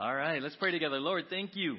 All 0.00 0.14
right, 0.14 0.40
let's 0.40 0.54
pray 0.54 0.70
together. 0.70 1.00
Lord, 1.00 1.24
thank 1.28 1.56
you 1.56 1.78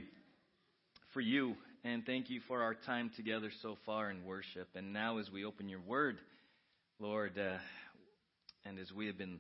for 1.13 1.21
you, 1.21 1.55
and 1.85 2.05
thank 2.05 2.29
you 2.29 2.41
for 2.49 2.61
our 2.61 2.75
time 2.75 3.11
together 3.15 3.49
so 3.61 3.77
far 3.85 4.11
in 4.11 4.25
worship. 4.25 4.67
And 4.75 4.91
now, 4.91 5.19
as 5.19 5.31
we 5.31 5.45
open 5.45 5.69
your 5.69 5.79
word, 5.79 6.17
Lord, 6.99 7.37
uh, 7.37 7.59
and 8.65 8.77
as 8.77 8.91
we 8.91 9.07
have 9.07 9.17
been 9.17 9.39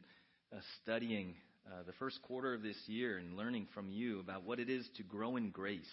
uh, 0.55 0.61
studying 0.81 1.33
uh, 1.67 1.83
the 1.87 1.91
first 1.99 2.21
quarter 2.21 2.53
of 2.53 2.61
this 2.61 2.77
year 2.85 3.17
and 3.17 3.35
learning 3.35 3.67
from 3.73 3.91
you 3.91 4.21
about 4.21 4.45
what 4.45 4.61
it 4.61 4.69
is 4.69 4.87
to 4.95 5.03
grow 5.03 5.35
in 5.35 5.49
grace 5.49 5.83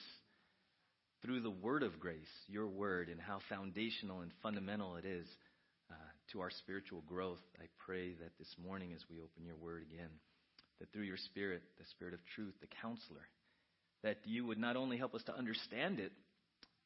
through 1.23 1.41
the 1.41 1.51
word 1.51 1.83
of 1.83 1.99
grace, 1.99 2.21
your 2.47 2.69
word, 2.69 3.09
and 3.09 3.21
how 3.21 3.41
foundational 3.49 4.21
and 4.21 4.31
fundamental 4.45 4.95
it 4.95 5.05
is 5.05 5.27
uh, 5.91 5.95
to 6.31 6.41
our 6.41 6.51
spiritual 6.51 7.03
growth, 7.09 7.43
I 7.61 7.65
pray 7.85 8.13
that 8.13 8.39
this 8.39 8.55
morning, 8.65 8.93
as 8.95 9.03
we 9.11 9.17
open 9.17 9.45
your 9.45 9.57
word 9.57 9.83
again, 9.93 10.11
that 10.81 10.93
through 10.93 11.05
your 11.05 11.17
Spirit, 11.17 11.63
the 11.79 11.87
Spirit 11.91 12.15
of 12.15 12.21
truth, 12.35 12.55
the 12.61 12.69
counselor, 12.83 13.29
that 14.03 14.19
you 14.25 14.47
would 14.47 14.59
not 14.59 14.77
only 14.77 14.97
help 14.97 15.15
us 15.15 15.23
to 15.25 15.37
understand 15.37 15.99
it, 16.01 16.13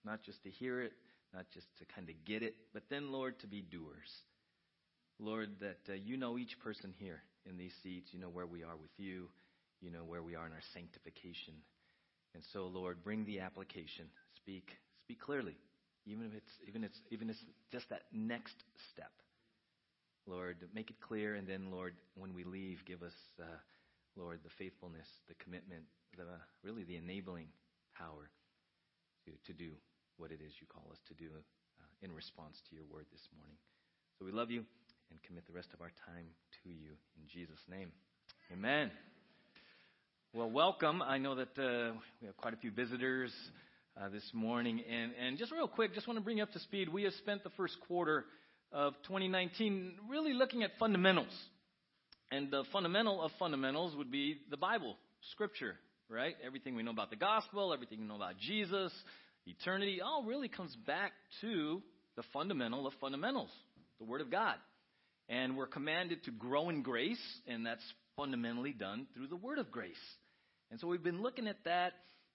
not 0.05 0.23
just 0.23 0.43
to 0.45 0.51
hear 0.51 0.81
it, 0.81 0.93
not 1.35 1.47
just 1.53 1.67
to 1.79 1.85
kind 1.95 2.09
of 2.09 2.15
get 2.25 2.43
it, 2.43 2.55
but 2.73 2.83
then, 2.91 3.13
Lord, 3.13 3.39
to 3.41 3.47
be 3.47 3.63
doers. 3.63 4.11
Lord, 5.19 5.51
that 5.61 5.81
uh, 5.89 5.95
you 5.95 6.17
know 6.17 6.39
each 6.39 6.59
person 6.61 6.95
here 6.99 7.23
in 7.49 7.57
these 7.57 7.75
seats. 7.83 8.09
You 8.13 8.21
know 8.21 8.31
where 8.31 8.47
we 8.47 8.63
are 8.63 8.77
with 8.77 8.91
you. 8.97 9.29
You 9.81 9.91
know 9.91 10.05
where 10.05 10.23
we 10.23 10.35
are 10.35 10.47
in 10.47 10.53
our 10.53 10.63
sanctification. 10.75 11.55
And 12.35 12.43
so, 12.53 12.67
Lord, 12.67 13.05
bring 13.05 13.25
the 13.25 13.41
application. 13.41 14.07
Speak, 14.37 14.71
speak 15.05 15.21
clearly, 15.21 15.57
even 16.07 16.27
if 16.27 16.35
it's 16.35 16.53
even 16.67 16.85
it's 16.85 16.99
even 17.11 17.29
it's 17.29 17.43
just 17.73 17.89
that 17.91 18.03
next 18.13 18.55
step. 18.93 19.11
Lord, 20.27 20.57
make 20.75 20.91
it 20.91 21.01
clear, 21.01 21.35
and 21.35 21.47
then, 21.47 21.71
Lord, 21.71 21.95
when 22.15 22.35
we 22.35 22.45
leave, 22.45 22.79
give 22.87 23.03
us. 23.03 23.15
Uh, 23.41 23.45
Lord, 24.17 24.41
the 24.43 24.51
faithfulness, 24.59 25.07
the 25.29 25.35
commitment, 25.43 25.85
the, 26.17 26.25
really 26.63 26.85
the 26.85 26.97
enabling 26.97 27.47
power 27.97 28.31
to, 29.25 29.31
to 29.47 29.53
do 29.53 29.73
what 30.17 30.31
it 30.33 30.41
is 30.45 30.53
you 30.61 30.67
call 30.67 30.89
us 30.91 30.99
to 31.09 31.15
do 31.15 31.29
uh, 31.31 31.85
in 32.03 32.13
response 32.15 32.61
to 32.69 32.77
your 32.77 32.85
word 32.91 33.07
this 33.13 33.27
morning. 33.37 33.57
So 34.19 34.25
we 34.25 34.33
love 34.33 34.51
you 34.51 34.65
and 35.11 35.23
commit 35.23 35.47
the 35.47 35.53
rest 35.53 35.69
of 35.73 35.81
our 35.81 35.93
time 36.07 36.27
to 36.63 36.69
you 36.71 36.93
in 37.17 37.27
Jesus' 37.29 37.61
name. 37.71 37.93
Amen. 38.53 38.91
Well, 40.33 40.51
welcome. 40.51 41.03
I 41.03 41.19
know 41.19 41.35
that 41.37 41.59
uh, 41.59 41.93
we 42.21 42.27
have 42.27 42.37
quite 42.37 42.55
a 42.55 42.57
few 42.57 42.71
visitors 42.71 43.33
uh, 44.01 44.09
this 44.09 44.29
morning. 44.33 44.83
And, 44.89 45.13
and 45.21 45.39
just 45.39 45.53
real 45.53 45.69
quick, 45.69 45.95
just 45.95 46.07
want 46.07 46.19
to 46.19 46.25
bring 46.25 46.39
you 46.39 46.43
up 46.43 46.53
to 46.53 46.61
speed. 46.61 46.89
We 46.89 47.05
have 47.05 47.15
spent 47.15 47.43
the 47.43 47.51
first 47.51 47.77
quarter 47.89 48.25
of 48.73 48.95
2019 49.09 49.93
really 50.09 50.33
looking 50.33 50.63
at 50.63 50.71
fundamentals 50.79 51.33
and 52.31 52.51
the 52.51 52.65
fundamental 52.73 53.23
of 53.23 53.31
fundamentals 53.39 53.97
would 53.97 54.11
be 54.11 54.39
the 54.51 54.57
Bible, 54.57 54.97
Scripture, 55.33 55.77
right? 56.09 56.37
Everything 56.45 56.75
we 56.75 56.83
know 56.83 56.91
about 56.91 57.11
the 57.11 57.17
gospel, 57.17 57.73
everything 57.73 58.01
we 58.01 58.07
know 58.07 58.17
about 58.17 58.39
Jesus, 58.39 58.93
eternity, 59.47 60.01
all 60.01 60.25
really 60.25 60.49
comes 60.49 60.75
back 60.87 61.13
to 61.41 61.83
the 62.17 62.23
fundamental 62.33 62.87
of 62.87 62.93
fundamentals, 63.01 63.51
the 63.99 64.05
Word 64.05 64.21
of 64.21 64.31
God. 64.31 64.55
And 65.29 65.57
we're 65.57 65.67
commanded 65.67 66.25
to 66.25 66.31
grow 66.31 66.71
in 66.71 66.83
grace, 66.83 67.21
and 67.47 67.65
that's 67.65 67.85
fundamentally 68.17 68.73
done 68.73 69.07
through 69.15 69.29
the 69.29 69.37
Word 69.37 69.59
of 69.59 69.71
grace. 69.71 69.95
And 70.71 70.79
so 70.79 70.87
we've 70.87 71.03
been 71.03 71.23
looking 71.23 71.49
at 71.49 71.57
that 71.65 71.93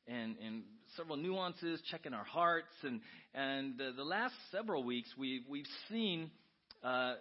and, 0.08 0.36
and 0.46 0.64
several 0.98 1.18
nuances, 1.18 1.82
checking 1.90 2.14
our 2.14 2.24
hearts. 2.24 2.72
And, 2.84 3.02
and 3.34 3.80
uh, 3.80 3.92
the 3.96 4.04
last 4.04 4.34
several 4.52 4.84
weeks, 4.84 5.10
we, 5.18 5.42
we've 5.50 5.66
seen 5.90 6.32
uh, 6.84 7.16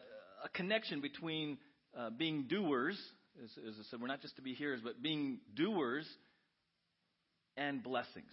a 0.45 0.49
connection 0.53 1.01
between 1.01 1.59
uh, 1.99 2.11
being 2.11 2.45
doers, 2.49 2.99
as, 3.43 3.51
as 3.69 3.75
I 3.79 3.83
said, 3.91 4.01
we're 4.01 4.07
not 4.07 4.23
just 4.23 4.37
to 4.37 4.43
be 4.43 4.55
hearers, 4.55 4.81
but 4.83 5.03
being 5.03 5.39
doers 5.55 6.07
and 7.57 7.83
blessings. 7.83 8.33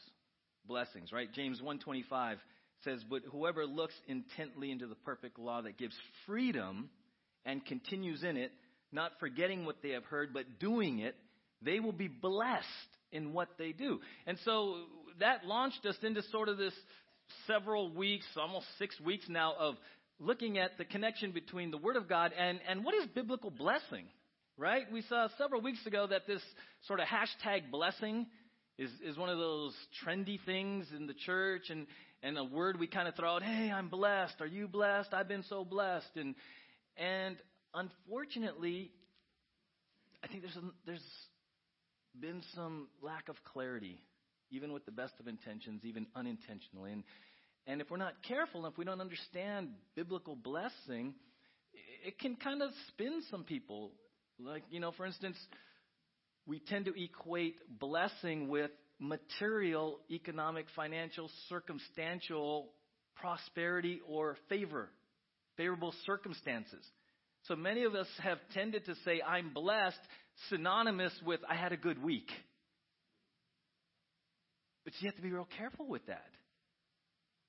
Blessings, 0.65 1.11
right? 1.11 1.31
James 1.33 1.57
125 1.61 2.37
says, 2.83 3.03
But 3.09 3.23
whoever 3.31 3.65
looks 3.65 3.93
intently 4.07 4.71
into 4.71 4.87
the 4.87 4.95
perfect 4.95 5.39
law 5.39 5.61
that 5.61 5.77
gives 5.77 5.95
freedom 6.25 6.89
and 7.45 7.65
continues 7.65 8.23
in 8.23 8.37
it, 8.37 8.51
not 8.91 9.11
forgetting 9.19 9.65
what 9.65 9.77
they 9.81 9.89
have 9.89 10.05
heard, 10.05 10.33
but 10.33 10.59
doing 10.59 10.99
it, 10.99 11.15
they 11.61 11.79
will 11.79 11.91
be 11.91 12.07
blessed 12.07 12.65
in 13.11 13.33
what 13.33 13.49
they 13.57 13.71
do. 13.71 13.99
And 14.25 14.37
so 14.45 14.77
that 15.19 15.45
launched 15.45 15.85
us 15.85 15.95
into 16.03 16.21
sort 16.31 16.49
of 16.49 16.57
this 16.57 16.73
several 17.47 17.93
weeks, 17.93 18.25
almost 18.37 18.65
six 18.77 18.99
weeks 18.99 19.25
now, 19.29 19.53
of 19.57 19.75
looking 20.21 20.59
at 20.59 20.77
the 20.77 20.85
connection 20.85 21.31
between 21.31 21.71
the 21.71 21.77
Word 21.77 21.95
of 21.95 22.07
God 22.07 22.31
and, 22.37 22.59
and 22.69 22.85
what 22.85 22.93
is 22.93 23.07
biblical 23.07 23.49
blessing, 23.49 24.05
right? 24.55 24.83
We 24.93 25.01
saw 25.01 25.27
several 25.37 25.61
weeks 25.61 25.85
ago 25.85 26.05
that 26.07 26.27
this 26.27 26.41
sort 26.87 26.99
of 26.99 27.07
hashtag 27.07 27.71
blessing 27.71 28.27
is, 28.77 28.91
is 29.03 29.17
one 29.17 29.29
of 29.29 29.39
those 29.39 29.73
trendy 30.05 30.39
things 30.45 30.85
in 30.95 31.07
the 31.07 31.15
church 31.25 31.63
and, 31.69 31.87
and 32.21 32.37
a 32.37 32.43
word 32.43 32.79
we 32.79 32.85
kind 32.85 33.07
of 33.07 33.15
throw 33.15 33.35
out, 33.35 33.43
hey, 33.43 33.71
I'm 33.71 33.89
blessed. 33.89 34.35
Are 34.41 34.47
you 34.47 34.67
blessed? 34.67 35.11
I've 35.11 35.27
been 35.27 35.43
so 35.49 35.65
blessed. 35.65 36.11
And, 36.15 36.35
and 36.97 37.37
unfortunately, 37.73 38.91
I 40.23 40.27
think 40.27 40.43
there's, 40.43 40.55
a, 40.55 40.61
there's 40.85 41.01
been 42.19 42.43
some 42.53 42.89
lack 43.01 43.27
of 43.27 43.37
clarity, 43.43 43.99
even 44.51 44.71
with 44.71 44.85
the 44.85 44.91
best 44.91 45.13
of 45.19 45.27
intentions, 45.27 45.81
even 45.83 46.05
unintentionally. 46.15 46.91
And, 46.91 47.03
and 47.67 47.81
if 47.81 47.89
we're 47.89 47.97
not 47.97 48.13
careful, 48.27 48.65
if 48.65 48.77
we 48.77 48.85
don't 48.85 49.01
understand 49.01 49.69
biblical 49.95 50.35
blessing, 50.35 51.13
it 52.05 52.17
can 52.19 52.35
kind 52.35 52.61
of 52.61 52.71
spin 52.89 53.21
some 53.29 53.43
people. 53.43 53.91
Like, 54.39 54.63
you 54.71 54.79
know, 54.79 54.91
for 54.91 55.05
instance, 55.05 55.37
we 56.47 56.59
tend 56.59 56.85
to 56.85 57.03
equate 57.03 57.55
blessing 57.79 58.47
with 58.47 58.71
material, 58.99 59.99
economic, 60.09 60.65
financial, 60.75 61.29
circumstantial 61.49 62.69
prosperity 63.15 63.99
or 64.07 64.37
favor, 64.49 64.89
favorable 65.57 65.93
circumstances. 66.05 66.83
So 67.43 67.55
many 67.55 67.83
of 67.83 67.95
us 67.95 68.07
have 68.23 68.37
tended 68.53 68.85
to 68.85 68.95
say, 69.05 69.21
I'm 69.21 69.53
blessed, 69.53 69.99
synonymous 70.49 71.13
with, 71.25 71.39
I 71.49 71.55
had 71.55 71.71
a 71.71 71.77
good 71.77 72.01
week. 72.03 72.29
But 74.83 74.93
you 74.99 75.07
have 75.07 75.15
to 75.15 75.21
be 75.21 75.31
real 75.31 75.47
careful 75.57 75.87
with 75.87 76.05
that. 76.07 76.25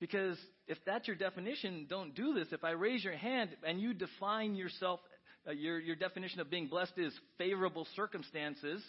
Because 0.03 0.37
if 0.67 0.77
that's 0.85 1.07
your 1.07 1.15
definition, 1.15 1.85
don't 1.89 2.13
do 2.13 2.33
this. 2.33 2.49
If 2.51 2.65
I 2.65 2.71
raise 2.71 3.05
your 3.05 3.15
hand 3.15 3.51
and 3.65 3.79
you 3.79 3.93
define 3.93 4.53
yourself, 4.53 4.99
uh, 5.47 5.51
your, 5.51 5.79
your 5.79 5.95
definition 5.95 6.41
of 6.41 6.49
being 6.49 6.67
blessed 6.67 6.91
is 6.97 7.13
favorable 7.37 7.87
circumstances 7.95 8.83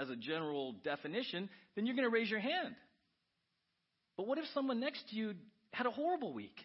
as 0.00 0.10
a 0.10 0.16
general 0.16 0.72
definition, 0.82 1.48
then 1.76 1.86
you're 1.86 1.94
going 1.94 2.08
to 2.08 2.12
raise 2.12 2.28
your 2.28 2.40
hand. 2.40 2.74
But 4.16 4.26
what 4.26 4.38
if 4.38 4.46
someone 4.52 4.80
next 4.80 5.08
to 5.10 5.14
you 5.14 5.34
had 5.72 5.86
a 5.86 5.92
horrible 5.92 6.32
week? 6.32 6.58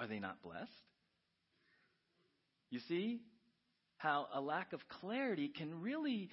Are 0.00 0.06
they 0.06 0.18
not 0.18 0.42
blessed? 0.42 0.70
You 2.70 2.80
see 2.88 3.20
how 3.98 4.28
a 4.32 4.40
lack 4.40 4.72
of 4.72 4.80
clarity 5.02 5.48
can 5.48 5.82
really 5.82 6.30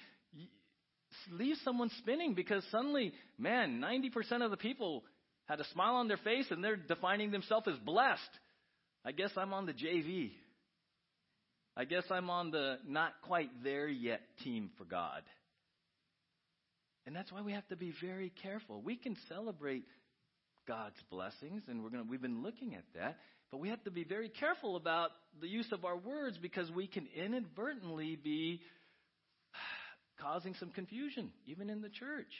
leave 1.30 1.56
someone 1.66 1.90
spinning 1.98 2.32
because 2.32 2.64
suddenly, 2.70 3.12
man, 3.36 3.78
90% 3.78 4.42
of 4.42 4.50
the 4.50 4.56
people 4.56 5.04
had 5.46 5.60
a 5.60 5.64
smile 5.72 5.96
on 5.96 6.08
their 6.08 6.18
face 6.18 6.46
and 6.50 6.62
they're 6.62 6.76
defining 6.76 7.30
themselves 7.30 7.68
as 7.68 7.78
blessed. 7.78 8.20
I 9.04 9.12
guess 9.12 9.30
I'm 9.36 9.52
on 9.52 9.66
the 9.66 9.72
JV. 9.72 10.30
I 11.76 11.84
guess 11.84 12.04
I'm 12.10 12.30
on 12.30 12.50
the 12.50 12.78
not 12.86 13.12
quite 13.22 13.50
there 13.64 13.88
yet 13.88 14.20
team 14.44 14.70
for 14.78 14.84
God. 14.84 15.22
And 17.06 17.16
that's 17.16 17.32
why 17.32 17.40
we 17.40 17.52
have 17.52 17.66
to 17.68 17.76
be 17.76 17.92
very 18.00 18.30
careful. 18.42 18.80
We 18.80 18.96
can 18.96 19.16
celebrate 19.28 19.84
God's 20.68 21.00
blessings, 21.10 21.62
and 21.66 21.82
we're 21.82 21.90
to, 21.90 22.04
we've 22.08 22.22
been 22.22 22.42
looking 22.42 22.74
at 22.74 22.84
that, 22.94 23.16
but 23.50 23.58
we 23.58 23.70
have 23.70 23.82
to 23.84 23.90
be 23.90 24.04
very 24.04 24.28
careful 24.28 24.76
about 24.76 25.10
the 25.40 25.48
use 25.48 25.66
of 25.72 25.84
our 25.84 25.96
words 25.96 26.38
because 26.40 26.70
we 26.70 26.86
can 26.86 27.08
inadvertently 27.16 28.16
be 28.16 28.60
causing 30.20 30.54
some 30.54 30.70
confusion, 30.70 31.30
even 31.46 31.68
in 31.68 31.82
the 31.82 31.88
church. 31.88 32.32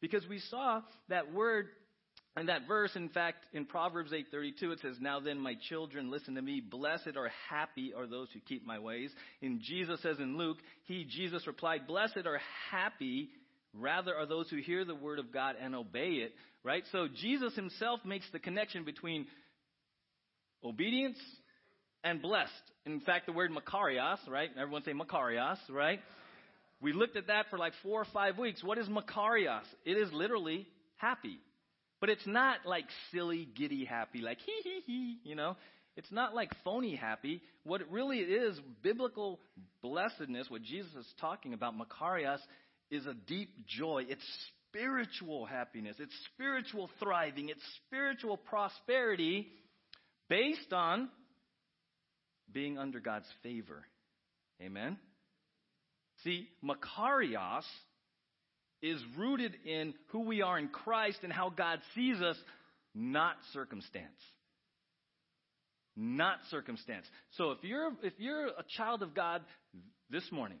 Because 0.00 0.26
we 0.28 0.40
saw 0.50 0.80
that 1.08 1.32
word 1.32 1.68
and 2.36 2.50
that 2.50 2.68
verse, 2.68 2.94
in 2.96 3.08
fact, 3.08 3.46
in 3.54 3.64
Proverbs 3.64 4.12
8:32, 4.12 4.72
it 4.72 4.80
says, 4.80 5.00
"Now 5.00 5.20
then, 5.20 5.40
my 5.40 5.54
children, 5.54 6.10
listen 6.10 6.34
to 6.34 6.42
me. 6.42 6.60
Blessed 6.60 7.16
or 7.16 7.28
happy 7.48 7.94
are 7.94 8.06
those 8.06 8.30
who 8.32 8.40
keep 8.40 8.64
my 8.64 8.78
ways." 8.78 9.14
And 9.40 9.60
Jesus 9.60 10.00
says 10.02 10.20
in 10.20 10.36
Luke, 10.36 10.58
he, 10.84 11.04
Jesus, 11.04 11.46
replied, 11.46 11.86
"Blessed 11.86 12.26
or 12.26 12.38
happy, 12.70 13.30
rather 13.72 14.14
are 14.14 14.26
those 14.26 14.50
who 14.50 14.56
hear 14.58 14.84
the 14.84 14.94
word 14.94 15.18
of 15.18 15.32
God 15.32 15.56
and 15.56 15.74
obey 15.74 16.16
it." 16.16 16.36
Right. 16.62 16.84
So 16.88 17.08
Jesus 17.08 17.54
himself 17.54 18.04
makes 18.04 18.28
the 18.30 18.40
connection 18.40 18.84
between 18.84 19.26
obedience 20.62 21.18
and 22.04 22.20
blessed. 22.20 22.72
In 22.84 23.00
fact, 23.00 23.26
the 23.26 23.32
word 23.32 23.50
makarios, 23.50 24.28
right? 24.28 24.50
Everyone 24.56 24.82
say 24.82 24.92
makarios, 24.92 25.58
right? 25.70 26.02
We 26.80 26.92
looked 26.92 27.16
at 27.16 27.28
that 27.28 27.48
for 27.48 27.58
like 27.58 27.72
four 27.82 28.02
or 28.02 28.04
five 28.06 28.38
weeks. 28.38 28.62
What 28.62 28.78
is 28.78 28.88
makarios? 28.88 29.64
It 29.84 29.96
is 29.96 30.12
literally 30.12 30.68
happy. 30.96 31.40
But 32.06 32.12
it's 32.12 32.26
not 32.28 32.58
like 32.64 32.84
silly, 33.10 33.48
giddy 33.56 33.84
happy, 33.84 34.20
like 34.20 34.38
hee 34.38 34.60
hee 34.62 34.80
hee, 34.86 35.18
you 35.24 35.34
know. 35.34 35.56
It's 35.96 36.12
not 36.12 36.36
like 36.36 36.52
phony 36.62 36.94
happy. 36.94 37.42
What 37.64 37.80
it 37.80 37.88
really 37.90 38.18
is, 38.18 38.60
biblical 38.80 39.40
blessedness, 39.82 40.48
what 40.48 40.62
Jesus 40.62 40.92
is 40.94 41.14
talking 41.20 41.52
about, 41.52 41.74
Makarios, 41.74 42.38
is 42.92 43.06
a 43.06 43.14
deep 43.26 43.66
joy. 43.66 44.04
It's 44.08 44.22
spiritual 44.68 45.46
happiness. 45.46 45.96
It's 45.98 46.14
spiritual 46.32 46.88
thriving. 47.00 47.48
It's 47.48 47.64
spiritual 47.88 48.36
prosperity 48.36 49.48
based 50.28 50.72
on 50.72 51.08
being 52.52 52.78
under 52.78 53.00
God's 53.00 53.26
favor. 53.42 53.82
Amen? 54.62 54.96
See, 56.22 56.46
Makarios 56.64 57.64
is 58.82 59.00
rooted 59.16 59.54
in 59.64 59.94
who 60.08 60.20
we 60.20 60.42
are 60.42 60.58
in 60.58 60.68
Christ 60.68 61.18
and 61.22 61.32
how 61.32 61.50
God 61.50 61.80
sees 61.94 62.20
us, 62.20 62.36
not 62.94 63.36
circumstance. 63.52 64.04
Not 65.96 66.38
circumstance. 66.50 67.06
So 67.32 67.52
if 67.52 67.58
you're 67.62 67.90
if 68.02 68.12
you're 68.18 68.48
a 68.48 68.64
child 68.76 69.02
of 69.02 69.14
God 69.14 69.42
this 70.10 70.30
morning 70.30 70.58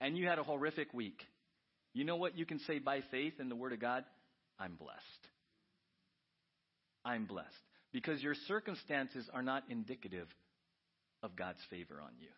and 0.00 0.16
you 0.16 0.26
had 0.28 0.38
a 0.38 0.44
horrific 0.44 0.94
week, 0.94 1.20
you 1.92 2.04
know 2.04 2.16
what 2.16 2.38
you 2.38 2.46
can 2.46 2.60
say 2.60 2.78
by 2.78 3.00
faith 3.10 3.34
in 3.40 3.48
the 3.48 3.56
Word 3.56 3.72
of 3.72 3.80
God? 3.80 4.04
I'm 4.60 4.76
blessed. 4.76 5.00
I'm 7.04 7.26
blessed. 7.26 7.48
Because 7.92 8.22
your 8.22 8.34
circumstances 8.46 9.28
are 9.32 9.42
not 9.42 9.64
indicative 9.70 10.28
of 11.22 11.34
God's 11.34 11.60
favor 11.70 12.00
on 12.02 12.10
you. 12.20 12.28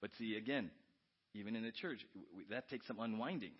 But 0.00 0.10
see, 0.18 0.36
again, 0.36 0.70
even 1.34 1.56
in 1.56 1.62
the 1.62 1.72
church, 1.72 2.00
that 2.50 2.68
takes 2.68 2.86
some 2.86 2.98
unwinding. 3.00 3.52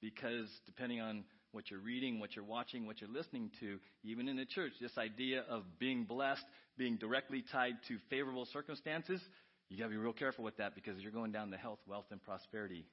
Because 0.00 0.48
depending 0.66 1.00
on 1.00 1.24
what 1.52 1.70
you're 1.70 1.80
reading, 1.80 2.20
what 2.20 2.36
you're 2.36 2.44
watching, 2.44 2.86
what 2.86 3.00
you're 3.00 3.10
listening 3.10 3.50
to, 3.60 3.78
even 4.04 4.28
in 4.28 4.36
the 4.36 4.44
church, 4.44 4.72
this 4.80 4.96
idea 4.98 5.44
of 5.48 5.64
being 5.78 6.04
blessed, 6.04 6.44
being 6.76 6.96
directly 6.96 7.44
tied 7.50 7.74
to 7.88 7.96
favorable 8.10 8.46
circumstances, 8.52 9.20
you 9.68 9.78
got 9.78 9.84
to 9.84 9.90
be 9.90 9.96
real 9.96 10.12
careful 10.12 10.44
with 10.44 10.56
that 10.58 10.74
because 10.74 10.98
you're 11.00 11.12
going 11.12 11.32
down 11.32 11.50
the 11.50 11.56
health, 11.56 11.80
wealth, 11.86 12.06
and 12.10 12.22
prosperity. 12.22 12.84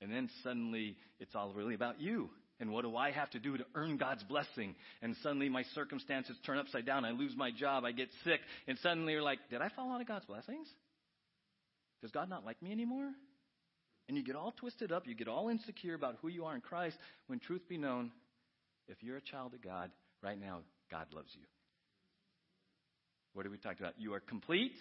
And 0.00 0.12
then 0.12 0.28
suddenly 0.42 0.96
it's 1.18 1.34
all 1.34 1.52
really 1.52 1.74
about 1.74 2.00
you. 2.00 2.30
And 2.58 2.70
what 2.70 2.82
do 2.82 2.94
I 2.94 3.10
have 3.10 3.30
to 3.30 3.38
do 3.38 3.56
to 3.56 3.64
earn 3.74 3.96
God's 3.96 4.22
blessing? 4.24 4.74
And 5.00 5.16
suddenly 5.22 5.48
my 5.48 5.62
circumstances 5.74 6.36
turn 6.44 6.58
upside 6.58 6.84
down. 6.84 7.06
I 7.06 7.12
lose 7.12 7.32
my 7.36 7.50
job. 7.50 7.84
I 7.84 7.92
get 7.92 8.08
sick. 8.22 8.40
And 8.68 8.78
suddenly 8.82 9.14
you're 9.14 9.22
like, 9.22 9.38
did 9.50 9.62
I 9.62 9.70
fall 9.70 9.90
out 9.92 10.00
of 10.00 10.06
God's 10.06 10.26
blessings? 10.26 10.68
Does 12.02 12.10
God 12.10 12.28
not 12.28 12.44
like 12.44 12.60
me 12.62 12.72
anymore? 12.72 13.10
And 14.08 14.16
you 14.16 14.24
get 14.24 14.34
all 14.34 14.52
twisted 14.52 14.90
up, 14.90 15.06
you 15.06 15.14
get 15.14 15.28
all 15.28 15.48
insecure 15.48 15.94
about 15.94 16.16
who 16.20 16.28
you 16.28 16.44
are 16.44 16.54
in 16.54 16.60
Christ, 16.60 16.96
when 17.28 17.38
truth 17.38 17.62
be 17.68 17.78
known, 17.78 18.10
if 18.88 18.96
you're 19.02 19.16
a 19.16 19.22
child 19.22 19.54
of 19.54 19.62
God, 19.62 19.90
right 20.22 20.38
now, 20.38 20.60
God 20.90 21.06
loves 21.14 21.30
you. 21.34 21.44
What 23.34 23.44
did 23.44 23.52
we 23.52 23.58
talk 23.58 23.78
about? 23.78 23.94
You 23.98 24.14
are 24.14 24.20
complete, 24.20 24.72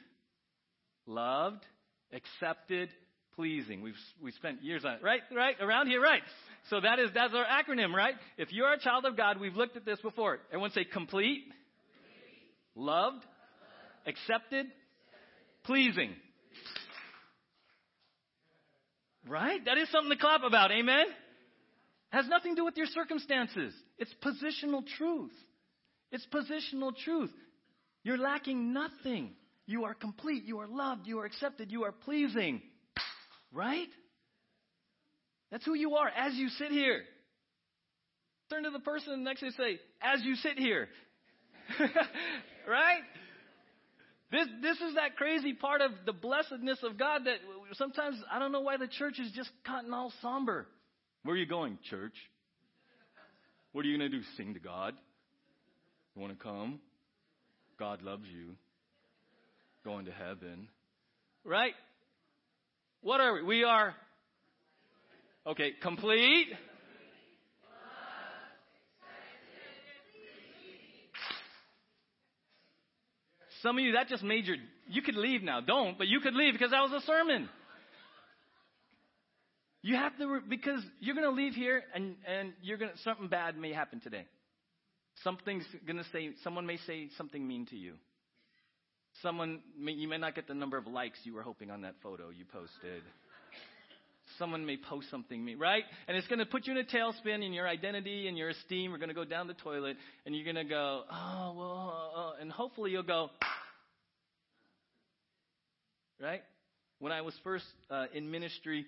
loved, 1.05 1.63
accepted, 2.11 2.89
pleasing. 3.35 3.81
We've 3.81 3.93
we 4.21 4.31
spent 4.31 4.63
years 4.63 4.83
on 4.83 4.93
it, 4.95 5.03
right? 5.03 5.21
Right 5.33 5.55
around 5.61 5.87
here, 5.87 6.01
right? 6.01 6.23
So 6.69 6.81
that 6.81 6.99
is 6.99 7.09
that's 7.13 7.33
our 7.33 7.45
acronym, 7.45 7.93
right? 7.93 8.15
If 8.37 8.51
you're 8.51 8.73
a 8.73 8.79
child 8.79 9.05
of 9.05 9.15
God, 9.15 9.39
we've 9.39 9.55
looked 9.55 9.77
at 9.77 9.85
this 9.85 10.01
before. 10.01 10.39
Everyone 10.49 10.71
say 10.71 10.85
complete, 10.85 11.43
loved, 12.75 13.23
accepted, 14.07 14.65
pleasing. 15.65 16.15
Right? 19.27 19.63
That 19.65 19.77
is 19.77 19.89
something 19.91 20.11
to 20.11 20.17
clap 20.17 20.43
about. 20.43 20.71
Amen? 20.71 21.05
Has 22.11 22.27
nothing 22.27 22.55
to 22.55 22.61
do 22.61 22.65
with 22.65 22.77
your 22.77 22.87
circumstances. 22.87 23.73
It's 23.97 24.13
positional 24.23 24.83
truth. 24.97 25.33
It's 26.11 26.25
positional 26.33 26.95
truth. 26.95 27.31
You're 28.03 28.17
lacking 28.17 28.73
nothing. 28.73 29.31
You 29.67 29.85
are 29.85 29.93
complete. 29.93 30.45
You 30.45 30.59
are 30.59 30.67
loved. 30.67 31.05
You 31.05 31.19
are 31.19 31.25
accepted. 31.25 31.71
You 31.71 31.83
are 31.83 31.91
pleasing. 31.91 32.61
Right? 33.51 33.87
That's 35.51 35.65
who 35.65 35.75
you 35.75 35.95
are 35.95 36.07
as 36.09 36.33
you 36.33 36.49
sit 36.49 36.71
here. 36.71 37.03
Turn 38.49 38.63
to 38.63 38.71
the 38.71 38.79
person 38.79 39.23
next 39.23 39.41
to 39.41 39.47
you 39.47 39.51
and 39.57 39.77
say, 39.77 39.79
as 40.01 40.23
you 40.23 40.35
sit 40.35 40.57
here. 40.57 40.87
right? 42.67 43.01
This, 44.31 44.47
this 44.61 44.77
is 44.77 44.95
that 44.95 45.15
crazy 45.15 45.53
part 45.53 45.81
of 45.81 45.91
the 46.05 46.13
blessedness 46.13 46.79
of 46.83 46.97
God 46.97 47.25
that 47.25 47.37
sometimes 47.73 48.15
I 48.31 48.37
don't 48.37 48.51
know 48.51 48.61
why 48.61 48.77
the 48.77 48.87
church 48.87 49.19
is 49.19 49.31
just 49.31 49.49
gotten 49.65 49.93
all 49.93 50.13
somber. 50.21 50.67
Where 51.23 51.35
are 51.35 51.37
you 51.37 51.47
going, 51.47 51.79
church? 51.89 52.13
What 53.71 53.85
are 53.85 53.87
you 53.87 53.97
going 53.97 54.11
to 54.11 54.17
do? 54.17 54.23
Sing 54.37 54.53
to 54.53 54.59
God? 54.59 54.93
You 56.15 56.21
want 56.21 56.37
to 56.37 56.43
come? 56.43 56.79
God 57.77 58.01
loves 58.01 58.25
you. 58.31 58.55
Going 59.83 60.05
to 60.05 60.11
heaven. 60.11 60.67
Right? 61.43 61.73
What 63.01 63.21
are 63.21 63.33
we? 63.33 63.43
We 63.43 63.63
are, 63.63 63.95
okay, 65.47 65.71
complete. 65.81 66.47
Some 73.61 73.77
of 73.77 73.83
you, 73.83 73.93
that 73.93 74.07
just 74.07 74.23
made 74.23 74.45
your, 74.45 74.57
you 74.87 75.01
could 75.01 75.15
leave 75.15 75.43
now. 75.43 75.61
Don't, 75.61 75.97
but 75.97 76.07
you 76.07 76.19
could 76.19 76.33
leave 76.33 76.53
because 76.53 76.71
that 76.71 76.81
was 76.81 77.03
a 77.03 77.05
sermon. 77.05 77.49
You 79.81 79.95
have 79.95 80.17
to, 80.17 80.41
because 80.47 80.81
you're 80.99 81.15
going 81.15 81.27
to 81.29 81.35
leave 81.35 81.53
here 81.53 81.83
and, 81.93 82.15
and 82.27 82.53
you're 82.61 82.77
going 82.77 82.91
to, 82.91 82.97
something 82.99 83.27
bad 83.27 83.57
may 83.57 83.73
happen 83.73 83.99
today. 84.01 84.25
Something's 85.23 85.65
going 85.85 85.97
to 85.97 86.05
say, 86.11 86.31
someone 86.43 86.65
may 86.65 86.77
say 86.85 87.09
something 87.17 87.45
mean 87.45 87.65
to 87.67 87.77
you. 87.77 87.93
Someone, 89.21 89.61
may, 89.77 89.93
you 89.93 90.07
may 90.07 90.17
not 90.17 90.35
get 90.35 90.47
the 90.47 90.53
number 90.53 90.77
of 90.77 90.87
likes 90.87 91.19
you 91.23 91.33
were 91.33 91.41
hoping 91.41 91.71
on 91.71 91.81
that 91.81 91.95
photo 92.01 92.29
you 92.29 92.45
posted. 92.45 93.03
Someone 94.39 94.65
may 94.65 94.77
post 94.77 95.11
something 95.11 95.57
right? 95.59 95.83
And 96.07 96.17
it's 96.17 96.27
going 96.27 96.39
to 96.39 96.45
put 96.45 96.65
you 96.65 96.71
in 96.71 96.79
a 96.79 96.83
tailspin 96.83 97.45
and 97.45 97.53
your 97.53 97.67
identity 97.67 98.27
and 98.27 98.37
your 98.37 98.49
esteem 98.49 98.93
are 98.93 98.97
going 98.97 99.09
to 99.09 99.15
go 99.15 99.25
down 99.25 99.47
the 99.47 99.53
toilet 99.53 99.97
and 100.25 100.33
you're 100.33 100.45
going 100.45 100.55
to 100.55 100.63
go, 100.63 101.03
oh, 101.11 101.53
well, 101.55 102.33
uh, 102.37 102.41
and 102.41 102.51
hopefully 102.51 102.91
you'll 102.91 103.03
go, 103.03 103.29
right? 106.21 106.41
When 106.99 107.11
I 107.11 107.21
was 107.21 107.33
first 107.43 107.65
uh, 107.91 108.05
in 108.13 108.31
ministry 108.31 108.85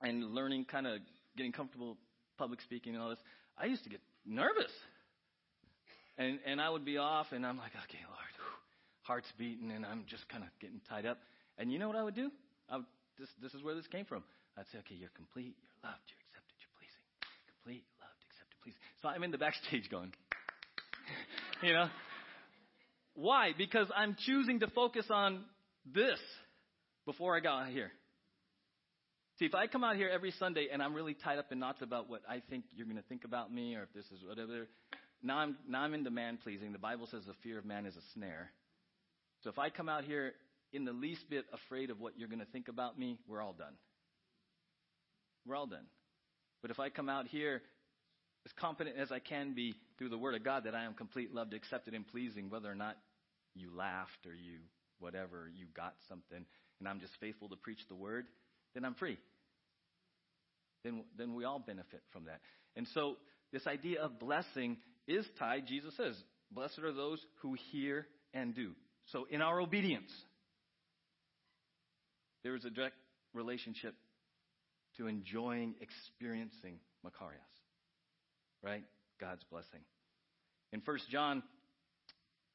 and 0.00 0.34
learning, 0.34 0.64
kind 0.64 0.86
of 0.86 1.00
getting 1.36 1.52
comfortable 1.52 1.98
public 2.38 2.60
speaking 2.62 2.94
and 2.94 3.02
all 3.02 3.10
this, 3.10 3.18
I 3.58 3.66
used 3.66 3.84
to 3.84 3.90
get 3.90 4.00
nervous. 4.26 4.72
And, 6.18 6.38
and 6.46 6.60
I 6.60 6.68
would 6.68 6.84
be 6.84 6.98
off, 6.98 7.26
and 7.32 7.46
I'm 7.46 7.56
like, 7.56 7.72
okay, 7.88 8.00
Lord, 8.06 8.32
whew, 8.36 8.58
heart's 9.02 9.32
beating, 9.38 9.70
and 9.70 9.86
I'm 9.86 10.04
just 10.08 10.28
kind 10.28 10.44
of 10.44 10.50
getting 10.60 10.80
tied 10.88 11.06
up. 11.06 11.18
And 11.56 11.72
you 11.72 11.78
know 11.78 11.88
what 11.88 11.96
I 11.96 12.02
would 12.02 12.14
do? 12.14 12.30
I 12.68 12.76
would, 12.76 12.86
this, 13.18 13.28
this 13.40 13.54
is 13.54 13.62
where 13.62 13.74
this 13.74 13.86
came 13.86 14.04
from. 14.04 14.22
I'd 14.56 14.68
say, 14.72 14.78
okay, 14.84 14.94
you're 14.94 15.14
complete, 15.16 15.56
you're 15.56 15.80
loved, 15.82 16.04
you're 16.08 16.22
accepted, 16.28 16.56
you're 16.60 16.76
pleasing. 16.76 17.04
Complete, 17.48 17.84
loved, 18.00 18.20
accepted, 18.28 18.56
pleasing. 18.60 18.82
So 19.00 19.08
I'm 19.08 19.24
in 19.24 19.30
the 19.30 19.40
backstage 19.40 19.88
going, 19.88 20.12
you 21.62 21.72
know? 21.72 21.88
Why? 23.14 23.52
Because 23.56 23.88
I'm 23.94 24.16
choosing 24.26 24.60
to 24.60 24.68
focus 24.68 25.06
on 25.10 25.44
this 25.84 26.18
before 27.04 27.36
I 27.36 27.40
got 27.40 27.64
out 27.64 27.68
here. 27.68 27.92
See, 29.38 29.46
if 29.46 29.54
I 29.54 29.66
come 29.66 29.82
out 29.82 29.96
here 29.96 30.08
every 30.08 30.30
Sunday 30.38 30.68
and 30.72 30.82
I'm 30.82 30.94
really 30.94 31.14
tied 31.14 31.38
up 31.38 31.50
in 31.50 31.58
knots 31.58 31.82
about 31.82 32.08
what 32.08 32.22
I 32.28 32.42
think 32.48 32.64
you're 32.74 32.86
going 32.86 32.96
to 32.96 33.08
think 33.08 33.24
about 33.24 33.52
me 33.52 33.74
or 33.74 33.82
if 33.84 33.92
this 33.94 34.04
is 34.06 34.24
whatever, 34.26 34.68
now 35.22 35.38
I'm, 35.38 35.56
now 35.68 35.80
I'm 35.80 35.94
into 35.94 36.10
man 36.10 36.38
pleasing. 36.42 36.72
The 36.72 36.78
Bible 36.78 37.08
says 37.10 37.22
the 37.26 37.34
fear 37.42 37.58
of 37.58 37.64
man 37.64 37.86
is 37.86 37.96
a 37.96 38.02
snare. 38.14 38.50
So 39.42 39.50
if 39.50 39.58
I 39.58 39.70
come 39.70 39.88
out 39.88 40.04
here 40.04 40.32
in 40.72 40.84
the 40.84 40.92
least 40.92 41.28
bit 41.28 41.44
afraid 41.52 41.90
of 41.90 42.00
what 42.00 42.18
you're 42.18 42.28
going 42.28 42.40
to 42.40 42.52
think 42.52 42.68
about 42.68 42.98
me, 42.98 43.18
we're 43.26 43.40
all 43.40 43.52
done. 43.52 43.74
All 45.50 45.66
done. 45.66 45.86
But 46.62 46.70
if 46.70 46.80
I 46.80 46.88
come 46.88 47.08
out 47.08 47.26
here 47.26 47.62
as 48.46 48.52
confident 48.58 48.96
as 48.96 49.12
I 49.12 49.18
can 49.18 49.54
be 49.54 49.74
through 49.98 50.08
the 50.08 50.18
Word 50.18 50.34
of 50.34 50.42
God 50.42 50.64
that 50.64 50.74
I 50.74 50.84
am 50.84 50.94
complete, 50.94 51.34
loved, 51.34 51.54
accepted, 51.54 51.94
and 51.94 52.06
pleasing, 52.06 52.50
whether 52.50 52.70
or 52.70 52.74
not 52.74 52.96
you 53.54 53.70
laughed 53.76 54.26
or 54.26 54.34
you 54.34 54.58
whatever, 54.98 55.50
you 55.54 55.66
got 55.76 55.94
something, 56.08 56.44
and 56.78 56.88
I'm 56.88 57.00
just 57.00 57.12
faithful 57.20 57.48
to 57.50 57.56
preach 57.56 57.80
the 57.88 57.94
Word, 57.94 58.26
then 58.74 58.84
I'm 58.84 58.94
free. 58.94 59.18
Then, 60.84 61.04
then 61.18 61.34
we 61.34 61.44
all 61.44 61.58
benefit 61.58 62.02
from 62.12 62.24
that. 62.24 62.40
And 62.76 62.86
so 62.94 63.16
this 63.52 63.66
idea 63.66 64.00
of 64.00 64.18
blessing 64.18 64.78
is 65.06 65.26
tied, 65.38 65.66
Jesus 65.66 65.94
says, 65.96 66.16
blessed 66.50 66.78
are 66.78 66.92
those 66.92 67.20
who 67.40 67.56
hear 67.72 68.06
and 68.32 68.54
do. 68.54 68.72
So 69.06 69.26
in 69.30 69.42
our 69.42 69.60
obedience, 69.60 70.10
there 72.44 72.56
is 72.56 72.64
a 72.64 72.70
direct 72.70 72.96
relationship 73.34 73.94
to 75.02 75.08
enjoying, 75.08 75.74
experiencing 75.80 76.78
Makarios. 77.04 77.40
Right? 78.62 78.84
God's 79.20 79.42
blessing. 79.50 79.80
In 80.72 80.80
1 80.84 80.98
John 81.10 81.42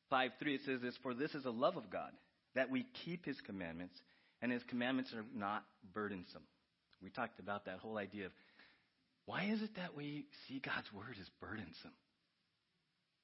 5 0.09 0.31
3, 0.39 0.55
it 0.55 0.61
says 0.65 0.81
this 0.81 0.95
For 1.03 1.13
this 1.13 1.35
is 1.35 1.43
the 1.43 1.51
love 1.51 1.75
of 1.75 1.89
God, 1.91 2.11
that 2.55 2.71
we 2.71 2.85
keep 3.05 3.25
his 3.25 3.39
commandments, 3.41 3.95
and 4.41 4.51
his 4.51 4.63
commandments 4.69 5.13
are 5.13 5.25
not 5.35 5.63
burdensome. 5.93 6.43
We 7.03 7.09
talked 7.09 7.39
about 7.39 7.65
that 7.65 7.79
whole 7.79 7.97
idea 7.97 8.27
of 8.27 8.31
why 9.25 9.43
is 9.51 9.61
it 9.61 9.75
that 9.75 9.95
we 9.95 10.25
see 10.47 10.59
God's 10.59 10.91
word 10.93 11.15
as 11.19 11.27
burdensome? 11.41 11.91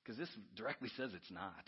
Because 0.04 0.18
this 0.18 0.30
directly 0.56 0.90
says 0.98 1.12
it's 1.16 1.32
not. 1.32 1.64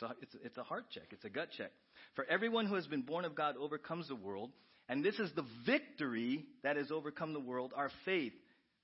So 0.00 0.08
it's, 0.22 0.34
it's 0.42 0.58
a 0.58 0.62
heart 0.62 0.86
check, 0.92 1.04
it's 1.10 1.24
a 1.24 1.30
gut 1.30 1.48
check. 1.56 1.70
For 2.14 2.24
everyone 2.24 2.66
who 2.66 2.74
has 2.74 2.86
been 2.86 3.02
born 3.02 3.24
of 3.24 3.34
God 3.34 3.56
overcomes 3.58 4.08
the 4.08 4.16
world, 4.16 4.50
And 4.88 5.04
this 5.04 5.18
is 5.18 5.30
the 5.34 5.44
victory 5.64 6.44
that 6.62 6.76
has 6.76 6.90
overcome 6.90 7.32
the 7.32 7.40
world, 7.40 7.72
our 7.76 7.90
faith. 8.04 8.32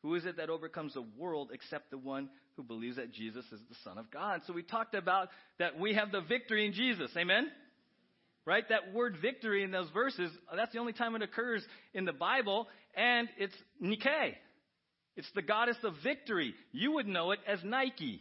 Who 0.02 0.16
is 0.16 0.25
it 0.25 0.37
that 0.38 0.50
overcomes 0.50 0.94
the 0.94 1.04
world 1.16 1.50
except 1.52 1.90
the 1.90 1.99
one 1.99 2.28
who 2.56 2.64
believes 2.64 2.97
that 2.97 3.12
Jesus 3.12 3.44
is 3.52 3.61
the 3.68 3.76
Son 3.85 3.99
of 3.99 4.11
God? 4.11 4.40
So 4.47 4.52
we 4.52 4.62
talked 4.62 4.94
about 4.94 5.28
that 5.61 5.78
we 5.78 5.94
have 5.94 6.11
the 6.11 6.21
victory 6.21 6.66
in 6.66 6.73
Jesus. 6.73 7.11
Amen? 7.16 7.47
Right? 8.44 8.68
That 8.68 8.92
word 8.92 9.18
victory 9.23 9.62
in 9.62 9.71
those 9.71 9.88
verses, 9.90 10.32
that's 10.54 10.73
the 10.73 10.80
only 10.80 10.92
time 10.92 11.14
it 11.14 11.23
occurs 11.23 11.64
in 11.94 12.04
the 12.04 12.12
Bible, 12.12 12.66
and 12.97 13.28
it's 13.38 13.54
Nike. 13.78 14.37
It's 15.16 15.30
the 15.37 15.42
goddess 15.42 15.76
of 15.85 15.94
victory. 16.02 16.54
You 16.73 16.92
would 16.92 17.06
know 17.06 17.30
it 17.30 17.38
as 17.47 17.61
Nike. 17.62 18.21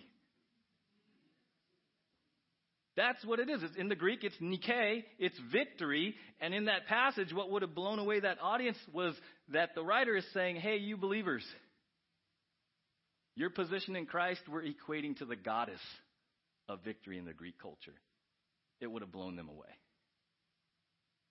That's 2.97 3.23
what 3.23 3.39
it 3.39 3.49
is. 3.49 3.63
It's 3.63 3.75
in 3.77 3.87
the 3.87 3.95
Greek, 3.95 4.23
it's 4.23 4.35
Nike, 4.39 5.05
it's 5.17 5.37
victory. 5.51 6.15
And 6.41 6.53
in 6.53 6.65
that 6.65 6.87
passage, 6.87 7.33
what 7.33 7.49
would 7.51 7.61
have 7.61 7.73
blown 7.73 7.99
away 7.99 8.19
that 8.19 8.37
audience 8.41 8.77
was 8.93 9.15
that 9.49 9.69
the 9.75 9.83
writer 9.83 10.15
is 10.15 10.25
saying, 10.33 10.57
hey, 10.57 10.77
you 10.77 10.97
believers, 10.97 11.45
your 13.35 13.49
position 13.49 13.95
in 13.95 14.05
Christ, 14.05 14.41
we're 14.51 14.63
equating 14.63 15.17
to 15.19 15.25
the 15.25 15.37
goddess 15.37 15.79
of 16.67 16.83
victory 16.83 17.17
in 17.17 17.25
the 17.25 17.33
Greek 17.33 17.59
culture. 17.61 17.95
It 18.81 18.91
would 18.91 19.01
have 19.01 19.11
blown 19.11 19.35
them 19.35 19.47
away. 19.47 19.69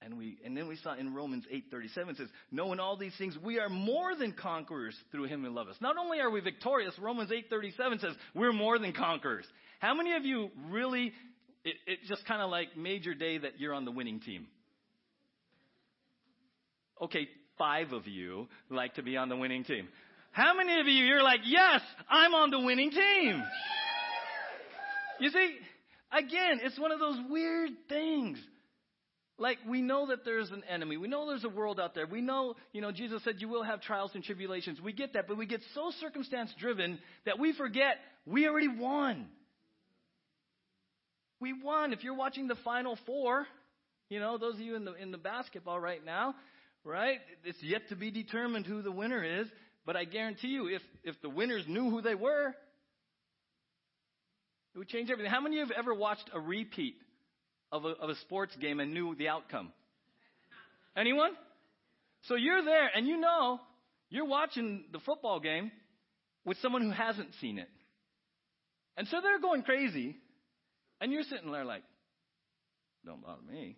And 0.02 0.16
we 0.16 0.38
and 0.46 0.56
then 0.56 0.66
we 0.66 0.76
saw 0.76 0.94
in 0.94 1.12
Romans 1.12 1.44
8:37 1.50 2.16
says, 2.16 2.28
"Knowing 2.50 2.80
all 2.80 2.96
these 2.96 3.14
things, 3.18 3.36
we 3.38 3.58
are 3.58 3.68
more 3.68 4.14
than 4.14 4.32
conquerors 4.32 4.96
through 5.10 5.24
him 5.24 5.44
who 5.44 5.50
loves 5.50 5.70
us." 5.70 5.80
Not 5.80 5.98
only 5.98 6.20
are 6.20 6.30
we 6.30 6.40
victorious, 6.40 6.98
Romans 6.98 7.30
8:37 7.30 7.98
says, 7.98 8.16
"We're 8.32 8.54
more 8.54 8.78
than 8.78 8.94
conquerors." 8.94 9.46
How 9.80 9.94
many 9.94 10.14
of 10.14 10.24
you 10.24 10.50
really 10.70 11.12
it, 11.64 11.76
it 11.86 11.98
just 12.08 12.24
kind 12.26 12.42
of 12.42 12.50
like 12.50 12.76
made 12.76 13.04
your 13.04 13.14
day 13.14 13.38
that 13.38 13.58
you're 13.58 13.74
on 13.74 13.84
the 13.84 13.90
winning 13.90 14.20
team? 14.20 14.46
Okay, 17.00 17.28
5 17.58 17.92
of 17.92 18.06
you 18.06 18.48
like 18.68 18.94
to 18.94 19.02
be 19.02 19.16
on 19.16 19.28
the 19.28 19.36
winning 19.36 19.64
team. 19.64 19.88
How 20.32 20.54
many 20.54 20.80
of 20.80 20.86
you 20.86 21.04
you're 21.04 21.22
like, 21.22 21.40
"Yes, 21.44 21.80
I'm 22.08 22.34
on 22.34 22.50
the 22.50 22.60
winning 22.60 22.90
team." 22.90 23.42
You 25.18 25.30
see, 25.30 25.56
again, 26.12 26.60
it's 26.62 26.78
one 26.78 26.92
of 26.92 27.00
those 27.00 27.18
weird 27.28 27.70
things 27.88 28.38
like, 29.40 29.56
we 29.66 29.80
know 29.80 30.08
that 30.08 30.22
there's 30.22 30.50
an 30.50 30.62
enemy. 30.68 30.98
We 30.98 31.08
know 31.08 31.26
there's 31.26 31.44
a 31.44 31.48
world 31.48 31.80
out 31.80 31.94
there. 31.94 32.06
We 32.06 32.20
know, 32.20 32.56
you 32.74 32.82
know, 32.82 32.92
Jesus 32.92 33.24
said 33.24 33.36
you 33.38 33.48
will 33.48 33.62
have 33.62 33.80
trials 33.80 34.10
and 34.14 34.22
tribulations. 34.22 34.82
We 34.82 34.92
get 34.92 35.14
that, 35.14 35.26
but 35.26 35.38
we 35.38 35.46
get 35.46 35.62
so 35.74 35.90
circumstance 35.98 36.52
driven 36.58 36.98
that 37.24 37.38
we 37.38 37.54
forget 37.54 37.96
we 38.26 38.46
already 38.46 38.68
won. 38.68 39.28
We 41.40 41.54
won. 41.54 41.92
If 41.92 42.04
you're 42.04 42.14
watching 42.14 42.48
the 42.48 42.56
Final 42.56 42.98
Four, 43.06 43.46
you 44.10 44.20
know, 44.20 44.36
those 44.36 44.54
of 44.54 44.60
you 44.60 44.76
in 44.76 44.84
the, 44.84 44.94
in 44.94 45.10
the 45.10 45.18
basketball 45.18 45.80
right 45.80 46.04
now, 46.04 46.34
right? 46.84 47.18
It's 47.44 47.62
yet 47.62 47.88
to 47.88 47.96
be 47.96 48.10
determined 48.10 48.66
who 48.66 48.82
the 48.82 48.92
winner 48.92 49.24
is, 49.24 49.46
but 49.86 49.96
I 49.96 50.04
guarantee 50.04 50.48
you, 50.48 50.68
if, 50.68 50.82
if 51.02 51.20
the 51.22 51.30
winners 51.30 51.64
knew 51.66 51.90
who 51.90 52.02
they 52.02 52.14
were, 52.14 52.48
it 54.74 54.78
would 54.78 54.88
change 54.88 55.10
everything. 55.10 55.32
How 55.32 55.40
many 55.40 55.60
of 55.60 55.68
you 55.68 55.74
have 55.74 55.84
ever 55.84 55.94
watched 55.94 56.30
a 56.32 56.38
repeat 56.38 56.96
of 57.72 57.84
a, 57.84 57.88
of 57.88 58.10
a 58.10 58.16
sports 58.16 58.54
game 58.60 58.78
and 58.78 58.92
knew 58.92 59.14
the 59.14 59.28
outcome? 59.28 59.72
Anyone? 60.96 61.30
So 62.24 62.34
you're 62.34 62.62
there 62.62 62.90
and 62.94 63.06
you 63.06 63.16
know 63.16 63.60
you're 64.10 64.26
watching 64.26 64.84
the 64.92 64.98
football 65.00 65.40
game 65.40 65.72
with 66.44 66.58
someone 66.58 66.82
who 66.82 66.90
hasn't 66.90 67.30
seen 67.40 67.58
it. 67.58 67.68
And 68.96 69.08
so 69.08 69.20
they're 69.22 69.40
going 69.40 69.62
crazy. 69.62 70.16
And 71.00 71.12
you're 71.12 71.22
sitting 71.22 71.50
there 71.50 71.64
like, 71.64 71.82
don't 73.04 73.22
bother 73.22 73.42
me. 73.50 73.76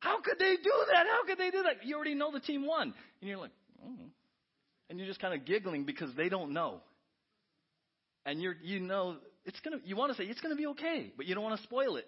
How 0.00 0.20
could 0.20 0.38
they 0.38 0.56
do 0.56 0.72
that? 0.92 1.06
How 1.06 1.24
could 1.26 1.38
they 1.38 1.50
do 1.50 1.62
that? 1.64 1.84
You 1.84 1.96
already 1.96 2.14
know 2.14 2.30
the 2.32 2.40
team 2.40 2.66
won. 2.66 2.94
And 3.20 3.28
you're 3.28 3.38
like, 3.38 3.50
oh. 3.84 3.92
And 4.88 4.98
you're 4.98 5.08
just 5.08 5.20
kind 5.20 5.34
of 5.34 5.44
giggling 5.44 5.84
because 5.84 6.10
they 6.16 6.28
don't 6.28 6.52
know. 6.52 6.80
And 8.24 8.40
you're, 8.40 8.56
you 8.62 8.80
know, 8.80 9.16
it's 9.44 9.60
gonna, 9.60 9.78
you 9.84 9.96
want 9.96 10.12
to 10.12 10.18
say, 10.22 10.28
it's 10.28 10.40
gonna 10.40 10.56
be 10.56 10.66
okay, 10.68 11.12
but 11.16 11.26
you 11.26 11.34
don't 11.34 11.44
want 11.44 11.56
to 11.56 11.62
spoil 11.62 11.96
it. 11.96 12.06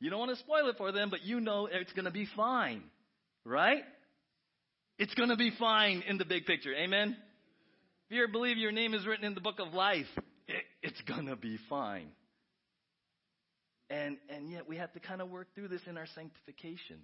You 0.00 0.08
don't 0.08 0.18
want 0.18 0.30
to 0.30 0.38
spoil 0.38 0.68
it 0.68 0.76
for 0.78 0.92
them, 0.92 1.10
but 1.10 1.22
you 1.24 1.40
know 1.40 1.68
it's 1.70 1.92
going 1.92 2.06
to 2.06 2.10
be 2.10 2.26
fine. 2.34 2.82
Right? 3.44 3.82
It's 4.98 5.14
going 5.14 5.28
to 5.28 5.36
be 5.36 5.52
fine 5.58 6.02
in 6.08 6.18
the 6.18 6.24
big 6.24 6.46
picture. 6.46 6.74
Amen? 6.74 7.16
If 8.08 8.16
you 8.16 8.26
believe 8.32 8.56
your 8.56 8.72
name 8.72 8.94
is 8.94 9.06
written 9.06 9.24
in 9.24 9.34
the 9.34 9.40
book 9.40 9.60
of 9.60 9.74
life, 9.74 10.06
it, 10.48 10.62
it's 10.82 11.00
going 11.02 11.26
to 11.26 11.36
be 11.36 11.58
fine. 11.68 12.08
And, 13.90 14.16
and 14.28 14.50
yet 14.50 14.68
we 14.68 14.76
have 14.76 14.92
to 14.92 15.00
kind 15.00 15.20
of 15.20 15.28
work 15.28 15.48
through 15.54 15.68
this 15.68 15.82
in 15.86 15.98
our 15.98 16.06
sanctification. 16.14 16.98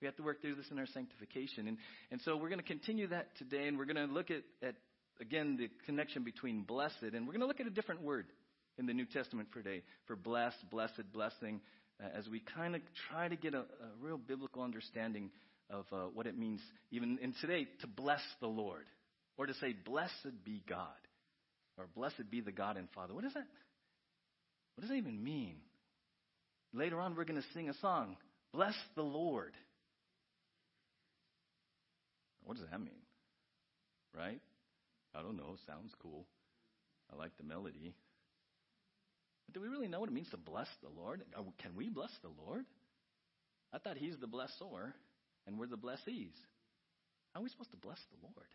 We 0.00 0.06
have 0.06 0.16
to 0.16 0.22
work 0.22 0.40
through 0.40 0.54
this 0.54 0.66
in 0.70 0.78
our 0.78 0.86
sanctification. 0.86 1.68
And, 1.68 1.76
and 2.10 2.20
so 2.22 2.36
we're 2.36 2.48
going 2.48 2.60
to 2.60 2.66
continue 2.66 3.08
that 3.08 3.36
today, 3.38 3.66
and 3.66 3.76
we're 3.76 3.84
going 3.84 4.08
to 4.08 4.12
look 4.12 4.30
at, 4.30 4.42
at, 4.66 4.76
again, 5.20 5.56
the 5.56 5.68
connection 5.84 6.24
between 6.24 6.62
blessed, 6.62 7.02
and 7.02 7.26
we're 7.26 7.32
going 7.32 7.40
to 7.40 7.46
look 7.46 7.60
at 7.60 7.66
a 7.66 7.70
different 7.70 8.02
word 8.02 8.26
in 8.78 8.86
the 8.86 8.94
New 8.94 9.04
Testament 9.04 9.48
for 9.52 9.62
today 9.62 9.82
for 10.06 10.16
blessed, 10.16 10.70
blessed, 10.70 11.12
blessing 11.12 11.60
as 12.16 12.28
we 12.28 12.42
kind 12.56 12.74
of 12.74 12.82
try 13.08 13.28
to 13.28 13.36
get 13.36 13.54
a, 13.54 13.58
a, 13.58 13.64
real 14.00 14.18
biblical 14.18 14.62
understanding 14.62 15.30
of 15.70 15.84
uh, 15.92 15.96
what 16.12 16.26
it 16.26 16.36
means, 16.36 16.60
even 16.90 17.18
in 17.22 17.34
today, 17.40 17.66
to 17.80 17.86
bless 17.86 18.20
the 18.40 18.46
Lord, 18.46 18.84
or 19.36 19.46
to 19.46 19.54
say, 19.54 19.74
"Blessed 19.84 20.44
be 20.44 20.62
God," 20.68 20.88
or 21.78 21.86
"Blessed 21.94 22.30
be 22.30 22.40
the 22.40 22.52
God 22.52 22.76
and 22.76 22.88
Father." 22.94 23.14
What 23.14 23.24
does 23.24 23.34
that? 23.34 23.46
What 24.74 24.82
does 24.82 24.90
that 24.90 24.96
even 24.96 25.22
mean? 25.22 25.56
Later 26.72 27.00
on, 27.00 27.14
we're 27.14 27.24
going 27.24 27.40
to 27.40 27.48
sing 27.54 27.68
a 27.68 27.74
song, 27.74 28.16
"Bless 28.52 28.74
the 28.94 29.02
Lord." 29.02 29.54
What 32.44 32.56
does 32.56 32.66
that 32.70 32.80
mean? 32.80 33.02
Right? 34.14 34.40
I 35.14 35.22
don't 35.22 35.36
know. 35.36 35.56
Sounds 35.66 35.92
cool. 36.02 36.26
I 37.12 37.16
like 37.16 37.36
the 37.36 37.44
melody. 37.44 37.94
But 39.46 39.54
do 39.54 39.60
we 39.60 39.68
really 39.68 39.88
know 39.88 40.00
what 40.00 40.08
it 40.08 40.14
means 40.14 40.30
to 40.30 40.36
bless 40.36 40.68
the 40.82 40.88
Lord? 40.88 41.22
Oh, 41.36 41.52
can 41.58 41.76
we 41.76 41.88
bless 41.88 42.10
the 42.22 42.30
Lord? 42.44 42.64
I 43.72 43.78
thought 43.78 43.96
He's 43.96 44.16
the 44.18 44.26
blessor 44.26 44.92
and 45.46 45.58
we're 45.58 45.66
the 45.66 45.76
blessees. 45.76 46.34
How 47.32 47.40
are 47.40 47.42
we 47.42 47.48
supposed 47.48 47.70
to 47.70 47.76
bless 47.76 47.98
the 48.10 48.18
Lord? 48.22 48.46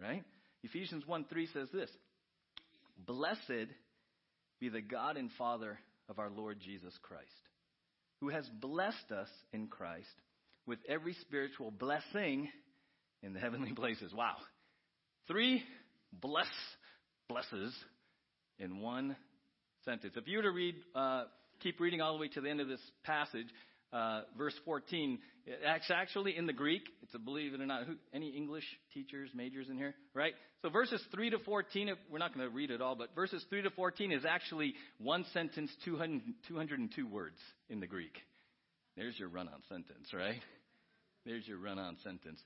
Right? 0.00 0.24
Ephesians 0.62 1.06
1 1.06 1.26
3 1.30 1.48
says 1.52 1.68
this 1.72 1.90
Blessed 2.98 3.70
be 4.60 4.68
the 4.68 4.80
God 4.80 5.16
and 5.16 5.30
Father 5.38 5.78
of 6.08 6.18
our 6.18 6.30
Lord 6.30 6.58
Jesus 6.60 6.94
Christ, 7.02 7.45
who 8.20 8.28
has 8.30 8.46
blessed 8.60 9.12
us 9.12 9.28
in 9.52 9.68
Christ 9.68 10.08
with 10.66 10.78
every 10.88 11.14
spiritual 11.20 11.70
blessing 11.70 12.48
in 13.22 13.32
the 13.32 13.40
heavenly 13.40 13.72
places. 13.72 14.12
Wow. 14.14 14.36
Three 15.28 15.62
bless 16.12 16.46
blesses 17.28 17.74
in 18.58 18.80
one 18.80 19.16
sentence. 19.84 20.14
If 20.16 20.26
you 20.28 20.38
were 20.38 20.44
to 20.44 20.50
read, 20.50 20.76
uh, 20.94 21.24
keep 21.60 21.80
reading 21.80 22.00
all 22.00 22.14
the 22.14 22.20
way 22.20 22.28
to 22.28 22.40
the 22.40 22.48
end 22.48 22.60
of 22.60 22.68
this 22.68 22.80
passage, 23.04 23.48
uh, 23.92 24.22
verse 24.36 24.54
14, 24.64 25.18
it's 25.46 25.90
actually 25.90 26.36
in 26.36 26.46
the 26.46 26.52
Greek. 26.52 26.82
It's 27.02 27.14
a 27.14 27.18
believe 27.18 27.54
it 27.54 27.60
or 27.60 27.66
not. 27.66 27.84
Who, 27.84 27.94
any 28.12 28.30
English 28.30 28.64
teachers, 28.92 29.30
majors 29.34 29.68
in 29.68 29.76
here? 29.76 29.94
Right? 30.14 30.34
So 30.62 30.70
verses 30.70 31.02
3 31.14 31.30
to 31.30 31.38
14, 31.38 31.90
we're 32.10 32.18
not 32.18 32.34
going 32.34 32.48
to 32.48 32.54
read 32.54 32.70
it 32.70 32.80
all, 32.80 32.96
but 32.96 33.14
verses 33.14 33.44
3 33.48 33.62
to 33.62 33.70
14 33.70 34.12
is 34.12 34.24
actually 34.24 34.74
one 34.98 35.24
sentence, 35.32 35.70
200, 35.84 36.22
202 36.48 37.06
words 37.06 37.38
in 37.68 37.80
the 37.80 37.86
Greek. 37.86 38.18
There's 38.96 39.18
your 39.18 39.28
run 39.28 39.48
on 39.48 39.60
sentence, 39.68 40.08
right? 40.12 40.40
There's 41.24 41.46
your 41.46 41.58
run 41.58 41.78
on 41.78 41.96
sentence. 42.02 42.40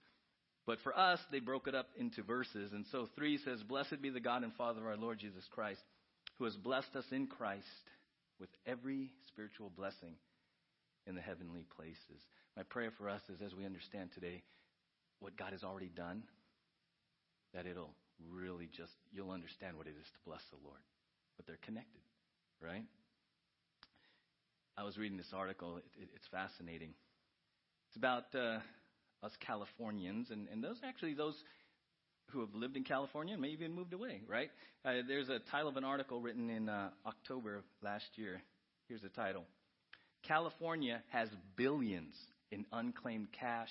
But 0.67 0.79
for 0.83 0.97
us, 0.97 1.19
they 1.33 1.41
broke 1.41 1.69
it 1.69 1.75
up 1.75 1.87
into 1.97 2.23
verses. 2.23 2.73
And 2.73 2.85
so 2.93 3.09
3 3.17 3.39
says, 3.45 3.63
Blessed 3.63 4.03
be 4.03 4.11
the 4.11 4.21
God 4.21 4.43
and 4.43 4.53
Father 4.55 4.81
of 4.81 4.87
our 4.87 4.97
Lord 4.97 5.19
Jesus 5.19 5.45
Christ 5.51 5.81
who 6.41 6.47
has 6.47 6.57
blessed 6.57 6.97
us 6.97 7.05
in 7.13 7.27
Christ 7.27 7.67
with 8.41 8.49
every 8.67 9.11
spiritual 9.29 9.71
blessing 9.77 10.15
in 11.07 11.15
the 11.15 11.21
heavenly 11.21 11.65
places. 11.77 12.21
My 12.57 12.63
prayer 12.63 12.91
for 12.97 13.09
us 13.09 13.23
is 13.29 13.41
as 13.41 13.55
we 13.55 13.65
understand 13.65 14.11
today 14.15 14.43
what 15.21 15.37
God 15.37 15.53
has 15.53 15.63
already 15.65 15.91
done, 15.95 16.23
that 17.55 17.67
it'll 17.67 17.95
really 18.33 18.69
just, 18.77 18.93
you'll 19.13 19.31
understand 19.31 19.77
what 19.77 19.87
it 19.87 19.95
is 19.99 20.07
to 20.07 20.19
bless 20.27 20.43
the 20.51 20.59
Lord. 20.65 20.81
But 21.37 21.47
they're 21.47 21.59
connected, 21.65 22.03
right? 22.63 22.85
I 24.77 24.85
was 24.85 24.97
reading 24.97 25.17
this 25.17 25.33
article. 25.35 25.79
It, 25.79 25.85
it, 26.01 26.09
it's 26.15 26.27
fascinating. 26.31 26.95
It's 27.89 27.97
about 27.97 28.25
uh, 28.35 28.61
us 29.23 29.33
Californians, 29.47 30.31
and, 30.31 30.49
and 30.53 30.63
those 30.63 30.77
actually 30.85 31.15
those 31.15 31.35
who 32.31 32.41
have 32.41 32.55
lived 32.55 32.77
in 32.77 32.85
California 32.85 33.35
and 33.35 33.43
maybe 33.43 33.55
even 33.55 33.75
moved 33.75 33.93
away, 33.93 34.23
right? 34.29 34.51
Uh, 34.85 35.03
there's 35.07 35.29
a 35.29 35.41
title 35.51 35.69
of 35.69 35.77
an 35.77 35.85
article 35.85 36.21
written 36.21 36.49
in 36.49 36.69
uh, 36.69 36.91
October 37.05 37.65
last 37.83 38.07
year. 38.15 38.41
Here's 38.89 39.03
the 39.03 39.09
title 39.09 39.45
California 40.23 41.03
has 41.11 41.29
billions 41.57 42.15
in 42.51 42.67
unclaimed 42.73 43.29
cash, 43.33 43.71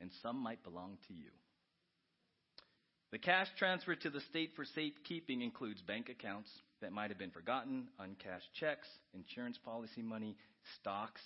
and 0.00 0.10
some 0.22 0.36
might 0.36 0.62
belong 0.62 0.98
to 1.08 1.14
you. 1.14 1.30
The 3.12 3.18
cash 3.18 3.46
transferred 3.58 4.00
to 4.00 4.10
the 4.10 4.20
state 4.22 4.52
for 4.56 4.64
safekeeping 4.64 5.42
includes 5.42 5.80
bank 5.82 6.08
accounts 6.08 6.50
that 6.80 6.92
might 6.92 7.10
have 7.10 7.18
been 7.18 7.30
forgotten, 7.30 7.88
uncashed 7.98 8.52
checks, 8.58 8.88
insurance 9.14 9.56
policy 9.64 10.02
money, 10.02 10.36
stocks, 10.80 11.20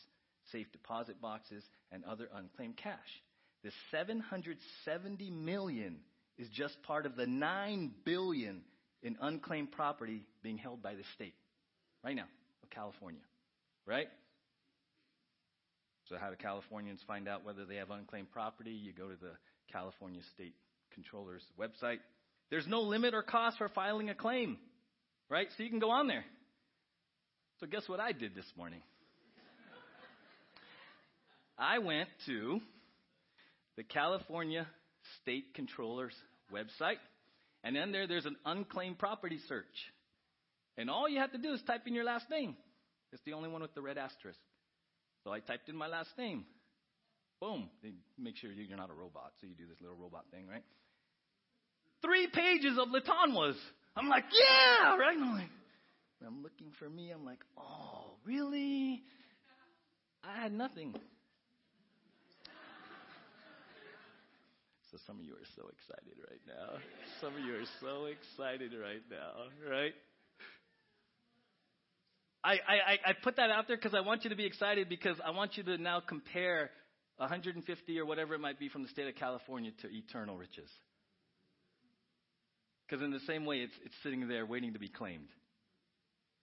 safe 0.52 0.70
deposit 0.72 1.20
boxes, 1.20 1.64
and 1.90 2.04
other 2.04 2.28
unclaimed 2.34 2.76
cash. 2.76 3.22
The 3.64 3.70
770 3.90 5.30
million 5.30 5.96
is 6.36 6.48
just 6.50 6.80
part 6.82 7.06
of 7.06 7.16
the 7.16 7.26
9 7.26 7.90
billion 8.04 8.60
in 9.02 9.16
unclaimed 9.20 9.72
property 9.72 10.26
being 10.42 10.58
held 10.58 10.82
by 10.82 10.94
the 10.94 11.04
state 11.14 11.34
right 12.04 12.14
now 12.14 12.28
of 12.62 12.70
California. 12.70 13.22
Right? 13.86 14.08
So, 16.08 16.16
how 16.18 16.30
do 16.30 16.36
Californians 16.36 17.00
find 17.06 17.28
out 17.28 17.44
whether 17.44 17.66
they 17.66 17.76
have 17.76 17.90
unclaimed 17.90 18.30
property? 18.30 18.70
You 18.70 18.92
go 18.92 19.08
to 19.08 19.16
the 19.16 19.32
California 19.70 20.22
State 20.34 20.54
Controller's 20.94 21.44
website. 21.60 21.98
There's 22.50 22.66
no 22.66 22.80
limit 22.80 23.12
or 23.12 23.22
cost 23.22 23.58
for 23.58 23.68
filing 23.68 24.08
a 24.08 24.14
claim, 24.14 24.56
right? 25.28 25.48
So, 25.56 25.62
you 25.62 25.68
can 25.68 25.80
go 25.80 25.90
on 25.90 26.08
there. 26.08 26.24
So, 27.60 27.66
guess 27.66 27.82
what 27.88 28.00
I 28.00 28.12
did 28.12 28.34
this 28.34 28.50
morning? 28.56 28.80
I 31.58 31.78
went 31.78 32.08
to 32.26 32.60
the 33.76 33.82
California 33.82 34.66
State 35.20 35.54
Controller's 35.54 36.14
website, 36.52 36.98
and 37.64 37.76
then 37.76 37.92
there, 37.92 38.06
there's 38.06 38.26
an 38.26 38.36
unclaimed 38.46 38.98
property 38.98 39.40
search. 39.48 39.64
And 40.78 40.88
all 40.88 41.08
you 41.08 41.18
have 41.18 41.32
to 41.32 41.38
do 41.38 41.52
is 41.52 41.60
type 41.66 41.82
in 41.86 41.94
your 41.94 42.04
last 42.04 42.30
name. 42.30 42.56
It's 43.12 43.22
the 43.24 43.32
only 43.32 43.48
one 43.48 43.60
with 43.60 43.74
the 43.74 43.82
red 43.82 43.98
asterisk. 43.98 44.38
So 45.28 45.34
I 45.34 45.40
typed 45.40 45.68
in 45.68 45.76
my 45.76 45.88
last 45.88 46.08
name. 46.16 46.46
Boom. 47.38 47.68
They 47.82 47.92
make 48.18 48.36
sure 48.38 48.50
you're 48.50 48.78
not 48.78 48.88
a 48.88 48.94
robot, 48.94 49.32
so 49.38 49.46
you 49.46 49.52
do 49.52 49.66
this 49.68 49.76
little 49.78 49.98
robot 49.98 50.24
thing, 50.30 50.46
right? 50.48 50.64
Three 52.00 52.28
pages 52.28 52.78
of 52.78 52.88
Latanwas. 52.88 53.52
I'm 53.94 54.08
like, 54.08 54.24
yeah, 54.32 54.96
right? 54.96 55.18
I'm 55.20 55.34
like, 55.34 55.50
I'm 56.26 56.42
looking 56.42 56.68
for 56.78 56.88
me. 56.88 57.10
I'm 57.10 57.26
like, 57.26 57.40
oh, 57.58 58.16
really? 58.24 59.02
I 60.24 60.40
had 60.40 60.52
nothing. 60.52 60.94
So 64.90 64.96
some 65.06 65.18
of 65.18 65.26
you 65.26 65.34
are 65.34 65.48
so 65.54 65.68
excited 65.68 66.16
right 66.30 66.40
now. 66.46 66.78
Some 67.20 67.34
of 67.34 67.40
you 67.40 67.54
are 67.54 67.68
so 67.82 68.06
excited 68.06 68.72
right 68.80 69.02
now, 69.10 69.70
right? 69.70 69.92
I, 72.44 72.52
I, 72.52 72.98
I 73.06 73.12
put 73.22 73.36
that 73.36 73.50
out 73.50 73.66
there 73.66 73.76
because 73.76 73.94
I 73.94 74.00
want 74.00 74.24
you 74.24 74.30
to 74.30 74.36
be 74.36 74.46
excited 74.46 74.88
because 74.88 75.16
I 75.24 75.30
want 75.30 75.56
you 75.56 75.64
to 75.64 75.78
now 75.78 76.00
compare 76.00 76.70
150 77.16 77.98
or 77.98 78.06
whatever 78.06 78.34
it 78.34 78.40
might 78.40 78.58
be 78.58 78.68
from 78.68 78.82
the 78.82 78.88
state 78.88 79.08
of 79.08 79.16
California 79.16 79.72
to 79.82 79.88
eternal 79.88 80.36
riches. 80.36 80.70
Because 82.86 83.02
in 83.04 83.10
the 83.10 83.20
same 83.20 83.44
way, 83.44 83.58
it's, 83.58 83.74
it's 83.84 83.94
sitting 84.02 84.28
there 84.28 84.46
waiting 84.46 84.72
to 84.72 84.78
be 84.78 84.88
claimed. 84.88 85.28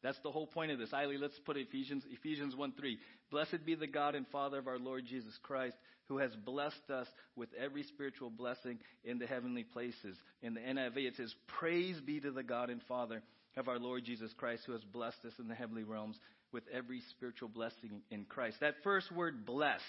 That's 0.04 0.20
the 0.22 0.32
whole 0.32 0.46
point 0.46 0.72
of 0.72 0.78
this. 0.78 0.92
Eiley, 0.92 1.20
let's 1.20 1.40
put 1.46 1.58
Ephesians, 1.58 2.04
Ephesians 2.12 2.56
1 2.56 2.74
3. 2.78 3.00
Blessed 3.32 3.66
be 3.66 3.74
the 3.74 3.88
God 3.88 4.14
and 4.14 4.28
Father 4.28 4.60
of 4.60 4.68
our 4.68 4.78
Lord 4.78 5.06
Jesus 5.08 5.34
Christ, 5.42 5.76
who 6.08 6.18
has 6.20 6.32
blessed 6.46 6.90
us 6.94 7.08
with 7.36 7.50
every 7.60 7.84
spiritual 7.84 8.30
blessing 8.30 8.80
in 9.04 9.18
the 9.18 9.26
heavenly 9.26 9.64
places. 9.64 10.18
In 10.42 10.54
the 10.54 10.60
NIV, 10.60 10.98
it 10.98 11.16
says, 11.18 11.34
Praise 11.60 12.00
be 12.00 12.20
to 12.20 12.32
the 12.32 12.44
God 12.44 12.70
and 12.70 12.82
Father 12.84 13.24
of 13.58 13.68
our 13.68 13.80
Lord 13.80 14.04
Jesus 14.06 14.32
Christ, 14.38 14.64
who 14.66 14.74
has 14.74 14.84
blessed 14.84 15.24
us 15.26 15.34
in 15.40 15.48
the 15.48 15.56
heavenly 15.56 15.84
realms 15.84 16.18
with 16.52 16.64
every 16.72 17.02
spiritual 17.12 17.50
blessing 17.50 18.02
in 18.12 18.26
Christ. 18.26 18.58
That 18.62 18.76
first 18.84 19.12
word, 19.12 19.46
blessed, 19.46 19.84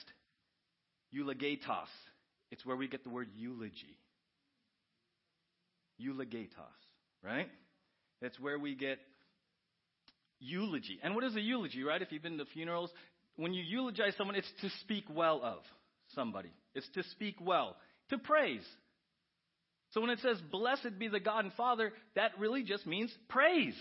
eulogatos, 1.15 1.89
it's 2.51 2.65
where 2.65 2.77
we 2.77 2.89
get 2.89 3.05
the 3.05 3.11
word 3.11 3.29
eulogy. 3.37 3.99
Eulogatos, 6.01 6.49
right? 7.23 7.49
That's 8.23 8.39
where 8.39 8.59
we 8.59 8.75
get 8.75 8.99
eulogy. 10.39 10.99
And 11.03 11.15
what 11.15 11.25
is 11.25 11.37
a 11.37 11.41
eulogy, 11.41 11.83
right? 11.83 12.01
If 12.01 12.13
you've 12.13 12.23
been 12.23 12.39
to 12.39 12.47
funerals, 12.47 12.91
when 13.37 13.53
you 13.53 13.63
eulogize 13.63 14.15
someone, 14.17 14.37
it's 14.37 14.51
to 14.63 14.71
speak 14.81 15.05
well 15.11 15.41
of 15.43 15.59
somebody. 16.15 16.51
It's 16.75 16.89
to 16.95 17.03
speak 17.11 17.37
well, 17.41 17.77
to 18.11 18.19
praise. 18.19 18.65
So 19.91 20.01
when 20.01 20.11
it 20.11 20.21
says, 20.21 20.39
Blessed 20.51 20.99
be 20.99 21.09
the 21.09 21.21
God 21.21 21.45
and 21.45 21.53
Father, 21.55 21.93
that 22.15 22.33
really 22.39 22.63
just 22.63 22.87
means 22.87 23.13
praise. 23.29 23.77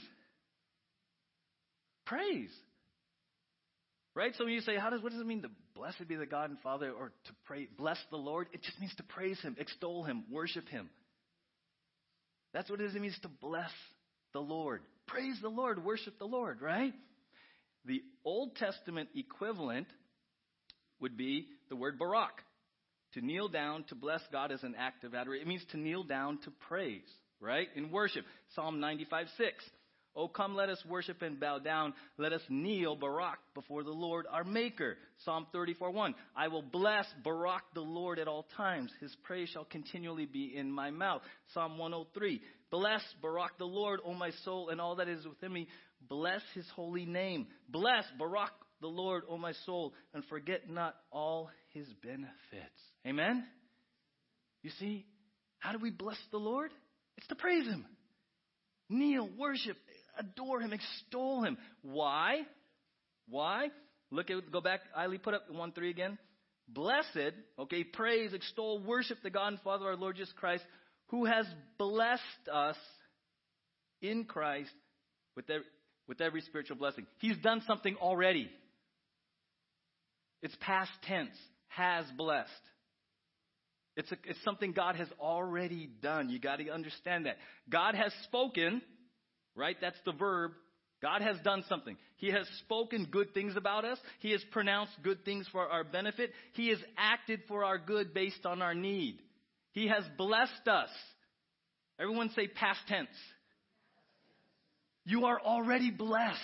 Praise. 2.05 2.51
Right? 4.13 4.33
So 4.37 4.45
when 4.45 4.53
you 4.53 4.61
say, 4.61 4.77
how 4.77 4.89
does 4.89 5.01
what 5.01 5.11
does 5.11 5.19
it 5.19 5.27
mean 5.27 5.41
to 5.41 5.49
blessed 5.75 6.07
be 6.07 6.15
the 6.15 6.25
God 6.25 6.49
and 6.49 6.59
Father 6.59 6.89
or 6.89 7.09
to 7.09 7.31
pray 7.45 7.67
bless 7.77 7.97
the 8.11 8.17
Lord? 8.17 8.47
It 8.53 8.63
just 8.63 8.79
means 8.79 8.95
to 8.95 9.03
praise 9.03 9.39
him, 9.41 9.57
extol 9.59 10.03
him, 10.03 10.23
worship 10.31 10.69
him. 10.69 10.89
That's 12.53 12.69
what 12.69 12.79
it 12.79 12.93
means 12.93 13.19
to 13.23 13.27
bless 13.27 13.71
the 14.31 14.39
Lord. 14.39 14.81
Praise 15.07 15.37
the 15.41 15.49
Lord, 15.49 15.83
worship 15.83 16.17
the 16.17 16.25
Lord, 16.25 16.61
right? 16.61 16.93
The 17.83 18.01
Old 18.23 18.55
Testament 18.55 19.09
equivalent 19.13 19.87
would 21.05 21.17
be 21.17 21.45
the 21.69 21.75
word 21.75 21.99
barak. 21.99 22.41
To 23.13 23.21
kneel 23.21 23.47
down 23.47 23.85
to 23.89 23.95
bless 23.95 24.21
God 24.31 24.51
as 24.51 24.63
an 24.63 24.73
act 24.75 25.03
of 25.03 25.13
adoration. 25.13 25.45
It 25.45 25.47
means 25.47 25.63
to 25.69 25.77
kneel 25.77 26.03
down 26.03 26.39
to 26.45 26.51
praise, 26.67 27.07
right? 27.39 27.67
In 27.75 27.91
worship. 27.91 28.25
Psalm 28.55 28.79
95 28.79 29.27
6. 29.37 29.63
Oh, 30.15 30.27
come, 30.27 30.55
let 30.55 30.69
us 30.69 30.83
worship 30.89 31.21
and 31.21 31.39
bow 31.39 31.59
down. 31.59 31.93
Let 32.17 32.33
us 32.33 32.41
kneel, 32.49 32.95
Barak, 32.95 33.37
before 33.53 33.83
the 33.83 33.91
Lord 33.91 34.25
our 34.31 34.43
Maker. 34.43 34.97
Psalm 35.25 35.45
34 35.51 35.91
1. 35.91 36.15
I 36.35 36.47
will 36.47 36.63
bless 36.63 37.05
Barak 37.23 37.61
the 37.75 37.81
Lord 37.81 38.17
at 38.17 38.27
all 38.27 38.47
times. 38.57 38.91
His 38.99 39.15
praise 39.23 39.49
shall 39.49 39.65
continually 39.65 40.25
be 40.25 40.53
in 40.57 40.71
my 40.71 40.89
mouth. 40.89 41.21
Psalm 41.53 41.77
103. 41.77 42.41
Bless 42.71 43.03
Barak 43.21 43.59
the 43.59 43.65
Lord, 43.65 43.99
O 44.03 44.15
my 44.15 44.31
soul, 44.43 44.69
and 44.69 44.81
all 44.81 44.95
that 44.95 45.07
is 45.07 45.23
within 45.27 45.53
me. 45.53 45.67
Bless 46.09 46.41
his 46.55 46.65
holy 46.75 47.05
name. 47.05 47.45
Bless 47.69 48.05
Barak 48.17 48.51
the 48.81 48.87
Lord, 48.87 49.23
O 49.29 49.37
my 49.37 49.53
soul, 49.65 49.93
and 50.13 50.23
forget 50.25 50.69
not 50.69 50.95
all 51.11 51.49
his 51.73 51.87
benefits. 52.03 52.31
Amen? 53.07 53.45
You 54.63 54.71
see, 54.79 55.05
how 55.59 55.71
do 55.71 55.79
we 55.79 55.91
bless 55.91 56.17
the 56.31 56.37
Lord? 56.37 56.71
It's 57.17 57.27
to 57.27 57.35
praise 57.35 57.65
him. 57.65 57.85
Kneel, 58.89 59.29
worship, 59.37 59.77
adore 60.17 60.61
him, 60.61 60.73
extol 60.73 61.43
him. 61.43 61.57
Why? 61.81 62.41
Why? 63.27 63.69
Look 64.11 64.29
at 64.29 64.51
go 64.51 64.61
back, 64.61 64.81
Eiley, 64.97 65.21
put 65.21 65.33
up 65.33 65.49
one 65.49 65.71
three 65.71 65.89
again. 65.89 66.17
Blessed, 66.67 67.33
okay, 67.59 67.83
praise, 67.83 68.33
extol, 68.33 68.83
worship 68.83 69.19
the 69.23 69.29
God 69.29 69.49
and 69.49 69.61
Father 69.61 69.85
our 69.85 69.95
Lord 69.95 70.15
Jesus 70.15 70.33
Christ, 70.35 70.63
who 71.07 71.25
has 71.25 71.45
blessed 71.77 72.21
us 72.51 72.77
in 74.01 74.25
Christ 74.25 74.71
with 75.35 75.49
every, 75.49 75.65
with 76.07 76.21
every 76.21 76.41
spiritual 76.41 76.77
blessing. 76.77 77.05
He's 77.19 77.37
done 77.37 77.61
something 77.67 77.95
already. 77.97 78.49
It's 80.41 80.55
past 80.59 80.91
tense, 81.03 81.35
has 81.67 82.05
blessed. 82.17 82.49
It's, 83.97 84.11
a, 84.11 84.17
it's 84.25 84.43
something 84.43 84.73
God 84.73 84.95
has 84.97 85.07
already 85.19 85.89
done. 86.01 86.29
You 86.29 86.39
got 86.39 86.57
to 86.57 86.69
understand 86.69 87.25
that. 87.25 87.37
God 87.69 87.95
has 87.95 88.11
spoken, 88.23 88.81
right? 89.55 89.77
That's 89.79 89.99
the 90.05 90.11
verb. 90.11 90.51
God 91.01 91.21
has 91.21 91.37
done 91.43 91.63
something. 91.69 91.97
He 92.17 92.31
has 92.31 92.47
spoken 92.59 93.07
good 93.09 93.33
things 93.33 93.55
about 93.55 93.85
us. 93.85 93.97
He 94.19 94.31
has 94.31 94.43
pronounced 94.51 94.93
good 95.03 95.23
things 95.23 95.47
for 95.51 95.67
our 95.67 95.83
benefit. 95.83 96.31
He 96.53 96.69
has 96.69 96.79
acted 96.97 97.41
for 97.47 97.63
our 97.63 97.77
good 97.77 98.13
based 98.13 98.45
on 98.45 98.61
our 98.61 98.73
need. 98.73 99.19
He 99.71 99.87
has 99.87 100.03
blessed 100.17 100.67
us. 100.67 100.89
Everyone 101.99 102.29
say 102.35 102.47
past 102.47 102.79
tense. 102.87 103.09
You 105.05 105.25
are 105.25 105.39
already 105.39 105.91
blessed. 105.91 106.39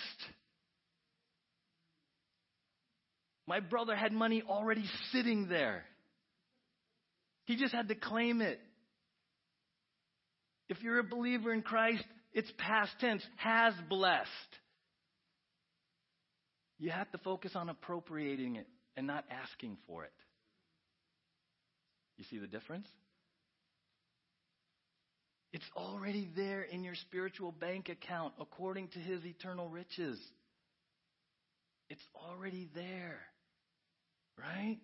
My 3.52 3.60
brother 3.60 3.94
had 3.94 4.12
money 4.12 4.42
already 4.48 4.86
sitting 5.12 5.46
there. 5.46 5.84
He 7.44 7.56
just 7.56 7.74
had 7.74 7.88
to 7.88 7.94
claim 7.94 8.40
it. 8.40 8.58
If 10.70 10.82
you're 10.82 11.00
a 11.00 11.04
believer 11.04 11.52
in 11.52 11.60
Christ, 11.60 12.02
it's 12.32 12.50
past 12.56 12.92
tense, 12.98 13.22
has 13.36 13.74
blessed. 13.90 14.30
You 16.78 16.92
have 16.92 17.12
to 17.12 17.18
focus 17.18 17.52
on 17.54 17.68
appropriating 17.68 18.56
it 18.56 18.66
and 18.96 19.06
not 19.06 19.26
asking 19.30 19.76
for 19.86 20.04
it. 20.04 20.14
You 22.16 22.24
see 22.30 22.38
the 22.38 22.46
difference? 22.46 22.88
It's 25.52 25.70
already 25.76 26.26
there 26.34 26.62
in 26.62 26.84
your 26.84 26.94
spiritual 26.94 27.52
bank 27.52 27.90
account 27.90 28.32
according 28.40 28.88
to 28.94 28.98
his 28.98 29.22
eternal 29.26 29.68
riches. 29.68 30.18
It's 31.90 32.06
already 32.16 32.70
there. 32.74 33.20
Right? 34.38 34.78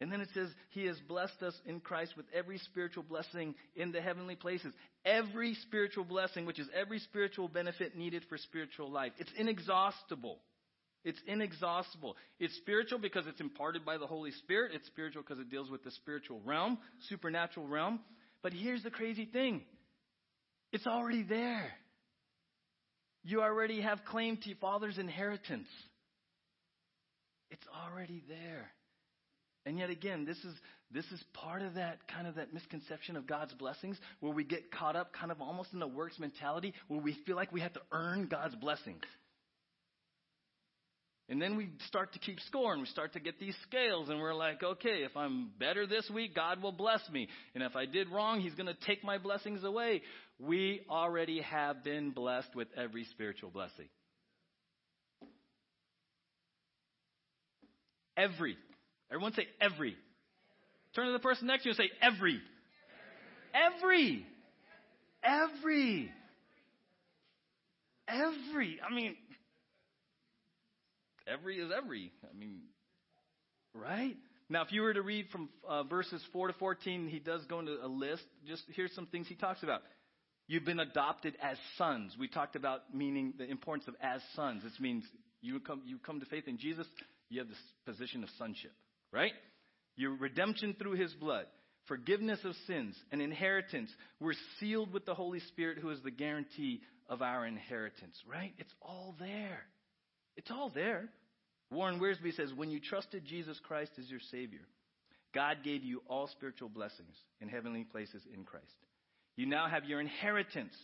And 0.00 0.10
then 0.10 0.20
it 0.20 0.28
says, 0.34 0.48
He 0.70 0.86
has 0.86 0.98
blessed 1.06 1.42
us 1.42 1.54
in 1.64 1.80
Christ 1.80 2.16
with 2.16 2.26
every 2.34 2.58
spiritual 2.58 3.04
blessing 3.04 3.54
in 3.76 3.92
the 3.92 4.00
heavenly 4.00 4.34
places. 4.34 4.74
Every 5.04 5.54
spiritual 5.54 6.04
blessing, 6.04 6.44
which 6.44 6.58
is 6.58 6.66
every 6.74 6.98
spiritual 6.98 7.48
benefit 7.48 7.96
needed 7.96 8.24
for 8.28 8.36
spiritual 8.36 8.90
life. 8.90 9.12
It's 9.18 9.30
inexhaustible. 9.38 10.38
It's 11.04 11.20
inexhaustible. 11.26 12.16
It's 12.38 12.56
spiritual 12.56 12.98
because 12.98 13.26
it's 13.26 13.40
imparted 13.40 13.84
by 13.84 13.98
the 13.98 14.06
Holy 14.06 14.30
Spirit. 14.32 14.72
It's 14.74 14.86
spiritual 14.86 15.22
because 15.22 15.40
it 15.40 15.50
deals 15.50 15.70
with 15.70 15.82
the 15.84 15.90
spiritual 15.92 16.40
realm, 16.44 16.78
supernatural 17.08 17.66
realm. 17.66 18.00
But 18.42 18.52
here's 18.52 18.82
the 18.82 18.90
crazy 18.90 19.24
thing 19.24 19.62
it's 20.72 20.86
already 20.86 21.22
there. 21.22 21.70
You 23.24 23.42
already 23.42 23.80
have 23.82 24.04
claim 24.04 24.36
to 24.36 24.48
your 24.48 24.58
father's 24.58 24.98
inheritance. 24.98 25.68
It's 27.52 27.66
already 27.86 28.24
there. 28.28 28.72
And 29.64 29.78
yet 29.78 29.90
again, 29.90 30.24
this 30.24 30.38
is 30.38 30.54
This 30.90 31.06
is 31.06 31.22
part 31.32 31.62
of 31.62 31.74
that 31.74 32.06
kind 32.08 32.26
of 32.26 32.34
that 32.34 32.52
misconception 32.52 33.16
of 33.16 33.26
God's 33.26 33.54
blessings 33.54 33.96
where 34.20 34.32
we 34.32 34.44
get 34.44 34.70
caught 34.70 34.96
up 34.96 35.12
kind 35.12 35.32
of 35.32 35.40
almost 35.40 35.72
in 35.72 35.78
the 35.78 35.86
works 35.86 36.18
mentality 36.18 36.74
where 36.88 37.00
we 37.00 37.16
feel 37.24 37.36
like 37.36 37.52
we 37.52 37.60
have 37.60 37.72
to 37.72 37.80
earn 37.92 38.26
God's 38.26 38.54
blessings. 38.56 39.02
And 41.28 41.40
then 41.40 41.56
we 41.56 41.70
start 41.86 42.12
to 42.12 42.18
keep 42.18 42.40
score 42.40 42.72
and 42.72 42.82
we 42.82 42.88
start 42.88 43.14
to 43.14 43.20
get 43.20 43.40
these 43.40 43.54
scales 43.62 44.10
and 44.10 44.20
we're 44.20 44.34
like, 44.34 44.62
okay, 44.62 45.02
if 45.04 45.16
I'm 45.16 45.50
better 45.58 45.86
this 45.86 46.10
week, 46.12 46.34
God 46.34 46.62
will 46.62 46.72
bless 46.72 47.00
me. 47.10 47.28
And 47.54 47.62
if 47.62 47.74
I 47.74 47.86
did 47.86 48.10
wrong, 48.10 48.40
He's 48.40 48.54
going 48.54 48.66
to 48.66 48.86
take 48.86 49.02
my 49.02 49.16
blessings 49.16 49.64
away. 49.64 50.02
We 50.38 50.82
already 50.90 51.40
have 51.40 51.84
been 51.84 52.10
blessed 52.10 52.54
with 52.54 52.68
every 52.76 53.04
spiritual 53.04 53.50
blessing. 53.50 53.86
Every. 58.16 58.56
Everyone 59.10 59.32
say 59.34 59.46
every. 59.60 59.96
Turn 60.94 61.06
to 61.06 61.12
the 61.12 61.18
person 61.18 61.46
next 61.46 61.62
to 61.62 61.70
you 61.70 61.74
and 61.78 61.78
say 61.78 61.90
every. 62.00 62.40
Every. 63.54 64.26
Every. 65.22 66.10
Every. 68.08 68.80
I 68.88 68.94
mean, 68.94 69.16
every 71.26 71.58
is 71.58 71.70
every. 71.76 72.12
I 72.24 72.38
mean, 72.38 72.60
right? 73.74 74.16
Now, 74.48 74.62
if 74.62 74.72
you 74.72 74.82
were 74.82 74.92
to 74.92 75.02
read 75.02 75.26
from 75.30 75.48
uh, 75.66 75.84
verses 75.84 76.22
4 76.32 76.48
to 76.48 76.52
14, 76.54 77.08
he 77.08 77.18
does 77.18 77.42
go 77.46 77.60
into 77.60 77.76
a 77.82 77.88
list. 77.88 78.24
Just 78.46 78.62
here's 78.74 78.94
some 78.94 79.06
things 79.06 79.26
he 79.26 79.34
talks 79.34 79.62
about. 79.62 79.80
You've 80.46 80.64
been 80.64 80.80
adopted 80.80 81.36
as 81.42 81.56
sons. 81.78 82.14
We 82.18 82.28
talked 82.28 82.56
about 82.56 82.94
meaning 82.94 83.32
the 83.38 83.48
importance 83.48 83.88
of 83.88 83.94
as 84.02 84.20
sons. 84.34 84.62
This 84.62 84.78
means 84.78 85.04
you 85.40 85.58
come, 85.60 85.82
you 85.86 85.98
come 85.98 86.20
to 86.20 86.26
faith 86.26 86.48
in 86.48 86.58
Jesus, 86.58 86.86
you 87.32 87.40
have 87.40 87.48
this 87.48 87.56
position 87.86 88.22
of 88.22 88.30
sonship, 88.38 88.72
right? 89.12 89.32
Your 89.96 90.14
redemption 90.16 90.76
through 90.78 90.92
his 90.92 91.12
blood, 91.14 91.46
forgiveness 91.86 92.40
of 92.44 92.54
sins, 92.66 92.94
an 93.10 93.20
inheritance. 93.20 93.90
We're 94.20 94.34
sealed 94.60 94.92
with 94.92 95.06
the 95.06 95.14
Holy 95.14 95.40
Spirit, 95.40 95.78
who 95.78 95.90
is 95.90 96.00
the 96.02 96.10
guarantee 96.10 96.80
of 97.08 97.22
our 97.22 97.46
inheritance, 97.46 98.16
right? 98.30 98.52
It's 98.58 98.72
all 98.80 99.14
there. 99.18 99.60
It's 100.36 100.50
all 100.50 100.70
there. 100.74 101.08
Warren 101.70 101.98
Wiersbe 101.98 102.34
says, 102.34 102.52
when 102.54 102.70
you 102.70 102.80
trusted 102.80 103.24
Jesus 103.24 103.58
Christ 103.66 103.92
as 103.98 104.10
your 104.10 104.20
Savior, 104.30 104.60
God 105.34 105.58
gave 105.64 105.82
you 105.82 106.02
all 106.08 106.28
spiritual 106.28 106.68
blessings 106.68 107.14
in 107.40 107.48
heavenly 107.48 107.84
places 107.84 108.22
in 108.34 108.44
Christ. 108.44 108.66
You 109.36 109.46
now 109.46 109.66
have 109.68 109.86
your 109.86 110.00
inheritance. 110.00 110.74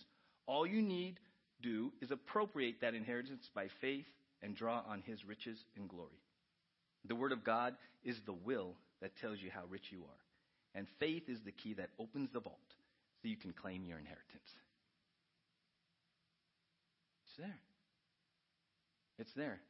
All 0.47 0.67
you 0.67 0.81
need 0.81 1.19
do 1.63 1.93
is 2.01 2.11
appropriate 2.11 2.81
that 2.81 2.95
inheritance 2.95 3.49
by 3.55 3.67
faith 3.81 4.07
and 4.43 4.57
draw 4.57 4.83
on 4.89 5.03
his 5.05 5.25
riches 5.27 5.59
and 5.77 5.89
glory. 5.89 6.23
The 7.09 7.15
Word 7.15 7.33
of 7.33 7.45
God 7.45 7.75
is 8.05 8.17
the 8.25 8.33
will 8.33 8.75
that 9.01 9.17
tells 9.17 9.41
you 9.41 9.51
how 9.51 9.63
rich 9.69 9.85
you 9.91 10.01
are. 10.01 10.25
And 10.75 10.87
faith 11.01 11.25
is 11.29 11.39
the 11.45 11.53
key 11.53 11.75
that 11.75 11.91
opens 11.99 12.31
the 12.33 12.41
vault 12.41 12.59
so 13.21 13.29
you 13.29 13.37
can 13.37 13.53
claim 13.53 13.85
your 13.85 13.99
inheritance. 13.99 14.27
It's 17.25 17.37
there. 17.39 17.59
It's 19.19 19.33
there. 19.35 19.61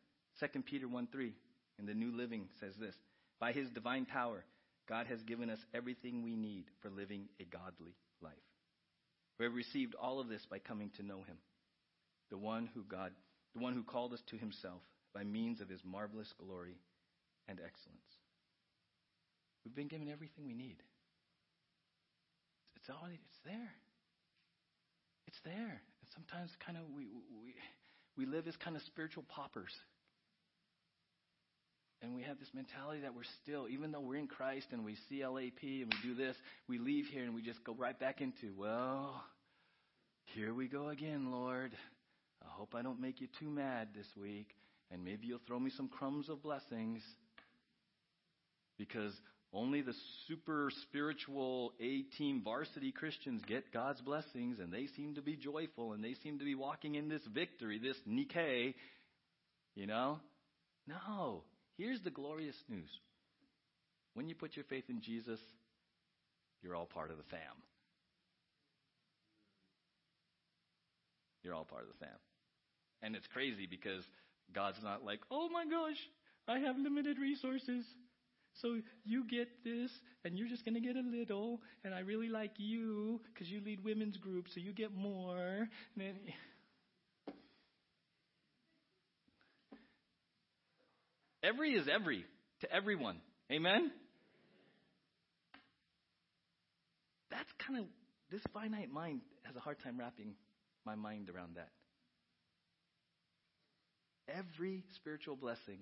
2 0.40 0.62
Peter 0.62 0.88
1 0.88 1.09
3 1.11 1.33
in 1.79 1.87
the 1.87 1.94
New 1.94 2.12
Living 2.12 2.48
says 2.61 2.74
this 2.79 2.94
By 3.40 3.53
his 3.53 3.70
divine 3.70 4.05
power, 4.05 4.44
God 4.88 5.07
has 5.07 5.22
given 5.22 5.51
us 5.51 5.59
everything 5.74 6.22
we 6.22 6.35
need 6.35 6.64
for 6.83 6.90
living 6.90 7.29
a 7.40 7.44
godly 7.44 7.94
life. 8.20 8.33
We 9.38 9.44
have 9.44 9.55
received 9.55 9.94
all 9.94 10.18
of 10.18 10.29
this 10.29 10.44
by 10.51 10.59
coming 10.59 10.90
to 10.96 11.03
know 11.03 11.22
him, 11.22 11.37
the 12.31 12.38
one 12.38 12.68
who 12.74 12.83
God, 12.83 13.12
the 13.55 13.62
one 13.62 13.74
who 13.74 13.85
called 13.85 14.12
us 14.12 14.22
to 14.31 14.37
himself 14.37 14.83
by 15.14 15.24
means 15.24 15.61
of 15.61 15.68
his 15.68 15.81
marvelous 15.85 16.33
glory 16.38 16.77
and 17.48 17.58
excellence. 17.58 18.08
We've 19.64 19.74
been 19.74 19.88
given 19.88 20.08
everything 20.08 20.46
we 20.46 20.54
need. 20.54 20.76
It's 22.76 22.88
all 22.88 23.08
it's 23.11 23.40
there. 23.44 23.72
It's 25.26 25.40
there. 25.44 25.82
And 25.82 26.08
sometimes 26.14 26.50
kind 26.64 26.78
of 26.78 26.84
we 26.94 27.06
we 27.42 27.54
we 28.16 28.26
live 28.26 28.46
as 28.46 28.56
kind 28.56 28.76
of 28.76 28.82
spiritual 28.82 29.24
paupers. 29.28 29.72
And 32.00 32.14
we 32.14 32.22
have 32.22 32.38
this 32.38 32.48
mentality 32.54 33.00
that 33.00 33.14
we're 33.14 33.28
still, 33.42 33.66
even 33.68 33.90
though 33.90 34.00
we're 34.00 34.16
in 34.16 34.28
Christ 34.28 34.68
and 34.70 34.84
we 34.84 34.96
see 35.08 35.26
LAP 35.26 35.62
and 35.62 35.92
we 35.92 36.08
do 36.08 36.14
this, 36.14 36.37
we 36.68 36.78
leave 36.78 37.06
here 37.06 37.24
and 37.24 37.34
we 37.34 37.42
just 37.42 37.64
go 37.64 37.74
right 37.74 37.98
back 37.98 38.20
into, 38.20 38.52
well, 38.56 39.24
here 40.34 40.54
we 40.54 40.68
go 40.68 40.90
again, 40.90 41.32
Lord. 41.32 41.72
I 42.40 42.48
hope 42.50 42.74
I 42.76 42.82
don't 42.82 43.00
make 43.00 43.20
you 43.20 43.26
too 43.40 43.50
mad 43.50 43.88
this 43.96 44.06
week. 44.20 44.54
And 44.92 45.04
maybe 45.04 45.26
you'll 45.26 45.40
throw 45.46 45.58
me 45.58 45.70
some 45.76 45.88
crumbs 45.88 46.28
of 46.28 46.40
blessings. 46.40 47.02
Because 48.78 49.12
only 49.52 49.80
the 49.80 49.94
super 50.26 50.70
spiritual 50.82 51.72
A 51.80 52.02
team 52.16 52.42
varsity 52.44 52.92
Christians 52.92 53.42
get 53.46 53.72
God's 53.72 54.00
blessings, 54.00 54.58
and 54.60 54.72
they 54.72 54.86
seem 54.96 55.14
to 55.14 55.22
be 55.22 55.36
joyful, 55.36 55.92
and 55.92 56.04
they 56.04 56.14
seem 56.22 56.38
to 56.38 56.44
be 56.44 56.54
walking 56.54 56.94
in 56.94 57.08
this 57.08 57.22
victory, 57.34 57.78
this 57.78 57.96
Nike. 58.06 58.74
You 59.74 59.86
know? 59.86 60.20
No. 60.86 61.42
Here's 61.76 62.00
the 62.02 62.10
glorious 62.10 62.56
news. 62.68 62.90
When 64.14 64.28
you 64.28 64.34
put 64.34 64.56
your 64.56 64.64
faith 64.64 64.84
in 64.88 65.00
Jesus, 65.00 65.40
you're 66.62 66.74
all 66.74 66.86
part 66.86 67.10
of 67.10 67.16
the 67.16 67.24
fam. 67.30 67.40
You're 71.42 71.54
all 71.54 71.64
part 71.64 71.82
of 71.82 71.88
the 71.88 72.04
fam. 72.04 72.18
And 73.00 73.14
it's 73.14 73.26
crazy 73.32 73.66
because 73.70 74.02
God's 74.54 74.78
not 74.82 75.04
like, 75.04 75.20
oh 75.30 75.48
my 75.48 75.64
gosh, 75.64 75.96
I 76.48 76.58
have 76.58 76.76
limited 76.76 77.18
resources. 77.18 77.84
So 78.60 78.80
you 79.04 79.24
get 79.24 79.48
this, 79.64 79.90
and 80.24 80.36
you're 80.36 80.48
just 80.48 80.64
going 80.64 80.74
to 80.74 80.80
get 80.80 80.96
a 80.96 81.00
little, 81.00 81.60
and 81.84 81.94
I 81.94 82.00
really 82.00 82.28
like 82.28 82.52
you 82.56 83.20
because 83.32 83.48
you 83.48 83.60
lead 83.64 83.84
women's 83.84 84.16
groups, 84.16 84.52
so 84.54 84.60
you 84.60 84.72
get 84.72 84.94
more. 84.96 85.68
Then, 85.96 86.14
every 91.42 91.74
is 91.74 91.86
every 91.92 92.24
to 92.62 92.72
everyone. 92.72 93.18
Amen? 93.52 93.92
That's 97.30 97.50
kind 97.64 97.78
of, 97.78 97.86
this 98.30 98.42
finite 98.52 98.90
mind 98.90 99.20
has 99.44 99.54
a 99.54 99.60
hard 99.60 99.78
time 99.84 99.98
wrapping 99.98 100.34
my 100.84 100.96
mind 100.96 101.30
around 101.30 101.56
that. 101.56 101.68
Every 104.28 104.84
spiritual 104.96 105.36
blessing 105.36 105.78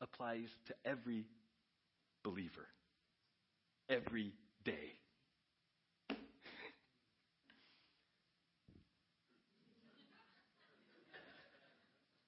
applies 0.00 0.48
to 0.68 0.74
every 0.84 1.26
believer 2.22 2.66
every 3.88 4.32
day. 4.64 5.00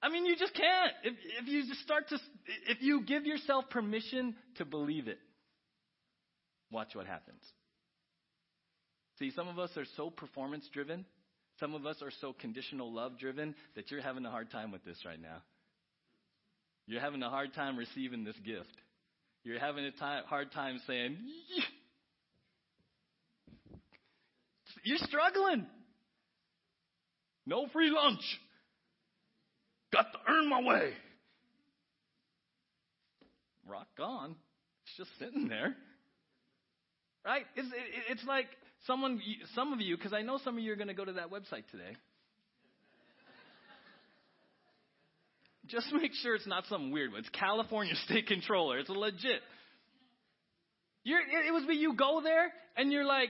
I 0.03 0.09
mean, 0.09 0.25
you 0.25 0.35
just 0.35 0.53
can't. 0.53 0.91
If, 1.05 1.13
if 1.41 1.47
you 1.47 1.65
just 1.65 1.79
start 1.81 2.09
to, 2.09 2.19
if 2.67 2.81
you 2.81 3.03
give 3.03 3.25
yourself 3.25 3.69
permission 3.69 4.35
to 4.57 4.65
believe 4.65 5.07
it, 5.07 5.17
watch 6.69 6.89
what 6.93 7.07
happens. 7.07 7.41
See, 9.19 9.31
some 9.31 9.47
of 9.47 9.57
us 9.59 9.69
are 9.77 9.85
so 9.95 10.09
performance 10.09 10.67
driven, 10.73 11.05
some 11.59 11.73
of 11.73 11.85
us 11.85 12.01
are 12.01 12.11
so 12.19 12.33
conditional 12.33 12.91
love 12.91 13.17
driven 13.17 13.55
that 13.75 13.91
you're 13.91 14.01
having 14.01 14.25
a 14.25 14.29
hard 14.29 14.51
time 14.51 14.73
with 14.73 14.83
this 14.83 14.97
right 15.05 15.21
now. 15.21 15.37
You're 16.85 16.99
having 16.99 17.23
a 17.23 17.29
hard 17.29 17.53
time 17.53 17.77
receiving 17.77 18.25
this 18.25 18.35
gift. 18.45 18.75
You're 19.43 19.59
having 19.59 19.83
a 19.83 19.91
time, 19.91 20.23
hard 20.25 20.51
time 20.51 20.79
saying. 20.87 21.17
You're 24.83 24.97
struggling. 24.99 25.65
No 27.45 27.67
free 27.73 27.89
lunch. 27.89 28.21
Got 29.91 30.11
to 30.13 30.19
earn 30.27 30.49
my 30.49 30.61
way. 30.61 30.93
Rock 33.67 33.87
on. 33.99 34.35
It's 34.85 34.97
just 34.97 35.09
sitting 35.19 35.47
there. 35.47 35.75
Right? 37.25 37.45
It's, 37.55 37.67
it, 37.67 38.03
it's 38.11 38.23
like 38.25 38.47
someone, 38.87 39.21
some 39.55 39.73
of 39.73 39.81
you, 39.81 39.97
because 39.97 40.13
I 40.13 40.21
know 40.21 40.39
some 40.43 40.57
of 40.57 40.63
you 40.63 40.71
are 40.73 40.77
going 40.77 40.87
to 40.87 40.93
go 40.93 41.05
to 41.05 41.13
that 41.13 41.31
website 41.31 41.67
today. 41.71 41.95
Just 45.73 45.91
make 45.91 46.13
sure 46.13 46.35
it's 46.35 46.45
not 46.45 46.65
some 46.69 46.91
weird 46.91 47.11
one. 47.11 47.21
It's 47.21 47.29
California 47.29 47.95
State 48.05 48.27
Controller. 48.27 48.77
It's 48.77 48.89
legit. 48.89 49.41
You're, 51.03 51.19
it, 51.19 51.47
it 51.47 51.51
was 51.51 51.65
be 51.65 51.73
you 51.73 51.95
go 51.95 52.21
there 52.23 52.53
and 52.77 52.91
you're 52.91 53.05
like, 53.05 53.29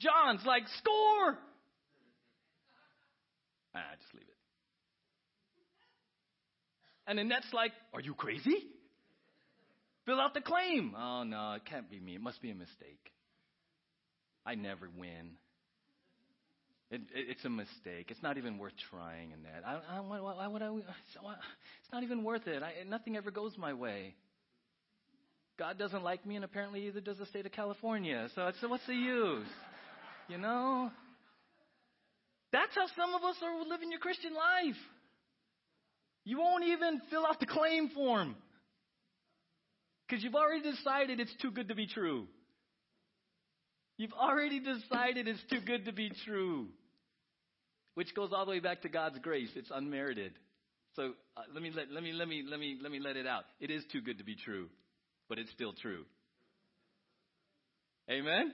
John's 0.00 0.44
like, 0.44 0.64
score! 0.78 1.38
Ah, 3.74 3.80
just 4.00 4.12
leave 4.14 4.22
it. 4.22 4.28
And 7.06 7.20
Annette's 7.20 7.52
like, 7.52 7.70
are 7.94 8.00
you 8.00 8.14
crazy? 8.14 8.56
Fill 10.04 10.20
out 10.20 10.34
the 10.34 10.40
claim. 10.40 10.92
Oh, 10.98 11.22
no, 11.22 11.52
it 11.52 11.64
can't 11.64 11.88
be 11.88 12.00
me. 12.00 12.16
It 12.16 12.20
must 12.20 12.42
be 12.42 12.50
a 12.50 12.54
mistake. 12.54 13.12
I 14.44 14.56
never 14.56 14.88
win. 14.98 15.36
It, 16.92 17.00
it, 17.14 17.26
it's 17.30 17.44
a 17.46 17.50
mistake. 17.50 18.10
It's 18.10 18.22
not 18.22 18.36
even 18.36 18.58
worth 18.58 18.74
trying 18.90 19.32
in 19.32 19.42
that. 19.44 19.66
I, 19.66 19.96
I, 19.96 20.00
why, 20.00 20.20
why 20.20 20.46
would 20.46 20.62
I? 20.62 20.68
It's 20.76 21.92
not 21.92 22.02
even 22.02 22.22
worth 22.22 22.46
it. 22.46 22.62
I, 22.62 22.84
nothing 22.88 23.16
ever 23.16 23.30
goes 23.30 23.56
my 23.56 23.72
way. 23.72 24.14
God 25.58 25.78
doesn't 25.78 26.02
like 26.02 26.26
me, 26.26 26.36
and 26.36 26.44
apparently 26.44 26.86
either 26.86 27.00
does 27.00 27.18
the 27.18 27.26
state 27.26 27.46
of 27.46 27.52
California. 27.52 28.28
So, 28.34 28.52
so 28.60 28.68
what's 28.68 28.86
the 28.86 28.94
use? 28.94 29.46
You 30.28 30.38
know? 30.38 30.90
That's 32.52 32.74
how 32.74 32.86
some 32.94 33.14
of 33.14 33.22
us 33.24 33.36
are 33.42 33.66
living 33.66 33.90
your 33.90 34.00
Christian 34.00 34.34
life. 34.34 34.76
You 36.24 36.38
won't 36.38 36.64
even 36.64 37.00
fill 37.10 37.26
out 37.26 37.40
the 37.40 37.46
claim 37.46 37.88
form 37.88 38.36
because 40.06 40.22
you've 40.22 40.34
already 40.34 40.62
decided 40.62 41.20
it's 41.20 41.34
too 41.40 41.50
good 41.50 41.68
to 41.68 41.74
be 41.74 41.86
true. 41.86 42.26
You've 43.96 44.12
already 44.12 44.60
decided 44.60 45.28
it's 45.28 45.42
too 45.50 45.60
good 45.64 45.86
to 45.86 45.92
be 45.92 46.10
true, 46.24 46.66
which 47.94 48.14
goes 48.14 48.30
all 48.34 48.44
the 48.44 48.50
way 48.50 48.60
back 48.60 48.82
to 48.82 48.88
God's 48.88 49.18
grace. 49.18 49.50
It's 49.54 49.70
unmerited. 49.72 50.32
So 50.94 51.12
uh, 51.36 51.42
let 51.54 51.62
me 51.62 51.70
let, 51.74 51.90
let 51.90 52.02
me 52.02 52.12
let 52.12 52.28
me 52.28 52.42
let 52.48 52.60
me 52.60 52.78
let 52.82 52.92
me 52.92 53.00
let 53.00 53.16
it 53.16 53.26
out. 53.26 53.44
It 53.60 53.70
is 53.70 53.82
too 53.90 54.00
good 54.00 54.18
to 54.18 54.24
be 54.24 54.36
true, 54.36 54.68
but 55.28 55.38
it's 55.38 55.50
still 55.52 55.72
true. 55.72 56.04
Amen. 58.10 58.52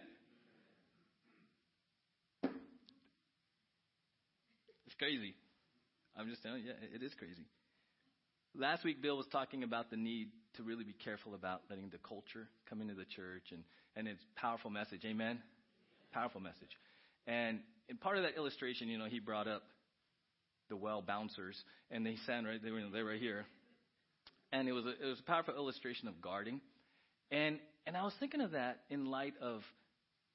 It's 4.86 4.94
crazy. 4.98 5.34
I'm 6.16 6.28
just 6.28 6.42
telling 6.42 6.62
you, 6.62 6.68
yeah, 6.68 6.94
it 6.94 7.02
is 7.02 7.12
crazy. 7.18 7.46
Last 8.56 8.84
week, 8.84 9.00
Bill 9.00 9.16
was 9.16 9.26
talking 9.30 9.62
about 9.62 9.90
the 9.90 9.96
need 9.96 10.28
to 10.56 10.62
really 10.62 10.84
be 10.84 10.92
careful 10.92 11.34
about 11.34 11.62
letting 11.70 11.90
the 11.90 11.98
culture 11.98 12.48
come 12.68 12.80
into 12.80 12.94
the 12.94 13.04
church, 13.04 13.52
and, 13.52 13.62
and 13.94 14.08
it's 14.08 14.22
powerful 14.34 14.70
message. 14.70 15.02
Amen? 15.04 15.40
Powerful 16.12 16.40
message. 16.40 16.70
And 17.28 17.60
in 17.88 17.98
part 17.98 18.16
of 18.16 18.24
that 18.24 18.36
illustration, 18.36 18.88
you 18.88 18.98
know, 18.98 19.04
he 19.04 19.20
brought 19.20 19.46
up 19.46 19.62
the 20.70 20.76
well 20.76 21.02
bouncers, 21.02 21.56
and 21.90 22.04
they 22.04 22.16
stand 22.24 22.46
right, 22.46 22.62
they 22.62 22.70
were, 22.70 22.82
they 22.92 23.02
were 23.02 23.14
here. 23.14 23.44
And 24.50 24.66
it 24.66 24.72
was, 24.72 24.84
a, 24.86 24.88
it 24.88 25.06
was 25.06 25.20
a 25.20 25.22
powerful 25.24 25.54
illustration 25.54 26.08
of 26.08 26.20
guarding. 26.22 26.60
And, 27.30 27.58
and 27.86 27.96
I 27.96 28.02
was 28.02 28.14
thinking 28.18 28.40
of 28.40 28.52
that 28.52 28.80
in 28.88 29.06
light 29.06 29.34
of 29.42 29.60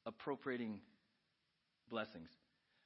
appropriating 0.06 0.80
blessings. 1.90 2.30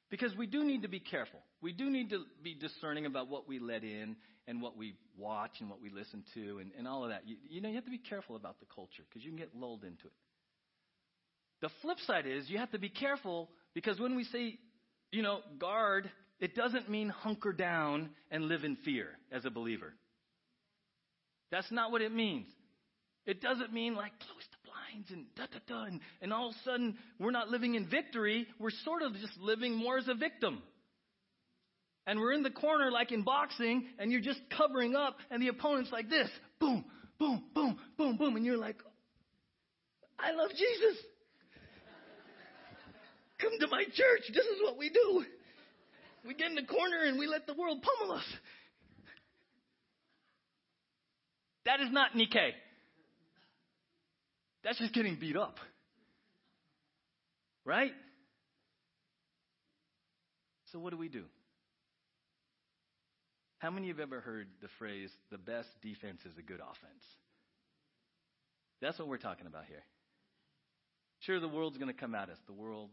Because 0.10 0.34
we 0.38 0.48
do 0.48 0.64
need 0.64 0.84
to 0.84 0.88
be 0.88 1.02
careful. 1.02 1.40
We 1.62 1.74
do 1.74 1.90
need 1.90 2.12
to 2.12 2.24
be 2.42 2.56
discerning 2.56 3.06
about 3.06 3.28
what 3.28 3.48
we 3.48 3.60
let 3.60 3.84
in 3.84 4.16
and 4.48 4.62
what 4.62 4.78
we 4.78 4.96
watch 5.18 5.52
and 5.60 5.70
what 5.70 5.82
we 5.82 5.90
listen 5.90 6.24
to 6.34 6.60
and, 6.60 6.72
and 6.78 6.88
all 6.88 7.04
of 7.04 7.10
that. 7.10 7.28
You, 7.28 7.36
you 7.50 7.60
know, 7.60 7.68
you 7.68 7.76
have 7.76 7.84
to 7.84 7.92
be 7.92 7.98
careful 7.98 8.38
about 8.38 8.60
the 8.62 8.68
culture 8.74 9.04
because 9.10 9.26
you 9.26 9.32
can 9.32 9.38
get 9.38 9.50
lulled 9.54 9.84
into 9.84 10.06
it. 10.06 10.14
The 11.62 11.70
flip 11.82 11.98
side 12.06 12.26
is 12.26 12.50
you 12.50 12.58
have 12.58 12.72
to 12.72 12.80
be 12.80 12.90
careful 12.90 13.50
because 13.78 14.00
when 14.00 14.16
we 14.16 14.24
say, 14.24 14.58
you 15.12 15.22
know, 15.22 15.42
guard, 15.60 16.10
it 16.40 16.56
doesn't 16.56 16.90
mean 16.90 17.10
hunker 17.10 17.54
down 17.54 18.10
and 18.32 18.46
live 18.46 18.64
in 18.64 18.76
fear 18.78 19.10
as 19.32 19.46
a 19.46 19.52
believer. 19.52 19.94
That's 21.52 21.72
not 21.72 21.92
what 21.92 22.02
it 22.02 22.12
means. 22.12 22.48
It 23.28 23.40
doesn't 23.40 23.72
mean 23.72 23.94
like 23.94 24.14
close 24.18 24.48
the 24.50 24.58
blinds 24.66 25.12
and 25.12 25.26
da 25.36 25.44
da 25.46 25.60
da, 25.68 25.84
and, 25.84 26.00
and 26.24 26.34
all 26.34 26.50
of 26.50 26.56
a 26.56 26.64
sudden 26.68 26.98
we're 27.20 27.30
not 27.30 27.50
living 27.50 27.76
in 27.76 27.88
victory. 27.88 28.48
We're 28.58 28.72
sort 28.84 29.04
of 29.04 29.14
just 29.14 29.38
living 29.40 29.76
more 29.76 30.00
as 30.00 30.08
a 30.08 30.16
victim 30.16 30.64
and 32.08 32.20
we're 32.20 32.34
in 32.34 32.42
the 32.42 32.50
corner 32.50 32.90
like 32.90 33.12
in 33.12 33.22
boxing, 33.22 33.86
and 34.00 34.12
you're 34.12 34.22
just 34.22 34.40
covering 34.58 34.96
up, 34.96 35.18
and 35.30 35.40
the 35.40 35.50
opponent's 35.50 35.92
like 35.92 36.10
this 36.10 36.30
boom, 36.60 36.84
boom, 37.20 37.44
boom, 37.54 37.78
boom, 37.96 38.18
boom, 38.18 38.38
and 38.38 38.44
you're 38.44 38.58
like, 38.58 38.78
I 40.18 40.32
love 40.32 40.50
Jesus. 40.50 40.98
Come 43.40 43.52
to 43.60 43.68
my 43.68 43.84
church. 43.84 44.28
This 44.34 44.46
is 44.46 44.62
what 44.64 44.78
we 44.78 44.90
do. 44.90 45.24
We 46.26 46.34
get 46.34 46.48
in 46.50 46.56
the 46.56 46.64
corner 46.64 47.04
and 47.06 47.20
we 47.20 47.28
let 47.28 47.48
the 47.48 47.54
world 47.54 47.82
pummel 47.82 48.16
us. 48.16 48.26
That 51.66 51.80
is 51.82 51.92
not 51.92 52.16
Nike. 52.16 52.54
That's 54.64 54.80
just 54.80 54.94
getting 54.94 55.18
beat 55.20 55.38
up. 55.38 55.58
Right? 57.66 57.92
So, 60.72 60.80
what 60.80 60.92
do 60.92 60.98
we 60.98 61.10
do? 61.10 61.24
How 63.60 63.70
many 63.70 63.90
of 63.90 63.98
you 63.98 64.02
have 64.02 64.12
ever 64.12 64.22
heard 64.22 64.48
the 64.62 64.68
phrase, 64.78 65.10
the 65.32 65.38
best 65.38 65.68
defense 65.82 66.20
is 66.22 66.38
a 66.38 66.42
good 66.42 66.60
offense? 66.60 67.04
That's 68.82 69.00
what 69.00 69.08
we're 69.08 69.18
talking 69.18 69.48
about 69.48 69.66
here. 69.66 69.84
Sure, 71.22 71.40
the 71.40 71.48
world's 71.48 71.78
going 71.78 71.92
to 71.92 72.00
come 72.00 72.14
at 72.14 72.30
us 72.30 72.38
the 72.46 72.54
world, 72.54 72.90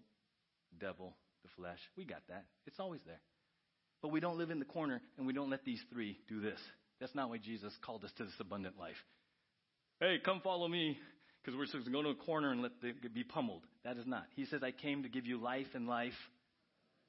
devil, 0.74 1.14
the 1.42 1.50
flesh. 1.56 1.78
We 1.96 2.04
got 2.04 2.22
that. 2.28 2.44
It's 2.66 2.80
always 2.80 3.00
there. 3.06 3.20
But 4.02 4.12
we 4.12 4.20
don't 4.20 4.38
live 4.38 4.50
in 4.50 4.58
the 4.58 4.64
corner 4.64 5.00
and 5.16 5.26
we 5.26 5.32
don't 5.32 5.50
let 5.50 5.64
these 5.64 5.80
three 5.92 6.18
do 6.28 6.40
this. 6.40 6.58
That's 7.00 7.14
not 7.14 7.30
why 7.30 7.38
Jesus 7.38 7.72
called 7.84 8.04
us 8.04 8.10
to 8.18 8.24
this 8.24 8.34
abundant 8.38 8.78
life. 8.78 8.96
Hey, 10.00 10.16
come 10.24 10.40
follow 10.42 10.68
me 10.68 10.98
because 11.42 11.56
we're 11.56 11.66
supposed 11.66 11.87
to 11.87 11.92
go 11.92 12.02
to 12.02 12.10
a 12.10 12.14
corner 12.14 12.50
and 12.50 12.62
let 12.62 12.80
them 12.80 12.94
be 13.14 13.24
pummeled. 13.24 13.62
That 13.84 13.96
is 13.96 14.06
not. 14.06 14.24
He 14.37 14.46
says, 14.46 14.62
I 14.62 14.70
came 14.70 15.02
to 15.02 15.08
give 15.08 15.26
you 15.26 15.38
life 15.38 15.66
and 15.74 15.87
life 15.87 16.12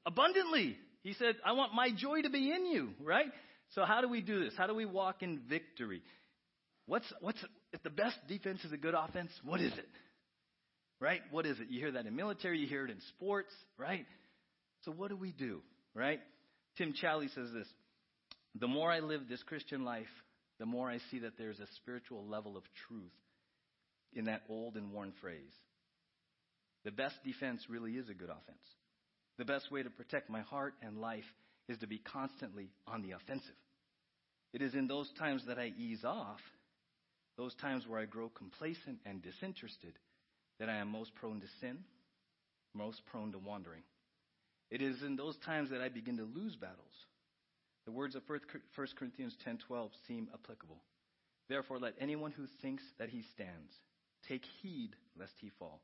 abundantly. 0.06 0.78
He 1.04 1.14
said, 1.14 1.36
I 1.46 1.54
want 1.54 1.74
my 1.74 1.90
joy 1.96 2.22
to 2.22 2.30
be 2.30 2.52
in 2.52 2.66
you, 2.66 2.90
right? 3.04 3.32
So 3.74 3.84
how 3.86 4.02
do 4.02 4.08
we 4.08 4.22
do 4.22 4.44
this? 4.44 4.54
How 4.58 4.68
do 4.68 4.76
we 4.76 4.86
walk 4.86 5.24
in 5.24 5.40
victory? 5.50 6.02
What's 6.88 7.06
what's 7.22 7.44
if 7.74 7.82
the 7.84 7.90
best 7.90 8.18
defense 8.28 8.64
is 8.64 8.72
a 8.72 8.78
good 8.78 8.94
offense, 8.94 9.32
what 9.44 9.60
is 9.60 9.74
it? 9.74 9.88
Right? 11.06 11.22
What 11.30 11.46
is 11.46 11.60
it? 11.60 11.68
You 11.70 11.80
hear 11.80 11.92
that 11.92 12.08
in 12.08 12.16
military, 12.16 12.58
you 12.58 12.66
hear 12.66 12.84
it 12.84 12.90
in 12.90 13.00
sports, 13.10 13.54
right? 13.78 14.08
So 14.86 14.92
what 14.92 15.10
do 15.10 15.16
we 15.16 15.32
do? 15.32 15.62
Right? 15.94 16.20
Tim 16.80 16.96
Challies 17.00 17.32
says 17.36 17.50
this 17.54 17.68
The 18.60 18.68
more 18.68 18.92
I 18.92 19.02
live 19.02 19.30
this 19.30 19.44
Christian 19.44 19.86
life, 19.86 20.10
the 20.58 20.66
more 20.66 20.90
I 20.90 20.98
see 21.12 21.20
that 21.20 21.38
there's 21.38 21.60
a 21.60 21.68
spiritual 21.76 22.26
level 22.26 22.58
of 22.58 22.64
truth 22.88 23.14
in 24.14 24.26
that 24.26 24.42
old 24.50 24.78
and 24.78 24.92
worn 24.92 25.14
phrase. 25.22 25.54
The 26.86 26.92
best 26.92 27.18
defense 27.24 27.62
really 27.70 27.92
is 27.92 28.10
a 28.10 28.16
good 28.16 28.32
offense. 28.32 28.66
The 29.38 29.46
best 29.46 29.72
way 29.72 29.84
to 29.84 29.92
protect 29.92 30.28
my 30.28 30.42
heart 30.42 30.74
and 30.82 30.98
life 30.98 31.32
is 31.70 31.78
to 31.82 31.88
be 31.88 32.00
constantly 32.00 32.72
on 32.88 33.04
the 33.04 33.12
offensive. 33.12 33.62
It 34.56 34.64
is 34.64 34.74
in 34.74 34.88
those 34.88 35.12
times 35.20 35.44
that 35.46 35.60
I 35.60 35.72
ease 35.78 36.04
off, 36.04 36.42
those 37.38 37.54
times 37.62 37.84
where 37.88 38.00
I 38.00 38.06
grow 38.06 38.30
complacent 38.30 38.98
and 39.06 39.22
disinterested, 39.22 39.94
that 40.60 40.70
I 40.70 40.78
am 40.78 40.90
most 40.90 41.14
prone 41.16 41.42
to 41.42 41.48
sin, 41.60 41.80
most 42.74 43.02
prone 43.06 43.32
to 43.32 43.40
wandering. 43.40 43.84
It 44.72 44.82
is 44.82 45.04
in 45.04 45.16
those 45.16 45.38
times 45.46 45.70
that 45.70 45.82
I 45.82 45.90
begin 45.90 46.18
to 46.18 46.24
lose 46.24 46.56
battles. 46.56 46.94
The 47.86 47.92
words 47.92 48.16
of 48.16 48.24
1 48.28 48.40
Corinthians 48.98 49.36
10:12 49.46 49.92
seem 50.08 50.30
applicable. 50.34 50.82
Therefore 51.48 51.78
let 51.78 51.94
anyone 52.00 52.32
who 52.32 52.48
thinks 52.62 52.84
that 52.98 53.10
he 53.10 53.22
stands 53.34 53.72
take 54.28 54.44
heed 54.62 54.96
lest 55.18 55.34
he 55.40 55.50
fall. 55.60 55.82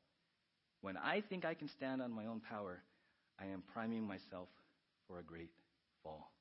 When 0.80 0.96
I 0.96 1.20
think 1.20 1.44
I 1.44 1.54
can 1.54 1.68
stand 1.68 2.02
on 2.02 2.10
my 2.10 2.26
own 2.26 2.40
power, 2.40 2.82
I 3.38 3.46
am 3.46 3.62
priming 3.72 4.02
myself 4.02 4.48
for 5.06 5.18
a 5.18 5.22
great 5.22 5.50
fall. 6.02 6.32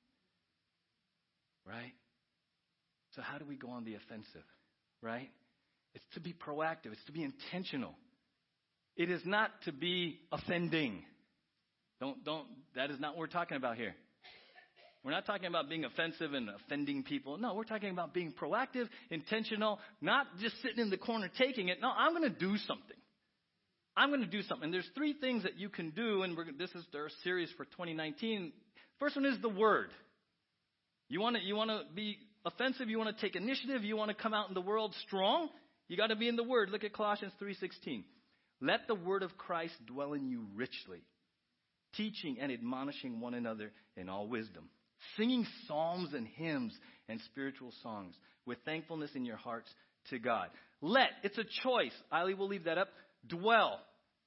Right? 1.63 1.93
So, 3.15 3.21
how 3.21 3.37
do 3.37 3.45
we 3.45 3.55
go 3.55 3.69
on 3.69 3.83
the 3.83 3.95
offensive? 3.95 4.45
Right? 5.01 5.29
It's 5.93 6.05
to 6.13 6.19
be 6.19 6.33
proactive, 6.33 6.91
it's 6.93 7.03
to 7.05 7.11
be 7.11 7.23
intentional. 7.23 7.95
It 8.95 9.09
is 9.09 9.21
not 9.25 9.51
to 9.65 9.71
be 9.71 10.19
offending. 10.31 11.03
Don't, 11.99 12.23
don't, 12.23 12.47
that 12.75 12.91
is 12.91 12.99
not 12.99 13.11
what 13.11 13.19
we're 13.19 13.27
talking 13.27 13.57
about 13.57 13.77
here. 13.77 13.95
We're 15.03 15.11
not 15.11 15.25
talking 15.25 15.47
about 15.47 15.67
being 15.67 15.83
offensive 15.83 16.33
and 16.33 16.49
offending 16.49 17.03
people. 17.03 17.37
No, 17.37 17.55
we're 17.55 17.63
talking 17.63 17.89
about 17.89 18.13
being 18.13 18.33
proactive, 18.33 18.87
intentional, 19.09 19.79
not 19.99 20.27
just 20.39 20.61
sitting 20.61 20.79
in 20.79 20.89
the 20.91 20.97
corner 20.97 21.29
taking 21.37 21.69
it. 21.69 21.81
No, 21.81 21.89
I'm 21.89 22.11
going 22.11 22.31
to 22.31 22.37
do 22.37 22.57
something. 22.57 22.97
I'm 23.97 24.09
going 24.09 24.21
to 24.21 24.27
do 24.27 24.43
something. 24.43 24.65
And 24.65 24.73
there's 24.73 24.89
three 24.95 25.13
things 25.13 25.43
that 25.43 25.57
you 25.57 25.69
can 25.69 25.89
do, 25.89 26.21
and 26.21 26.37
this 26.57 26.69
is 26.71 26.85
our 26.95 27.09
series 27.23 27.49
for 27.57 27.65
2019. 27.65 28.53
First 28.99 29.15
one 29.15 29.25
is 29.25 29.41
the 29.41 29.49
word. 29.49 29.89
You 31.09 31.19
want 31.19 31.35
to 31.35 31.41
you 31.41 31.55
want 31.55 31.71
to 31.71 31.81
be 31.93 32.17
offensive. 32.45 32.89
You 32.89 32.97
want 32.97 33.15
to 33.15 33.21
take 33.21 33.35
initiative. 33.35 33.83
You 33.83 33.97
want 33.97 34.09
to 34.09 34.15
come 34.15 34.33
out 34.33 34.47
in 34.47 34.53
the 34.53 34.61
world 34.61 34.95
strong. 35.07 35.49
You 35.87 35.97
got 35.97 36.07
to 36.07 36.15
be 36.15 36.29
in 36.29 36.35
the 36.35 36.43
word. 36.43 36.69
Look 36.69 36.83
at 36.83 36.93
Colossians 36.93 37.33
3:16. 37.41 38.03
Let 38.61 38.87
the 38.87 38.95
word 38.95 39.23
of 39.23 39.37
Christ 39.37 39.73
dwell 39.87 40.13
in 40.13 40.27
you 40.27 40.45
richly, 40.55 41.01
teaching 41.95 42.37
and 42.39 42.51
admonishing 42.51 43.19
one 43.19 43.33
another 43.33 43.71
in 43.97 44.07
all 44.07 44.27
wisdom, 44.27 44.69
singing 45.17 45.45
psalms 45.67 46.13
and 46.13 46.27
hymns 46.27 46.73
and 47.09 47.19
spiritual 47.31 47.73
songs 47.81 48.15
with 48.45 48.59
thankfulness 48.63 49.11
in 49.15 49.25
your 49.25 49.37
hearts 49.37 49.69
to 50.11 50.19
God. 50.19 50.47
Let, 50.81 51.09
it's 51.23 51.37
a 51.37 51.43
choice. 51.63 51.93
Ali 52.11 52.33
will 52.33 52.47
leave 52.47 52.65
that 52.65 52.77
up. 52.77 52.89
Dwell. 53.27 53.79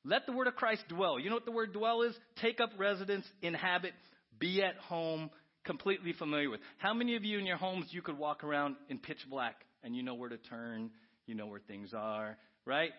Let 0.04 0.26
the 0.26 0.32
word 0.32 0.48
of 0.48 0.56
Christ 0.56 0.84
dwell. 0.88 1.18
You 1.18 1.30
know 1.30 1.36
what 1.36 1.46
the 1.46 1.52
word 1.52 1.72
dwell 1.72 2.02
is? 2.02 2.14
Take 2.42 2.60
up 2.60 2.70
residence, 2.78 3.24
inhabit, 3.40 3.92
be 4.38 4.62
at 4.62 4.76
home, 4.76 5.30
completely 5.64 6.12
familiar 6.12 6.50
with. 6.50 6.60
How 6.78 6.92
many 6.92 7.16
of 7.16 7.24
you 7.24 7.38
in 7.38 7.46
your 7.46 7.56
homes 7.56 7.86
you 7.90 8.02
could 8.02 8.18
walk 8.18 8.44
around 8.44 8.76
in 8.88 8.98
pitch 8.98 9.24
black 9.30 9.56
and 9.82 9.96
you 9.96 10.02
know 10.02 10.14
where 10.14 10.28
to 10.28 10.36
turn, 10.36 10.90
you 11.26 11.34
know 11.34 11.46
where 11.46 11.60
things 11.60 11.92
are, 11.96 12.36
right? 12.66 12.90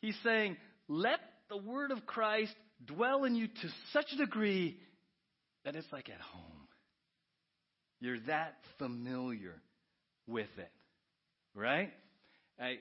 He's 0.00 0.16
saying, 0.22 0.56
let 0.90 1.20
the 1.48 1.56
word 1.56 1.92
of 1.92 2.04
Christ 2.04 2.52
dwell 2.84 3.24
in 3.24 3.36
you 3.36 3.46
to 3.46 3.68
such 3.92 4.06
a 4.12 4.16
degree 4.16 4.76
that 5.64 5.76
it's 5.76 5.86
like 5.92 6.10
at 6.10 6.20
home. 6.20 6.42
You're 8.00 8.20
that 8.26 8.56
familiar 8.78 9.54
with 10.26 10.48
it, 10.58 10.72
right? 11.54 11.92
I 12.58 12.78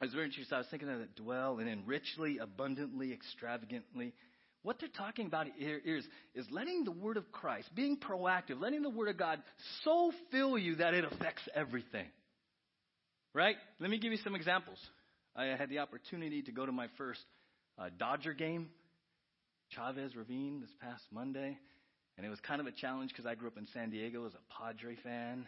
I 0.00 0.04
was 0.04 0.14
very 0.14 0.26
interested. 0.26 0.54
I 0.54 0.58
was 0.58 0.66
thinking 0.70 0.88
of 0.88 0.98
that 0.98 1.16
dwell 1.16 1.58
and 1.58 1.68
then 1.68 1.82
richly, 1.86 2.38
abundantly, 2.38 3.12
extravagantly. 3.12 4.12
What 4.62 4.78
they're 4.80 4.88
talking 4.88 5.26
about 5.26 5.46
here 5.56 5.80
is, 5.84 6.06
is 6.34 6.46
letting 6.50 6.84
the 6.84 6.90
word 6.90 7.16
of 7.16 7.30
Christ, 7.32 7.68
being 7.74 7.98
proactive, 7.98 8.60
letting 8.60 8.82
the 8.82 8.90
word 8.90 9.08
of 9.08 9.18
God 9.18 9.42
so 9.82 10.10
fill 10.30 10.56
you 10.56 10.76
that 10.76 10.94
it 10.94 11.04
affects 11.04 11.42
everything. 11.54 12.06
Right? 13.34 13.56
Let 13.78 13.90
me 13.90 13.98
give 13.98 14.12
you 14.12 14.18
some 14.24 14.34
examples. 14.34 14.78
I 15.36 15.46
had 15.46 15.68
the 15.68 15.80
opportunity 15.80 16.42
to 16.42 16.52
go 16.52 16.64
to 16.64 16.72
my 16.72 16.86
first 16.96 17.20
uh, 17.78 17.88
Dodger 17.98 18.34
game, 18.34 18.68
Chavez 19.70 20.14
Ravine, 20.14 20.60
this 20.60 20.70
past 20.80 21.02
Monday. 21.10 21.58
And 22.16 22.24
it 22.24 22.28
was 22.28 22.38
kind 22.40 22.60
of 22.60 22.68
a 22.68 22.72
challenge 22.72 23.10
because 23.10 23.26
I 23.26 23.34
grew 23.34 23.48
up 23.48 23.58
in 23.58 23.66
San 23.74 23.90
Diego 23.90 24.26
as 24.26 24.32
a 24.34 24.62
Padre 24.62 24.96
fan. 25.02 25.46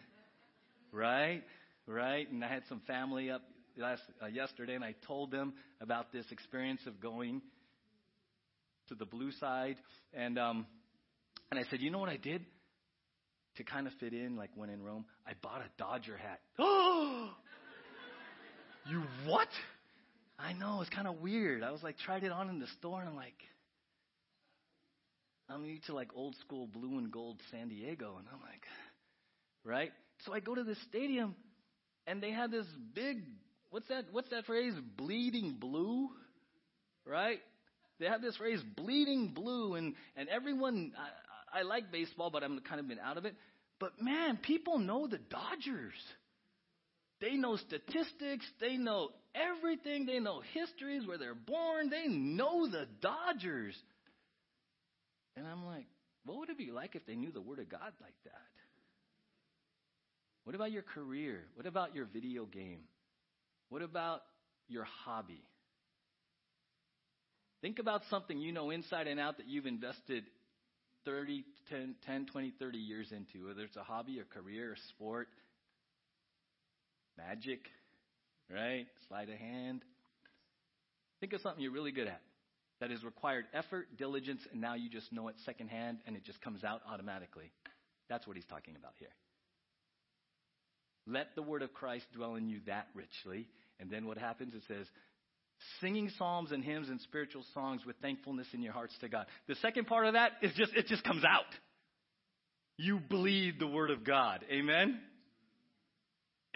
Right? 0.91 1.43
Right? 1.85 2.29
And 2.29 2.43
I 2.43 2.49
had 2.49 2.63
some 2.67 2.81
family 2.85 3.31
up 3.31 3.43
last, 3.77 4.01
uh, 4.21 4.25
yesterday, 4.25 4.75
and 4.75 4.83
I 4.83 4.93
told 5.07 5.31
them 5.31 5.53
about 5.79 6.11
this 6.11 6.25
experience 6.31 6.81
of 6.85 6.99
going 6.99 7.41
to 8.89 8.95
the 8.95 9.05
blue 9.05 9.31
side. 9.31 9.77
And, 10.13 10.37
um, 10.37 10.65
and 11.49 11.59
I 11.59 11.63
said, 11.69 11.79
you 11.79 11.91
know 11.91 11.99
what 11.99 12.09
I 12.09 12.17
did? 12.17 12.45
To 13.55 13.63
kind 13.63 13.87
of 13.87 13.93
fit 14.01 14.13
in, 14.13 14.35
like 14.35 14.49
when 14.55 14.69
in 14.69 14.83
Rome, 14.83 15.05
I 15.25 15.31
bought 15.41 15.61
a 15.61 15.69
Dodger 15.77 16.17
hat. 16.17 16.41
Oh! 16.59 17.29
you 18.89 19.01
what? 19.25 19.47
I 20.39 20.53
know, 20.53 20.81
it's 20.81 20.89
kind 20.89 21.07
of 21.07 21.19
weird. 21.19 21.63
I 21.63 21.71
was 21.71 21.81
like, 21.81 21.97
tried 21.97 22.23
it 22.23 22.31
on 22.31 22.49
in 22.49 22.59
the 22.59 22.67
store, 22.79 22.99
and 22.99 23.09
I'm 23.09 23.15
like, 23.15 23.37
I'm 25.49 25.65
used 25.65 25.85
to 25.85 25.93
like 25.93 26.09
old 26.15 26.35
school 26.37 26.67
blue 26.67 26.97
and 26.97 27.11
gold 27.11 27.41
San 27.51 27.69
Diego, 27.69 28.15
and 28.19 28.27
I'm 28.31 28.41
like, 28.41 28.63
right? 29.63 29.91
So 30.25 30.33
I 30.33 30.39
go 30.39 30.53
to 30.53 30.63
this 30.63 30.77
stadium, 30.89 31.35
and 32.05 32.21
they 32.21 32.31
had 32.31 32.51
this 32.51 32.65
big, 32.93 33.23
what's 33.69 33.87
that? 33.87 34.05
What's 34.11 34.29
that 34.29 34.45
phrase? 34.45 34.73
Bleeding 34.97 35.57
blue, 35.59 36.09
right? 37.05 37.39
They 37.99 38.05
have 38.05 38.21
this 38.21 38.35
phrase, 38.37 38.61
bleeding 38.75 39.29
blue, 39.29 39.75
and 39.75 39.95
and 40.15 40.29
everyone. 40.29 40.91
I, 40.97 41.59
I 41.59 41.61
like 41.63 41.91
baseball, 41.91 42.29
but 42.29 42.43
I'm 42.43 42.59
kind 42.59 42.79
of 42.79 42.87
been 42.87 42.99
out 42.99 43.17
of 43.17 43.25
it. 43.25 43.33
But 43.79 44.01
man, 44.01 44.37
people 44.37 44.79
know 44.79 45.07
the 45.07 45.17
Dodgers. 45.17 45.93
They 47.19 47.35
know 47.35 47.55
statistics. 47.55 48.45
They 48.59 48.77
know 48.77 49.09
everything. 49.33 50.05
They 50.05 50.19
know 50.19 50.41
histories, 50.53 51.05
where 51.07 51.17
they're 51.17 51.33
born. 51.33 51.89
They 51.89 52.07
know 52.07 52.69
the 52.69 52.87
Dodgers. 53.01 53.75
And 55.35 55.47
I'm 55.47 55.65
like, 55.65 55.85
what 56.25 56.37
would 56.39 56.49
it 56.49 56.57
be 56.57 56.71
like 56.71 56.95
if 56.95 57.05
they 57.05 57.15
knew 57.15 57.31
the 57.31 57.41
Word 57.41 57.59
of 57.59 57.69
God 57.69 57.93
like 58.01 58.15
that? 58.25 58.33
What 60.43 60.55
about 60.55 60.71
your 60.71 60.83
career? 60.83 61.43
What 61.55 61.65
about 61.65 61.93
your 61.93 62.05
video 62.05 62.45
game? 62.45 62.81
What 63.69 63.81
about 63.81 64.21
your 64.67 64.85
hobby? 65.05 65.43
Think 67.61 67.79
about 67.79 68.01
something 68.09 68.39
you 68.39 68.51
know 68.51 68.69
inside 68.69 69.07
and 69.07 69.19
out 69.19 69.37
that 69.37 69.47
you've 69.47 69.65
invested 69.65 70.23
30, 71.05 71.43
10, 71.69 71.95
10, 72.05 72.25
20, 72.27 72.53
30 72.59 72.77
years 72.77 73.11
into, 73.11 73.47
whether 73.47 73.63
it's 73.63 73.75
a 73.75 73.83
hobby, 73.83 74.19
a 74.19 74.23
career, 74.23 74.73
a 74.73 74.77
sport, 74.89 75.27
magic, 77.17 77.59
right? 78.53 78.85
Sleight 79.07 79.29
of 79.29 79.37
hand. 79.37 79.81
Think 81.19 81.33
of 81.33 81.41
something 81.41 81.61
you're 81.61 81.71
really 81.71 81.91
good 81.91 82.07
at 82.07 82.21
that 82.79 82.91
has 82.91 83.03
required 83.03 83.45
effort, 83.53 83.87
diligence, 83.97 84.41
and 84.51 84.61
now 84.61 84.75
you 84.75 84.89
just 84.89 85.11
know 85.11 85.27
it 85.27 85.35
secondhand 85.45 85.99
and 86.05 86.15
it 86.15 86.23
just 86.23 86.41
comes 86.41 86.63
out 86.63 86.81
automatically. 86.91 87.51
That's 88.09 88.27
what 88.27 88.35
he's 88.35 88.45
talking 88.45 88.75
about 88.77 88.93
here. 88.99 89.09
Let 91.07 91.35
the 91.35 91.41
word 91.41 91.61
of 91.61 91.73
Christ 91.73 92.05
dwell 92.15 92.35
in 92.35 92.49
you 92.49 92.59
that 92.67 92.87
richly. 92.93 93.47
And 93.79 93.89
then 93.89 94.05
what 94.05 94.17
happens? 94.17 94.53
It 94.53 94.63
says, 94.67 94.85
singing 95.81 96.11
psalms 96.17 96.51
and 96.51 96.63
hymns 96.63 96.89
and 96.89 96.99
spiritual 97.01 97.43
songs 97.53 97.81
with 97.85 97.95
thankfulness 98.01 98.47
in 98.53 98.61
your 98.61 98.73
hearts 98.73 98.93
to 99.01 99.09
God. 99.09 99.25
The 99.47 99.55
second 99.55 99.87
part 99.87 100.05
of 100.05 100.13
that 100.13 100.33
is 100.41 100.51
just, 100.55 100.73
it 100.75 100.87
just 100.87 101.03
comes 101.03 101.23
out. 101.23 101.45
You 102.77 102.99
bleed 102.99 103.59
the 103.59 103.67
word 103.67 103.89
of 103.89 104.03
God. 104.03 104.45
Amen? 104.51 104.99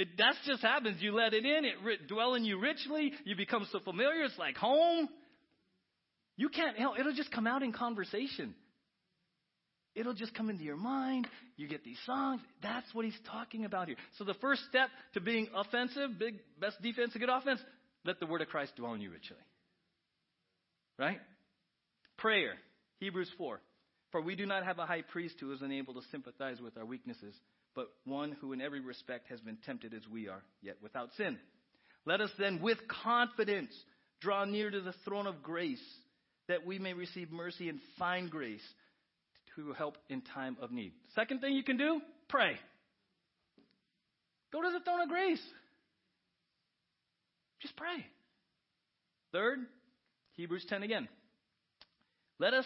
It, 0.02 0.18
that 0.18 0.34
just 0.48 0.64
happens. 0.64 1.00
You 1.00 1.14
let 1.14 1.36
it 1.36 1.46
in. 1.46 1.64
It 1.64 2.08
dwell 2.08 2.34
in 2.34 2.44
you 2.44 2.60
richly. 2.60 3.14
You 3.24 3.36
become 3.36 3.68
so 3.72 3.80
familiar. 3.82 4.24
It's 4.24 4.38
like 4.40 4.58
home. 4.58 5.08
You 6.38 6.50
can't 6.50 6.76
help. 6.76 6.98
It'll 6.98 7.14
just 7.14 7.32
come 7.32 7.46
out 7.46 7.62
in 7.62 7.72
conversation. 7.72 8.56
It'll 9.94 10.16
just 10.16 10.34
come 10.34 10.50
into 10.50 10.64
your 10.64 10.76
mind. 10.76 11.28
You 11.56 11.68
get 11.68 11.84
these 11.84 12.00
songs. 12.08 12.42
That's 12.64 12.88
what 12.94 13.06
he's 13.06 13.20
talking 13.30 13.64
about 13.64 13.90
here. 13.90 13.98
So 14.18 14.24
the 14.24 14.34
first 14.42 14.64
step 14.68 14.90
to 15.14 15.22
being 15.22 15.50
offensive, 15.56 16.18
big 16.18 16.40
best 16.60 16.82
defense, 16.82 17.12
a 17.14 17.20
good 17.20 17.30
offense, 17.30 17.60
let 18.04 18.20
the 18.20 18.26
word 18.26 18.42
of 18.42 18.48
Christ 18.48 18.72
dwell 18.78 18.96
in 18.96 19.02
you 19.02 19.12
richly. 19.12 19.38
Right? 20.98 21.20
Prayer. 22.18 22.54
Hebrews 23.00 23.30
4. 23.38 23.62
For 24.12 24.20
we 24.20 24.36
do 24.36 24.48
not 24.48 24.64
have 24.64 24.80
a 24.80 24.88
high 24.88 25.04
priest 25.04 25.36
who 25.40 25.54
is 25.54 25.62
unable 25.62 25.94
to 25.94 26.02
sympathize 26.10 26.60
with 26.60 26.76
our 26.76 26.86
weaknesses, 26.86 27.36
but 27.76 27.88
one 28.06 28.34
who 28.42 28.54
in 28.54 28.62
every 28.62 28.80
respect 28.80 29.28
has 29.30 29.40
been 29.40 29.58
tempted 29.66 29.94
as 29.94 30.02
we 30.12 30.28
are, 30.28 30.44
yet 30.62 30.78
without 30.82 31.10
sin. 31.18 31.38
Let 32.06 32.22
us 32.22 32.32
then 32.38 32.62
with 32.62 32.78
confidence 33.04 33.74
draw 34.20 34.46
near 34.46 34.70
to 34.70 34.82
the 34.82 34.94
throne 35.06 35.28
of 35.28 35.44
grace 35.44 35.84
that 36.48 36.66
we 36.66 36.80
may 36.80 36.94
receive 36.94 37.32
mercy 37.32 37.70
and 37.70 37.80
find 37.98 38.30
grace 38.30 38.62
to 39.56 39.74
help 39.74 39.98
in 40.10 40.22
time 40.22 40.58
of 40.62 40.72
need. 40.72 40.94
Second 41.16 41.42
thing 41.42 41.54
you 41.54 41.64
can 41.64 41.78
do, 41.78 42.02
pray. 42.30 42.58
Go 44.52 44.62
to 44.62 44.70
the 44.72 44.84
throne 44.84 45.02
of 45.02 45.10
grace. 45.10 45.42
Just 47.62 47.76
pray. 47.76 48.06
Third, 49.32 49.60
Hebrews 50.34 50.66
10 50.68 50.84
again. 50.84 51.08
Let 52.40 52.54
us 52.54 52.66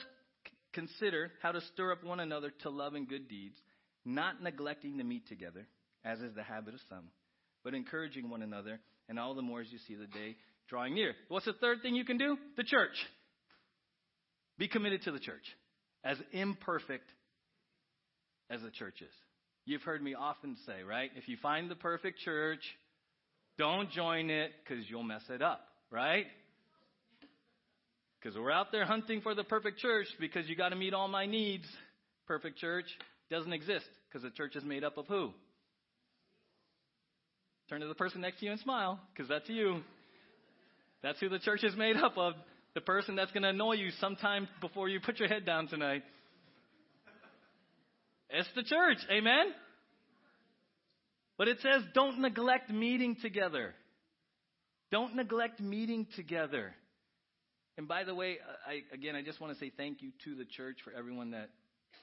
consider 0.73 1.31
how 1.41 1.51
to 1.51 1.61
stir 1.73 1.91
up 1.91 2.03
one 2.03 2.19
another 2.19 2.51
to 2.63 2.69
love 2.69 2.95
and 2.95 3.07
good 3.07 3.27
deeds, 3.27 3.57
not 4.05 4.41
neglecting 4.41 4.97
to 4.99 5.03
meet 5.03 5.27
together, 5.27 5.67
as 6.03 6.19
is 6.19 6.33
the 6.35 6.43
habit 6.43 6.75
of 6.75 6.79
some, 6.87 7.05
but 7.63 7.73
encouraging 7.73 8.29
one 8.29 8.43
another, 8.43 8.79
and 9.09 9.19
all 9.19 9.33
the 9.33 9.41
more 9.41 9.61
as 9.61 9.71
you 9.71 9.79
see 9.87 9.95
the 9.95 10.07
day 10.07 10.35
drawing 10.69 10.93
near. 10.93 11.13
What's 11.27 11.45
the 11.45 11.53
third 11.53 11.81
thing 11.81 11.95
you 11.95 12.05
can 12.05 12.17
do? 12.17 12.37
The 12.57 12.63
church. 12.63 12.95
Be 14.57 14.67
committed 14.67 15.03
to 15.03 15.11
the 15.11 15.19
church, 15.19 15.43
as 16.03 16.17
imperfect 16.31 17.09
as 18.49 18.61
the 18.61 18.71
church 18.71 19.01
is. 19.01 19.13
You've 19.65 19.81
heard 19.81 20.01
me 20.01 20.13
often 20.13 20.55
say, 20.65 20.83
right? 20.83 21.09
If 21.15 21.27
you 21.27 21.37
find 21.41 21.69
the 21.69 21.75
perfect 21.75 22.19
church, 22.19 22.61
don't 23.57 23.89
join 23.89 24.29
it 24.29 24.51
because 24.63 24.87
you'll 24.87 25.03
mess 25.03 25.23
it 25.29 25.41
up, 25.41 25.61
right? 25.89 26.25
Because 28.21 28.37
we're 28.37 28.51
out 28.51 28.71
there 28.71 28.85
hunting 28.85 29.21
for 29.21 29.33
the 29.33 29.43
perfect 29.43 29.79
church 29.79 30.07
because 30.19 30.47
you 30.47 30.55
got 30.55 30.69
to 30.69 30.75
meet 30.75 30.93
all 30.93 31.07
my 31.07 31.25
needs. 31.25 31.65
Perfect 32.27 32.59
church 32.59 32.85
doesn't 33.29 33.53
exist 33.53 33.85
because 34.15 34.32
the 34.32 34.38
church 34.38 34.56
is 34.56 34.63
made 34.63 34.86
up 34.86 34.97
of 34.97 35.08
who? 35.08 35.32
Turn 37.69 37.82
to 37.82 37.88
the 37.88 37.95
person 37.95 38.21
next 38.21 38.39
to 38.39 38.45
you 38.45 38.51
and 38.51 38.62
smile 38.62 38.97
because 39.13 39.28
that's 39.28 39.49
you. 39.49 39.82
That's 41.04 41.19
who 41.19 41.28
the 41.28 41.39
church 41.39 41.65
is 41.65 41.75
made 41.75 41.97
up 41.97 42.17
of. 42.17 42.34
The 42.75 42.82
person 42.82 43.17
that's 43.17 43.32
going 43.34 43.43
to 43.43 43.49
annoy 43.49 43.73
you 43.73 43.89
sometime 43.99 44.47
before 44.62 44.88
you 44.88 45.01
put 45.01 45.19
your 45.19 45.28
head 45.28 45.45
down 45.45 45.67
tonight. 45.67 46.04
It's 48.30 48.47
the 48.56 48.63
church. 48.63 48.99
Amen? 49.12 49.47
But 51.38 51.49
it 51.49 51.58
says, 51.62 51.84
don't 51.93 52.21
neglect 52.21 52.69
meeting 52.69 53.17
together. 53.21 53.73
Don't 54.93 55.15
neglect 55.17 55.60
meeting 55.60 56.08
together. 56.15 56.73
And 57.78 57.86
by 57.86 58.06
the 58.06 58.15
way, 58.15 58.38
I, 58.65 58.93
again, 58.93 59.17
I 59.17 59.23
just 59.23 59.41
want 59.41 59.54
to 59.54 59.60
say 59.60 59.73
thank 59.75 60.01
you 60.01 60.12
to 60.23 60.36
the 60.36 60.45
church 60.45 60.78
for 60.86 60.93
everyone 60.93 61.32
that 61.32 61.49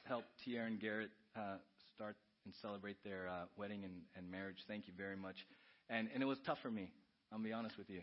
helped 0.04 0.28
Tierra 0.44 0.66
and 0.66 0.78
Garrett 0.78 1.10
uh, 1.36 1.56
start 1.94 2.16
and 2.44 2.54
celebrate 2.54 3.02
their 3.04 3.28
uh, 3.28 3.44
wedding 3.56 3.84
and, 3.84 3.94
and 4.16 4.30
marriage. 4.30 4.64
Thank 4.66 4.86
you 4.86 4.92
very 4.96 5.16
much. 5.16 5.46
And, 5.88 6.08
and 6.14 6.22
it 6.22 6.26
was 6.26 6.38
tough 6.44 6.58
for 6.62 6.70
me. 6.70 6.90
I'll 7.32 7.38
be 7.38 7.52
honest 7.52 7.78
with 7.78 7.90
you. 7.90 8.02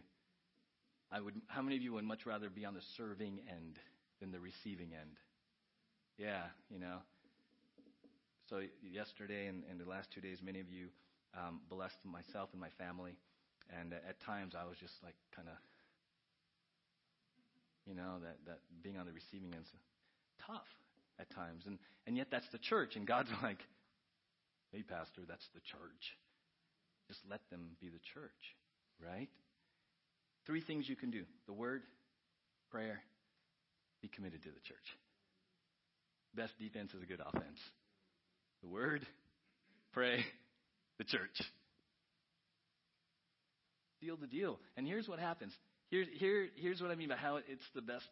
I 1.11 1.19
would. 1.19 1.35
How 1.47 1.61
many 1.61 1.75
of 1.75 1.81
you 1.81 1.93
would 1.93 2.03
much 2.03 2.25
rather 2.25 2.49
be 2.49 2.65
on 2.65 2.73
the 2.73 2.81
serving 2.95 3.39
end 3.49 3.79
than 4.19 4.31
the 4.31 4.39
receiving 4.39 4.91
end? 4.93 5.17
Yeah, 6.17 6.43
you 6.69 6.79
know. 6.79 6.97
So 8.49 8.61
yesterday 8.81 9.47
and, 9.47 9.63
and 9.69 9.79
the 9.79 9.89
last 9.89 10.09
two 10.11 10.21
days, 10.21 10.39
many 10.43 10.59
of 10.59 10.69
you 10.69 10.87
um, 11.37 11.61
blessed 11.69 12.03
myself 12.03 12.49
and 12.51 12.61
my 12.61 12.69
family, 12.77 13.15
and 13.79 13.93
at 13.93 14.19
times 14.21 14.53
I 14.59 14.67
was 14.67 14.77
just 14.79 14.93
like 15.03 15.15
kind 15.35 15.47
of, 15.47 15.55
you 17.85 17.95
know, 17.95 18.17
that 18.21 18.37
that 18.45 18.59
being 18.83 18.97
on 18.97 19.05
the 19.05 19.13
receiving 19.13 19.53
end 19.53 19.63
is 19.63 19.71
tough 20.45 20.67
at 21.19 21.29
times, 21.31 21.63
and 21.65 21.79
and 22.05 22.17
yet 22.17 22.27
that's 22.31 22.49
the 22.51 22.57
church, 22.59 22.95
and 22.95 23.05
God's 23.07 23.29
like, 23.43 23.59
hey, 24.71 24.83
pastor, 24.83 25.21
that's 25.27 25.47
the 25.53 25.61
church. 25.61 26.17
Just 27.07 27.19
let 27.29 27.41
them 27.49 27.77
be 27.81 27.89
the 27.89 28.01
church, 28.13 28.55
right? 29.03 29.29
Three 30.45 30.61
things 30.61 30.87
you 30.87 30.95
can 30.95 31.11
do 31.11 31.23
the 31.47 31.53
word, 31.53 31.81
prayer, 32.71 33.01
be 34.01 34.07
committed 34.07 34.43
to 34.43 34.49
the 34.49 34.61
church. 34.67 34.77
Best 36.35 36.53
defense 36.59 36.93
is 36.93 37.01
a 37.01 37.05
good 37.05 37.21
offense. 37.21 37.59
The 38.61 38.67
word, 38.67 39.05
pray, 39.93 40.23
the 40.97 41.03
church. 41.03 41.41
Deal 44.01 44.17
the 44.17 44.27
deal. 44.27 44.59
And 44.77 44.87
here's 44.87 45.07
what 45.07 45.19
happens. 45.19 45.53
Here, 45.89 46.05
here, 46.17 46.47
here's 46.55 46.81
what 46.81 46.91
I 46.91 46.95
mean 46.95 47.09
by 47.09 47.15
how 47.15 47.37
it's 47.37 47.65
the 47.73 47.81
best. 47.81 48.05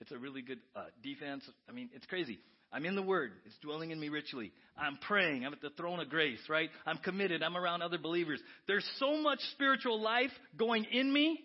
It's 0.00 0.12
a 0.12 0.18
really 0.18 0.42
good 0.42 0.60
uh, 0.76 0.84
defense. 1.02 1.42
I 1.68 1.72
mean, 1.72 1.90
it's 1.92 2.06
crazy. 2.06 2.38
I'm 2.72 2.84
in 2.84 2.96
the 2.96 3.02
Word. 3.02 3.32
It's 3.46 3.56
dwelling 3.62 3.90
in 3.90 4.00
me 4.00 4.08
richly. 4.08 4.52
I'm 4.76 4.98
praying. 4.98 5.44
I'm 5.44 5.52
at 5.52 5.60
the 5.60 5.70
throne 5.70 6.00
of 6.00 6.10
grace, 6.10 6.40
right? 6.48 6.70
I'm 6.86 6.98
committed. 6.98 7.42
I'm 7.42 7.56
around 7.56 7.82
other 7.82 7.98
believers. 7.98 8.40
There's 8.66 8.88
so 8.98 9.16
much 9.16 9.40
spiritual 9.52 10.00
life 10.00 10.30
going 10.56 10.84
in 10.84 11.12
me, 11.12 11.40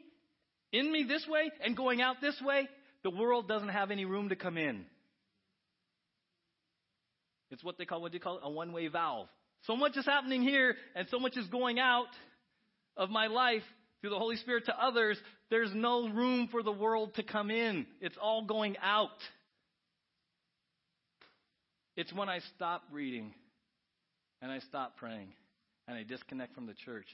in 0.72 0.92
me 0.92 1.06
this 1.08 1.26
way, 1.28 1.52
and 1.64 1.78
going 1.78 2.02
out 2.02 2.18
this 2.22 2.40
way. 2.44 2.68
The 3.04 3.10
world 3.10 3.48
doesn't 3.48 3.70
have 3.70 3.92
any 3.92 4.06
room 4.06 4.30
to 4.30 4.36
come 4.36 4.58
in. 4.58 4.86
It's 7.52 7.64
what 7.64 7.78
they 7.78 7.86
call, 7.86 8.02
what 8.02 8.12
do 8.12 8.18
you 8.18 8.22
call 8.22 8.38
it? 8.38 8.42
A 8.44 8.50
one 8.50 8.74
way 8.74 8.88
valve. 8.88 9.28
So 9.68 9.76
much 9.76 9.96
is 9.96 10.06
happening 10.06 10.42
here, 10.42 10.76
and 10.96 11.08
so 11.10 11.20
much 11.20 11.38
is 11.38 11.48
going 11.48 11.80
out 11.80 12.08
of 12.98 13.10
my 13.10 13.28
life 13.28 13.62
through 14.02 14.10
the 14.10 14.20
Holy 14.20 14.36
Spirit 14.38 14.66
to 14.66 14.78
others. 14.78 15.18
There's 15.50 15.72
no 15.74 16.10
room 16.10 16.50
for 16.52 16.64
the 16.64 16.72
world 16.72 17.16
to 17.16 17.24
come 17.24 17.50
in. 17.50 17.86
It's 18.02 18.18
all 18.22 18.46
going 18.46 18.76
out. 18.82 19.10
It's 21.96 22.12
when 22.14 22.30
I 22.30 22.40
stop 22.56 22.84
reading 22.92 23.34
and 24.42 24.52
I 24.52 24.60
stop 24.60 24.98
praying 24.98 25.30
and 25.88 25.98
I 25.98 26.04
disconnect 26.04 26.56
from 26.56 26.66
the 26.66 26.74
church. 26.74 27.06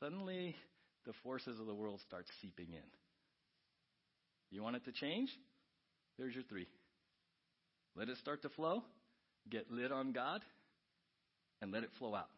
Suddenly, 0.00 0.54
the 1.06 1.12
forces 1.22 1.58
of 1.58 1.66
the 1.66 1.74
world 1.74 2.00
start 2.06 2.26
seeping 2.40 2.68
in. 2.72 2.88
You 4.50 4.62
want 4.62 4.76
it 4.76 4.84
to 4.84 4.92
change? 4.92 5.30
There's 6.18 6.34
your 6.34 6.44
three. 6.44 6.66
Let 7.96 8.08
it 8.08 8.16
start 8.18 8.42
to 8.42 8.48
flow 8.48 8.82
get 9.50 9.70
lit 9.70 9.92
on 9.92 10.12
God, 10.12 10.42
and 11.60 11.72
let 11.72 11.82
it 11.82 11.90
flow 11.98 12.14
out. 12.14 12.28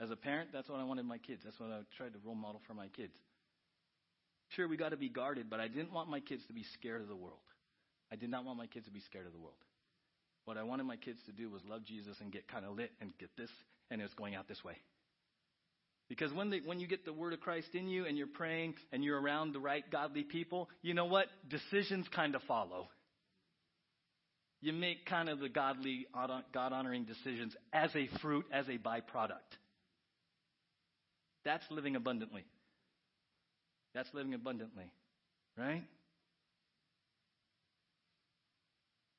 As 0.00 0.10
a 0.10 0.16
parent, 0.16 0.50
that's 0.52 0.68
what 0.68 0.78
I 0.78 0.84
wanted 0.84 1.06
my 1.06 1.18
kids. 1.18 1.42
That's 1.44 1.58
what 1.58 1.70
I 1.70 1.80
tried 1.96 2.12
to 2.12 2.18
role 2.24 2.34
model 2.34 2.60
for 2.66 2.74
my 2.74 2.88
kids. 2.88 3.14
Sure, 4.50 4.68
we 4.68 4.76
got 4.76 4.90
to 4.90 4.96
be 4.96 5.08
guarded, 5.08 5.50
but 5.50 5.60
I 5.60 5.68
didn't 5.68 5.92
want 5.92 6.08
my 6.08 6.20
kids 6.20 6.42
to 6.46 6.52
be 6.52 6.64
scared 6.74 7.02
of 7.02 7.08
the 7.08 7.16
world. 7.16 7.40
I 8.12 8.16
did 8.16 8.30
not 8.30 8.44
want 8.44 8.58
my 8.58 8.66
kids 8.66 8.86
to 8.86 8.92
be 8.92 9.00
scared 9.00 9.26
of 9.26 9.32
the 9.32 9.38
world. 9.38 9.58
What 10.48 10.56
I 10.56 10.62
wanted 10.62 10.84
my 10.84 10.96
kids 10.96 11.18
to 11.26 11.32
do 11.32 11.50
was 11.50 11.60
love 11.68 11.84
Jesus 11.84 12.16
and 12.22 12.32
get 12.32 12.48
kind 12.48 12.64
of 12.64 12.74
lit 12.74 12.90
and 13.02 13.12
get 13.18 13.28
this, 13.36 13.50
and 13.90 14.00
it's 14.00 14.14
going 14.14 14.34
out 14.34 14.48
this 14.48 14.64
way. 14.64 14.78
Because 16.08 16.32
when, 16.32 16.48
they, 16.48 16.60
when 16.64 16.80
you 16.80 16.86
get 16.86 17.04
the 17.04 17.12
word 17.12 17.34
of 17.34 17.40
Christ 17.40 17.68
in 17.74 17.86
you 17.86 18.06
and 18.06 18.16
you're 18.16 18.26
praying 18.26 18.72
and 18.90 19.04
you're 19.04 19.20
around 19.20 19.52
the 19.52 19.58
right 19.58 19.84
godly 19.92 20.22
people, 20.22 20.70
you 20.80 20.94
know 20.94 21.04
what? 21.04 21.26
Decisions 21.50 22.06
kind 22.16 22.34
of 22.34 22.40
follow. 22.48 22.88
You 24.62 24.72
make 24.72 25.04
kind 25.04 25.28
of 25.28 25.38
the 25.38 25.50
godly, 25.50 26.06
God 26.14 26.72
honoring 26.72 27.04
decisions 27.04 27.54
as 27.74 27.90
a 27.94 28.08
fruit, 28.22 28.46
as 28.50 28.66
a 28.68 28.78
byproduct. 28.78 29.52
That's 31.44 31.64
living 31.70 31.94
abundantly. 31.94 32.46
That's 33.94 34.08
living 34.14 34.32
abundantly, 34.32 34.90
right? 35.58 35.84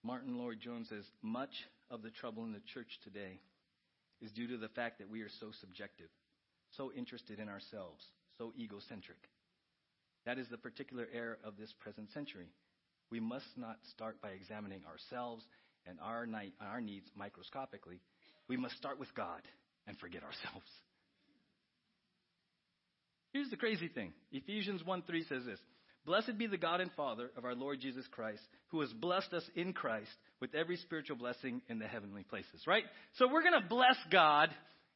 Martyn 0.03 0.37
Lloyd-Jones 0.37 0.89
says 0.89 1.05
much 1.21 1.53
of 1.89 2.01
the 2.01 2.11
trouble 2.11 2.43
in 2.43 2.53
the 2.53 2.61
church 2.73 2.99
today 3.03 3.39
is 4.21 4.31
due 4.31 4.47
to 4.47 4.57
the 4.57 4.69
fact 4.69 4.99
that 4.99 5.09
we 5.09 5.21
are 5.21 5.29
so 5.39 5.51
subjective, 5.59 6.09
so 6.71 6.91
interested 6.95 7.39
in 7.39 7.49
ourselves, 7.49 8.03
so 8.37 8.53
egocentric. 8.57 9.29
That 10.25 10.37
is 10.37 10.47
the 10.49 10.57
particular 10.57 11.07
error 11.13 11.37
of 11.43 11.57
this 11.57 11.73
present 11.81 12.11
century 12.11 12.49
we 13.11 13.19
must 13.19 13.57
not 13.57 13.77
start 13.91 14.21
by 14.21 14.29
examining 14.29 14.81
ourselves 14.85 15.43
and 15.87 15.97
our, 16.01 16.27
our 16.61 16.81
needs 16.81 17.09
microscopically. 17.15 18.01
We 18.47 18.57
must 18.57 18.77
start 18.77 18.99
with 18.99 19.13
God 19.15 19.41
and 19.87 19.97
forget 19.97 20.23
ourselves. 20.23 20.67
Here's 23.33 23.49
the 23.49 23.57
crazy 23.57 23.87
thing 23.87 24.13
Ephesians 24.31 24.83
1 24.83 25.03
3 25.03 25.23
says 25.23 25.45
this 25.45 25.59
Blessed 26.09 26.39
be 26.39 26.47
the 26.47 26.57
God 26.57 26.81
and 26.81 26.89
Father 26.93 27.29
of 27.37 27.45
our 27.45 27.53
Lord 27.53 27.79
Jesus 27.81 28.03
Christ, 28.09 28.41
who 28.69 28.81
has 28.81 28.91
blessed 28.93 29.31
us 29.31 29.43
in 29.55 29.73
Christ 29.73 30.09
with 30.41 30.55
every 30.55 30.75
spiritual 30.77 31.17
blessing 31.17 31.61
in 31.69 31.77
the 31.77 31.85
heavenly 31.85 32.23
places, 32.23 32.63
right? 32.65 32.81
So 33.17 33.27
we're 33.31 33.43
going 33.43 33.61
to 33.61 33.69
bless 33.69 33.95
God 34.11 34.49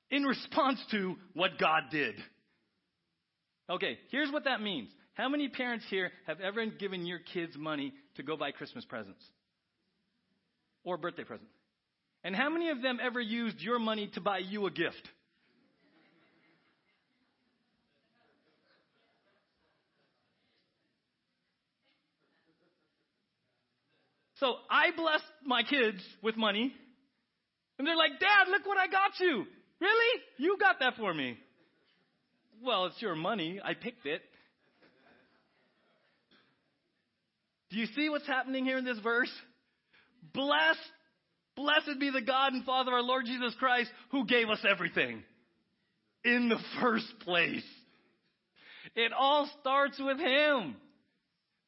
in 0.09 0.24
response 0.24 0.80
to 0.89 1.14
what 1.36 1.59
God 1.59 1.84
did. 1.91 2.16
Okay, 3.70 3.99
here's 4.09 4.32
what 4.32 4.45
that 4.45 4.59
means. 4.59 4.89
How 5.14 5.30
many 5.30 5.49
parents 5.49 5.86
here 5.88 6.09
have 6.26 6.41
ever 6.41 6.66
given 6.66 7.05
your 7.05 7.20
kids 7.20 7.55
money 7.55 7.93
to 8.16 8.24
go 8.24 8.36
buy 8.36 8.49
Christmas 8.49 8.84
presents 8.84 9.24
or 10.84 10.97
birthday 10.97 11.26
presents? 11.26 11.53
And 12.24 12.36
how 12.36 12.49
many 12.49 12.72
of 12.72 12.82
them 12.82 12.97
ever 12.99 13.22
used 13.22 13.59
your 13.59 13.78
money 13.78 14.09
to 14.16 14.20
buy 14.20 14.39
you 14.39 14.66
a 14.66 14.72
gift? 14.72 15.07
So 24.43 24.55
I 24.69 24.91
blessed 24.93 25.23
my 25.45 25.63
kids 25.63 25.99
with 26.21 26.35
money, 26.35 26.73
and 27.79 27.87
they're 27.87 27.95
like, 27.95 28.19
Dad, 28.19 28.51
look 28.51 28.65
what 28.65 28.77
I 28.77 28.87
got 28.87 29.17
you. 29.21 29.45
Really? 29.79 30.21
You 30.35 30.57
got 30.59 30.81
that 30.81 30.95
for 30.97 31.13
me. 31.13 31.37
Well, 32.61 32.87
it's 32.87 33.01
your 33.01 33.15
money. 33.15 33.61
I 33.63 33.73
picked 33.73 34.05
it. 34.05 34.21
Do 37.71 37.77
you 37.77 37.85
see 37.95 38.09
what's 38.09 38.27
happening 38.27 38.65
here 38.65 38.77
in 38.77 38.83
this 38.83 38.99
verse? 38.99 39.31
Blessed, 40.33 40.77
blessed 41.55 42.01
be 42.01 42.09
the 42.09 42.19
God 42.19 42.51
and 42.51 42.65
Father 42.65 42.91
of 42.91 42.95
our 42.95 43.01
Lord 43.01 43.23
Jesus 43.25 43.55
Christ 43.57 43.89
who 44.11 44.25
gave 44.25 44.49
us 44.49 44.59
everything 44.69 45.23
in 46.25 46.49
the 46.49 46.59
first 46.81 47.07
place. 47.21 47.63
It 48.93 49.13
all 49.17 49.49
starts 49.61 49.97
with 49.99 50.19
Him. 50.19 50.75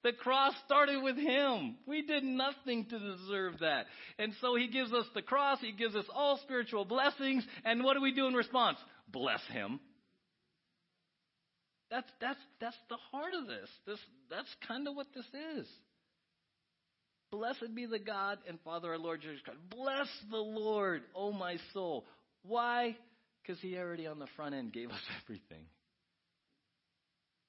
The 0.06 0.14
cross 0.14 0.54
started 0.68 1.02
with 1.02 1.18
Him. 1.18 1.78
We 1.88 2.04
did 2.04 2.24
nothing 2.24 2.86
to 2.86 3.00
deserve 3.00 3.62
that. 3.62 3.88
And 4.20 4.34
so 4.40 4.56
He 4.56 4.68
gives 4.68 4.94
us 4.94 5.06
the 5.16 5.24
cross, 5.24 5.58
He 5.62 5.72
gives 5.72 5.96
us 5.96 6.06
all 6.14 6.38
spiritual 6.44 6.86
blessings, 6.86 7.44
and 7.66 7.84
what 7.84 7.96
do 7.96 8.04
we 8.04 8.14
do 8.14 8.28
in 8.28 8.36
response? 8.36 8.78
Bless 9.12 9.42
Him. 9.50 9.80
That's, 11.90 12.08
that's, 12.22 12.40
that's 12.62 12.78
the 12.88 12.98
heart 13.12 13.34
of 13.34 13.48
this. 13.48 13.68
this 13.88 13.98
that's 14.30 14.56
kind 14.68 14.88
of 14.88 14.96
what 14.96 15.08
this 15.16 15.26
is. 15.58 15.68
Blessed 17.32 17.74
be 17.74 17.88
the 17.88 17.98
God 17.98 18.38
and 18.48 18.60
Father 18.64 18.90
our 18.90 19.00
Lord 19.00 19.22
Jesus 19.22 19.42
Christ. 19.44 19.60
Bless 19.72 20.08
the 20.30 20.38
Lord, 20.38 21.02
O 21.16 21.32
my 21.32 21.58
soul. 21.74 22.06
Why? 22.44 22.96
Because 23.42 23.60
He 23.60 23.76
already 23.76 24.06
on 24.06 24.20
the 24.20 24.28
front 24.36 24.54
end 24.54 24.72
gave 24.72 24.92
us 24.92 25.02
everything. 25.24 25.66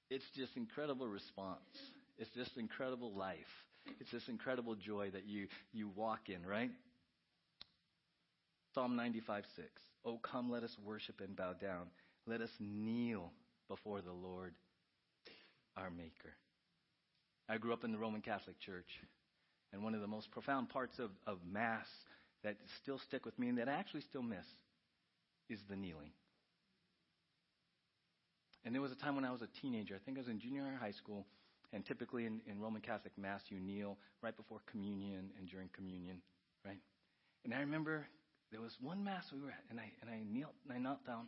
It's 0.09 0.25
just 0.35 0.57
incredible 0.57 1.07
response. 1.07 1.61
It's 2.19 2.31
this 2.35 2.49
incredible 2.57 3.13
life. 3.15 3.65
It's 4.01 4.11
this 4.11 4.29
incredible 4.29 4.75
joy 4.75 5.11
that 5.11 5.27
you, 5.27 5.47
you 5.73 5.89
walk 5.95 6.29
in, 6.29 6.45
right? 6.45 6.71
Psalm 8.75 8.97
95 8.97 9.45
6. 9.55 9.69
Oh, 10.05 10.19
come, 10.19 10.51
let 10.51 10.63
us 10.63 10.77
worship 10.85 11.21
and 11.21 11.37
bow 11.37 11.53
down. 11.53 11.87
Let 12.27 12.41
us 12.41 12.51
kneel 12.59 13.33
before 13.69 14.01
the 14.01 14.13
Lord, 14.13 14.55
our 15.77 15.91
Maker. 15.91 16.35
I 17.49 17.59
grew 17.59 17.73
up 17.73 17.85
in 17.85 17.93
the 17.93 17.99
Roman 17.99 18.21
Catholic 18.21 18.59
Church. 18.61 19.01
And 19.73 19.83
one 19.83 19.95
of 19.95 20.01
the 20.01 20.07
most 20.07 20.31
profound 20.31 20.69
parts 20.69 20.99
of, 20.99 21.11
of 21.27 21.39
Mass 21.51 21.87
that 22.45 22.57
still 22.83 22.99
stick 22.99 23.25
with 23.25 23.39
me 23.39 23.49
and 23.49 23.59
that 23.59 23.69
I 23.69 23.73
actually 23.73 24.03
still 24.03 24.23
miss 24.23 24.47
is 25.49 25.59
the 25.69 25.77
kneeling. 25.77 26.11
And 28.65 28.75
there 28.75 28.83
was 28.83 28.93
a 28.93 28.97
time 28.97 29.15
when 29.15 29.25
I 29.25 29.33
was 29.33 29.43
a 29.43 29.49
teenager, 29.61 29.95
I 29.95 29.99
think 30.05 30.17
I 30.17 30.21
was 30.21 30.29
in 30.29 30.41
junior 30.41 30.65
high 30.81 30.93
school, 30.93 31.27
and 31.73 31.85
typically 31.85 32.27
in, 32.27 32.41
in 32.51 32.61
Roman 32.61 32.81
Catholic 32.81 33.13
Mass, 33.19 33.41
you 33.49 33.59
kneel 33.61 33.99
right 34.23 34.37
before 34.37 34.61
communion 34.71 35.31
and 35.39 35.49
during 35.49 35.69
communion, 35.75 36.21
right? 36.65 36.79
And 37.45 37.55
I 37.55 37.61
remember 37.61 38.07
there 38.53 38.61
was 38.61 38.73
one 38.81 39.03
Mass 39.05 39.25
we 39.33 39.41
were 39.41 39.51
at, 39.51 39.65
and 39.71 39.81
I, 39.81 39.91
and 40.01 40.11
I, 40.11 40.23
knelt, 40.27 40.55
and 40.65 40.73
I 40.73 40.79
knelt 40.79 41.05
down 41.07 41.27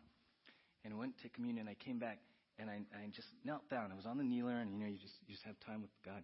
and 0.84 0.98
went 0.98 1.18
to 1.22 1.28
communion. 1.28 1.68
I 1.68 1.74
came 1.74 1.98
back, 1.98 2.18
and 2.58 2.70
I, 2.70 2.80
I 2.94 3.08
just 3.14 3.28
knelt 3.44 3.68
down. 3.68 3.90
I 3.92 3.96
was 3.96 4.06
on 4.06 4.18
the 4.18 4.24
kneeler, 4.24 4.60
and 4.60 4.72
you 4.72 4.78
know, 4.78 4.86
you 4.86 4.98
just, 4.98 5.14
you 5.26 5.34
just 5.34 5.44
have 5.44 5.58
time 5.66 5.82
with 5.82 5.90
God. 6.04 6.22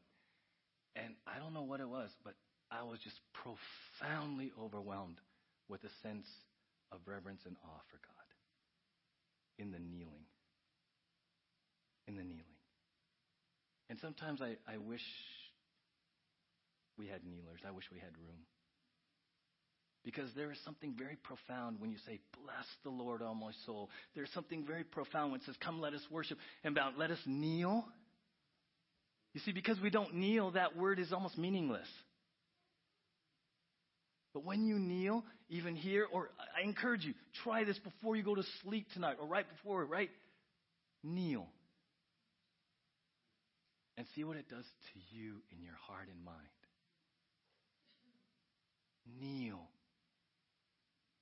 And 0.96 1.14
I 1.26 1.38
don't 1.38 1.52
know 1.52 1.62
what 1.62 1.80
it 1.80 1.88
was, 1.88 2.10
but 2.24 2.34
I 2.70 2.82
was 2.82 2.98
just 3.02 3.18
profoundly 3.34 4.52
overwhelmed 4.60 5.18
with 5.68 5.82
a 5.82 5.90
sense 6.02 6.26
of 6.92 7.00
reverence 7.06 7.42
and 7.46 7.56
awe 7.64 7.82
for 7.90 7.98
God 7.98 8.28
in 9.58 9.70
the 9.72 9.78
kneeling. 9.78 10.26
In 12.06 12.16
the 12.16 12.22
kneeling. 12.22 12.53
And 13.88 13.98
sometimes 14.00 14.40
I, 14.40 14.56
I 14.70 14.78
wish 14.78 15.02
we 16.98 17.06
had 17.06 17.24
kneelers. 17.24 17.60
I 17.66 17.70
wish 17.70 17.84
we 17.92 17.98
had 17.98 18.10
room. 18.16 18.40
Because 20.04 20.28
there 20.36 20.52
is 20.52 20.58
something 20.64 20.94
very 20.98 21.16
profound 21.16 21.80
when 21.80 21.90
you 21.90 21.96
say, 22.06 22.20
Bless 22.42 22.66
the 22.82 22.90
Lord, 22.90 23.22
all 23.22 23.34
my 23.34 23.52
soul. 23.64 23.88
There's 24.14 24.30
something 24.34 24.64
very 24.66 24.84
profound 24.84 25.32
when 25.32 25.40
it 25.40 25.46
says, 25.46 25.56
Come, 25.62 25.80
let 25.80 25.94
us 25.94 26.02
worship, 26.10 26.38
and 26.62 26.76
about 26.76 26.98
let 26.98 27.10
us 27.10 27.18
kneel. 27.26 27.84
You 29.32 29.40
see, 29.40 29.52
because 29.52 29.80
we 29.80 29.90
don't 29.90 30.14
kneel, 30.14 30.52
that 30.52 30.76
word 30.76 30.98
is 30.98 31.12
almost 31.12 31.38
meaningless. 31.38 31.88
But 34.34 34.44
when 34.44 34.66
you 34.66 34.78
kneel, 34.78 35.24
even 35.48 35.74
here, 35.74 36.06
or 36.12 36.30
I 36.56 36.64
encourage 36.64 37.04
you, 37.04 37.14
try 37.42 37.64
this 37.64 37.78
before 37.78 38.16
you 38.16 38.22
go 38.22 38.34
to 38.34 38.44
sleep 38.62 38.86
tonight, 38.92 39.16
or 39.20 39.26
right 39.26 39.46
before, 39.48 39.84
right? 39.84 40.10
Kneel. 41.02 41.46
And 43.96 44.06
see 44.14 44.24
what 44.24 44.36
it 44.36 44.48
does 44.48 44.64
to 44.64 45.16
you 45.16 45.34
in 45.52 45.62
your 45.62 45.76
heart 45.86 46.08
and 46.12 46.24
mind. 46.24 46.38
Kneel. 49.20 49.60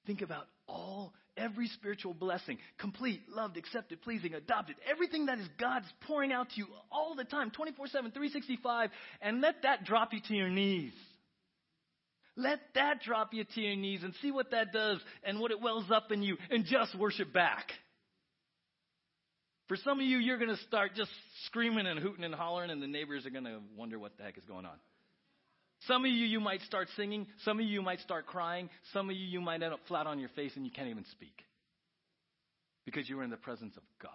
Think 0.07 0.23
about 0.23 0.47
all, 0.66 1.12
every 1.37 1.68
spiritual 1.68 2.14
blessing, 2.14 2.59
complete, 2.79 3.20
loved, 3.29 3.57
accepted, 3.57 4.03
pleasing, 4.03 4.35
adopted, 4.35 4.77
everything 4.91 5.27
that 5.27 5.39
is 5.39 5.47
God's 5.61 5.87
pouring 6.07 6.33
out 6.33 6.51
to 6.51 6.57
you 6.57 6.66
all 6.91 7.14
the 7.14 7.25
time, 7.25 7.51
24 7.51 7.87
7, 7.89 8.11
365, 8.11 8.91
and 9.20 9.41
let 9.41 9.62
that 9.62 9.85
drop 9.85 10.12
you 10.12 10.20
to 10.29 10.35
your 10.35 10.49
knees. 10.49 10.93
Let 12.37 12.61
that 12.75 13.03
drop 13.03 13.35
you 13.35 13.45
to 13.45 13.61
your 13.61 13.77
knees 13.77 14.03
and 14.03 14.14
see 14.23 14.31
what 14.31 14.53
that 14.53 14.73
does 14.73 14.99
and 15.23 15.39
what 15.39 15.51
it 15.51 15.61
wells 15.61 15.91
up 15.93 16.11
in 16.11 16.23
you 16.23 16.39
and 16.51 16.64
just 16.64 16.99
worship 16.99 17.33
back. 17.33 17.70
For 19.73 19.77
some 19.79 20.01
of 20.01 20.05
you, 20.05 20.18
you're 20.18 20.37
going 20.37 20.55
to 20.55 20.62
start 20.64 20.95
just 20.95 21.11
screaming 21.47 21.87
and 21.87 21.99
hooting 21.99 22.25
and 22.25 22.35
hollering, 22.35 22.68
and 22.68 22.83
the 22.83 22.87
neighbors 22.87 23.25
are 23.25 23.31
going 23.31 23.47
to 23.47 23.57
wonder 23.75 23.99
what 23.99 24.18
the 24.18 24.23
heck 24.23 24.37
is 24.37 24.45
going 24.45 24.66
on. 24.66 24.77
Some 25.89 26.05
of 26.05 26.11
you, 26.11 26.27
you 26.27 26.41
might 26.41 26.61
start 26.61 26.89
singing. 26.95 27.27
Some 27.47 27.59
of 27.59 27.64
you, 27.64 27.73
you 27.73 27.81
might 27.81 28.01
start 28.01 28.27
crying. 28.27 28.68
Some 28.93 29.09
of 29.09 29.16
you, 29.16 29.25
you 29.25 29.41
might 29.41 29.62
end 29.62 29.73
up 29.73 29.81
flat 29.89 30.07
on 30.07 30.18
your 30.18 30.29
face 30.29 30.53
and 30.57 30.66
you 30.66 30.70
can't 30.70 30.89
even 30.89 31.07
speak. 31.12 31.33
Because 32.85 33.09
you 33.09 33.18
are 33.18 33.23
in 33.23 33.31
the 33.31 33.39
presence 33.39 33.75
of 33.79 33.83
God 33.99 34.12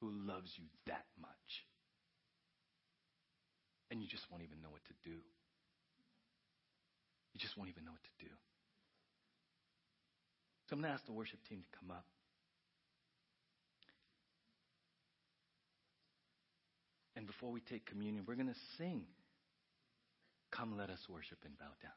who 0.00 0.08
loves 0.10 0.50
you 0.56 0.64
that 0.86 1.04
much. 1.20 1.28
And 3.90 4.00
you 4.00 4.08
just 4.08 4.24
won't 4.30 4.42
even 4.42 4.62
know 4.62 4.70
what 4.70 4.86
to 4.86 4.94
do. 5.04 5.18
You 7.34 7.40
just 7.40 7.58
won't 7.58 7.68
even 7.68 7.84
know 7.84 7.92
what 7.92 8.04
to 8.04 8.24
do. 8.24 8.32
So 10.70 10.76
I'm 10.76 10.80
going 10.80 10.88
to 10.88 10.94
ask 10.94 11.04
the 11.04 11.12
worship 11.12 11.40
team 11.46 11.60
to 11.60 11.78
come 11.78 11.90
up. 11.90 12.06
And 17.16 17.26
before 17.26 17.50
we 17.50 17.60
take 17.60 17.86
communion, 17.86 18.24
we're 18.26 18.34
going 18.34 18.48
to 18.48 18.60
sing. 18.76 19.02
Come, 20.50 20.76
let 20.76 20.90
us 20.90 21.00
worship 21.08 21.38
and 21.44 21.56
bow 21.58 21.72
down. 21.82 21.92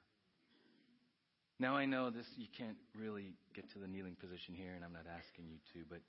Now 1.59 1.75
I 1.75 1.85
know 1.85 2.11
this 2.11 2.27
you 2.37 2.47
can't 2.55 2.77
really 2.95 3.33
get 3.55 3.71
to 3.73 3.79
the 3.79 3.87
kneeling 3.87 4.15
position 4.15 4.53
here, 4.53 4.73
and 4.75 4.85
I'm 4.85 4.93
not 4.93 5.05
asking 5.09 5.45
you 5.49 5.57
to, 5.73 5.85
but 5.89 6.01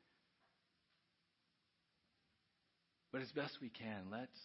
but 3.12 3.22
as 3.22 3.32
best 3.32 3.56
we 3.62 3.70
can, 3.70 4.10
let's 4.12 4.38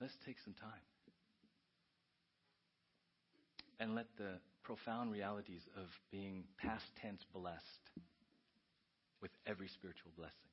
let's 0.00 0.12
take 0.26 0.36
some 0.44 0.52
time 0.52 0.84
and 3.78 3.94
let 3.94 4.06
the 4.18 4.38
profound 4.62 5.10
realities 5.10 5.62
of 5.76 5.88
being 6.12 6.44
past 6.58 6.84
tense 7.00 7.24
blessed 7.32 7.84
with 9.22 9.30
every 9.46 9.68
spiritual 9.68 10.12
blessing 10.16 10.52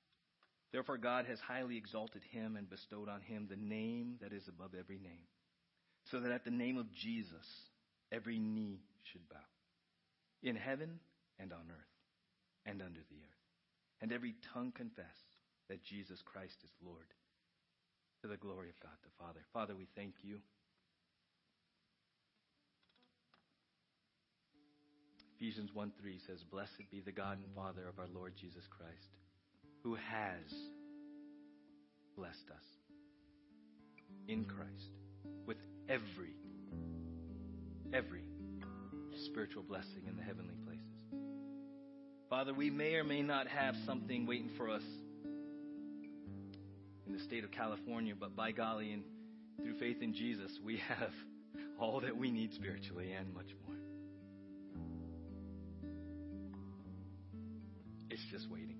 Therefore, 0.71 0.97
God 0.97 1.25
has 1.25 1.39
highly 1.39 1.77
exalted 1.77 2.21
him 2.31 2.55
and 2.55 2.69
bestowed 2.69 3.09
on 3.09 3.21
him 3.21 3.47
the 3.49 3.57
name 3.57 4.15
that 4.21 4.31
is 4.31 4.47
above 4.47 4.71
every 4.77 4.99
name 4.99 5.27
so 6.09 6.19
that 6.19 6.31
at 6.31 6.43
the 6.43 6.51
name 6.51 6.77
of 6.77 6.91
Jesus, 6.93 7.45
every 8.11 8.39
knee 8.39 8.79
should 9.03 9.27
bow 9.29 9.37
in 10.41 10.55
heaven 10.55 10.99
and 11.39 11.53
on 11.53 11.69
earth 11.69 12.65
and 12.65 12.81
under 12.81 12.99
the 13.09 13.17
earth, 13.17 13.43
and 14.01 14.11
every 14.11 14.35
tongue 14.53 14.71
confess 14.75 15.17
that 15.69 15.83
Jesus 15.83 16.19
Christ 16.25 16.57
is 16.63 16.71
Lord 16.83 17.13
to 18.21 18.27
the 18.27 18.37
glory 18.37 18.69
of 18.69 18.79
God 18.81 18.97
the 19.03 19.23
Father. 19.23 19.41
Father, 19.53 19.75
we 19.75 19.87
thank 19.95 20.13
you. 20.21 20.37
Ephesians 25.37 25.71
1 25.73 25.91
3 25.99 26.19
says, 26.27 26.43
Blessed 26.43 26.91
be 26.91 27.01
the 27.01 27.11
God 27.11 27.39
and 27.39 27.55
Father 27.55 27.87
of 27.87 27.97
our 27.97 28.09
Lord 28.13 28.33
Jesus 28.39 28.63
Christ, 28.69 29.09
who 29.83 29.95
has 29.95 30.53
blessed 32.15 32.49
us 32.51 32.63
in 34.27 34.45
Christ 34.45 34.91
with 35.45 35.57
every, 35.89 36.35
every 37.93 38.23
spiritual 39.25 39.63
blessing 39.63 40.03
in 40.07 40.15
the 40.15 40.23
heavenly 40.23 40.55
places. 40.65 40.81
Father, 42.29 42.53
we 42.53 42.69
may 42.69 42.95
or 42.95 43.03
may 43.03 43.21
not 43.21 43.47
have 43.47 43.75
something 43.85 44.25
waiting 44.25 44.51
for 44.57 44.69
us 44.69 44.83
in 47.05 47.13
the 47.13 47.19
state 47.23 47.43
of 47.43 47.51
California, 47.51 48.13
but 48.17 48.35
by 48.35 48.51
golly, 48.51 48.93
and 48.93 49.03
through 49.61 49.77
faith 49.79 50.01
in 50.01 50.13
Jesus, 50.13 50.51
we 50.63 50.77
have 50.77 51.11
all 51.79 51.99
that 52.01 52.15
we 52.15 52.31
need 52.31 52.53
spiritually 52.53 53.11
and 53.11 53.33
much 53.33 53.49
more. 53.67 53.75
It's 58.09 58.23
just 58.31 58.49
waiting. 58.49 58.77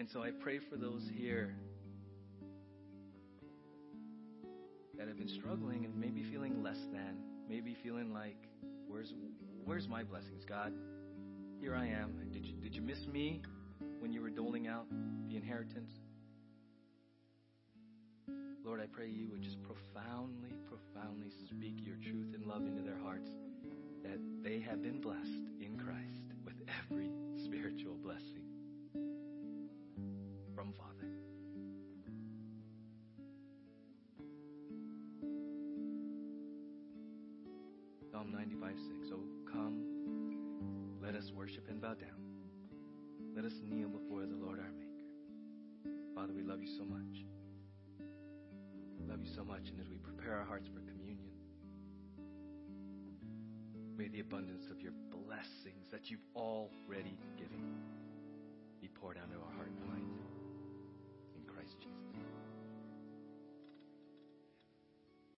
And 0.00 0.08
so 0.08 0.22
I 0.22 0.30
pray 0.30 0.58
for 0.58 0.78
those 0.78 1.02
here 1.14 1.54
that 4.96 5.06
have 5.06 5.18
been 5.18 5.28
struggling 5.28 5.84
and 5.84 5.94
maybe 5.94 6.22
feeling 6.22 6.62
less 6.62 6.78
than, 6.90 7.18
maybe 7.50 7.76
feeling 7.82 8.10
like, 8.10 8.48
where's, 8.88 9.12
where's 9.66 9.88
my 9.88 10.02
blessings, 10.02 10.46
God? 10.46 10.72
Here 11.60 11.74
I 11.74 11.84
am. 11.84 12.14
Did 12.32 12.46
you, 12.46 12.54
did 12.54 12.74
you 12.74 12.80
miss 12.80 13.06
me 13.12 13.42
when 13.98 14.10
you 14.10 14.22
were 14.22 14.30
doling 14.30 14.68
out 14.68 14.86
the 15.28 15.36
inheritance? 15.36 15.92
Lord, 18.64 18.80
I 18.80 18.86
pray 18.86 19.10
you 19.10 19.28
would 19.28 19.42
just 19.42 19.58
profoundly, 19.64 20.54
profoundly 20.66 21.28
speak 21.46 21.74
your 21.84 21.96
truth 21.96 22.32
and 22.34 22.46
love 22.46 22.62
into 22.64 22.80
their 22.80 22.98
hearts 23.04 23.28
that 24.02 24.18
they 24.42 24.60
have 24.60 24.82
been 24.82 25.02
blessed 25.02 25.50
in 25.60 25.76
Christ 25.76 26.32
with 26.42 26.54
every 26.88 27.10
spiritual 27.44 27.96
blessing 28.02 28.40
from 30.60 30.74
Father. 30.74 31.08
Psalm 38.12 38.30
95 38.30 38.72
6. 38.76 39.12
Oh, 39.14 39.50
come, 39.50 39.80
let 41.02 41.14
us 41.14 41.32
worship 41.34 41.66
and 41.70 41.80
bow 41.80 41.94
down. 41.94 42.20
Let 43.34 43.46
us 43.46 43.54
kneel 43.64 43.88
before 43.88 44.26
the 44.26 44.36
Lord 44.36 44.58
our 44.58 44.70
Maker. 44.76 45.96
Father, 46.14 46.34
we 46.34 46.42
love 46.42 46.60
you 46.60 46.68
so 46.68 46.84
much. 46.84 47.24
Love 49.08 49.20
you 49.22 49.32
so 49.34 49.42
much. 49.42 49.70
And 49.70 49.80
as 49.80 49.88
we 49.88 49.96
prepare 49.96 50.36
our 50.36 50.44
hearts 50.44 50.68
for 50.68 50.80
communion, 50.80 51.30
may 53.96 54.08
the 54.08 54.20
abundance 54.20 54.66
of 54.70 54.82
your 54.82 54.92
blessings 55.10 55.88
that 55.90 56.10
you've 56.10 56.26
already 56.36 57.16
given 57.38 57.80
be 58.82 58.88
poured 58.88 59.16
out 59.16 59.24
into 59.24 59.38
our 59.38 59.52
heart 59.56 59.68
and 59.68 59.88
mind. 59.88 60.19
In 61.70 61.78
Jesus. 61.82 61.99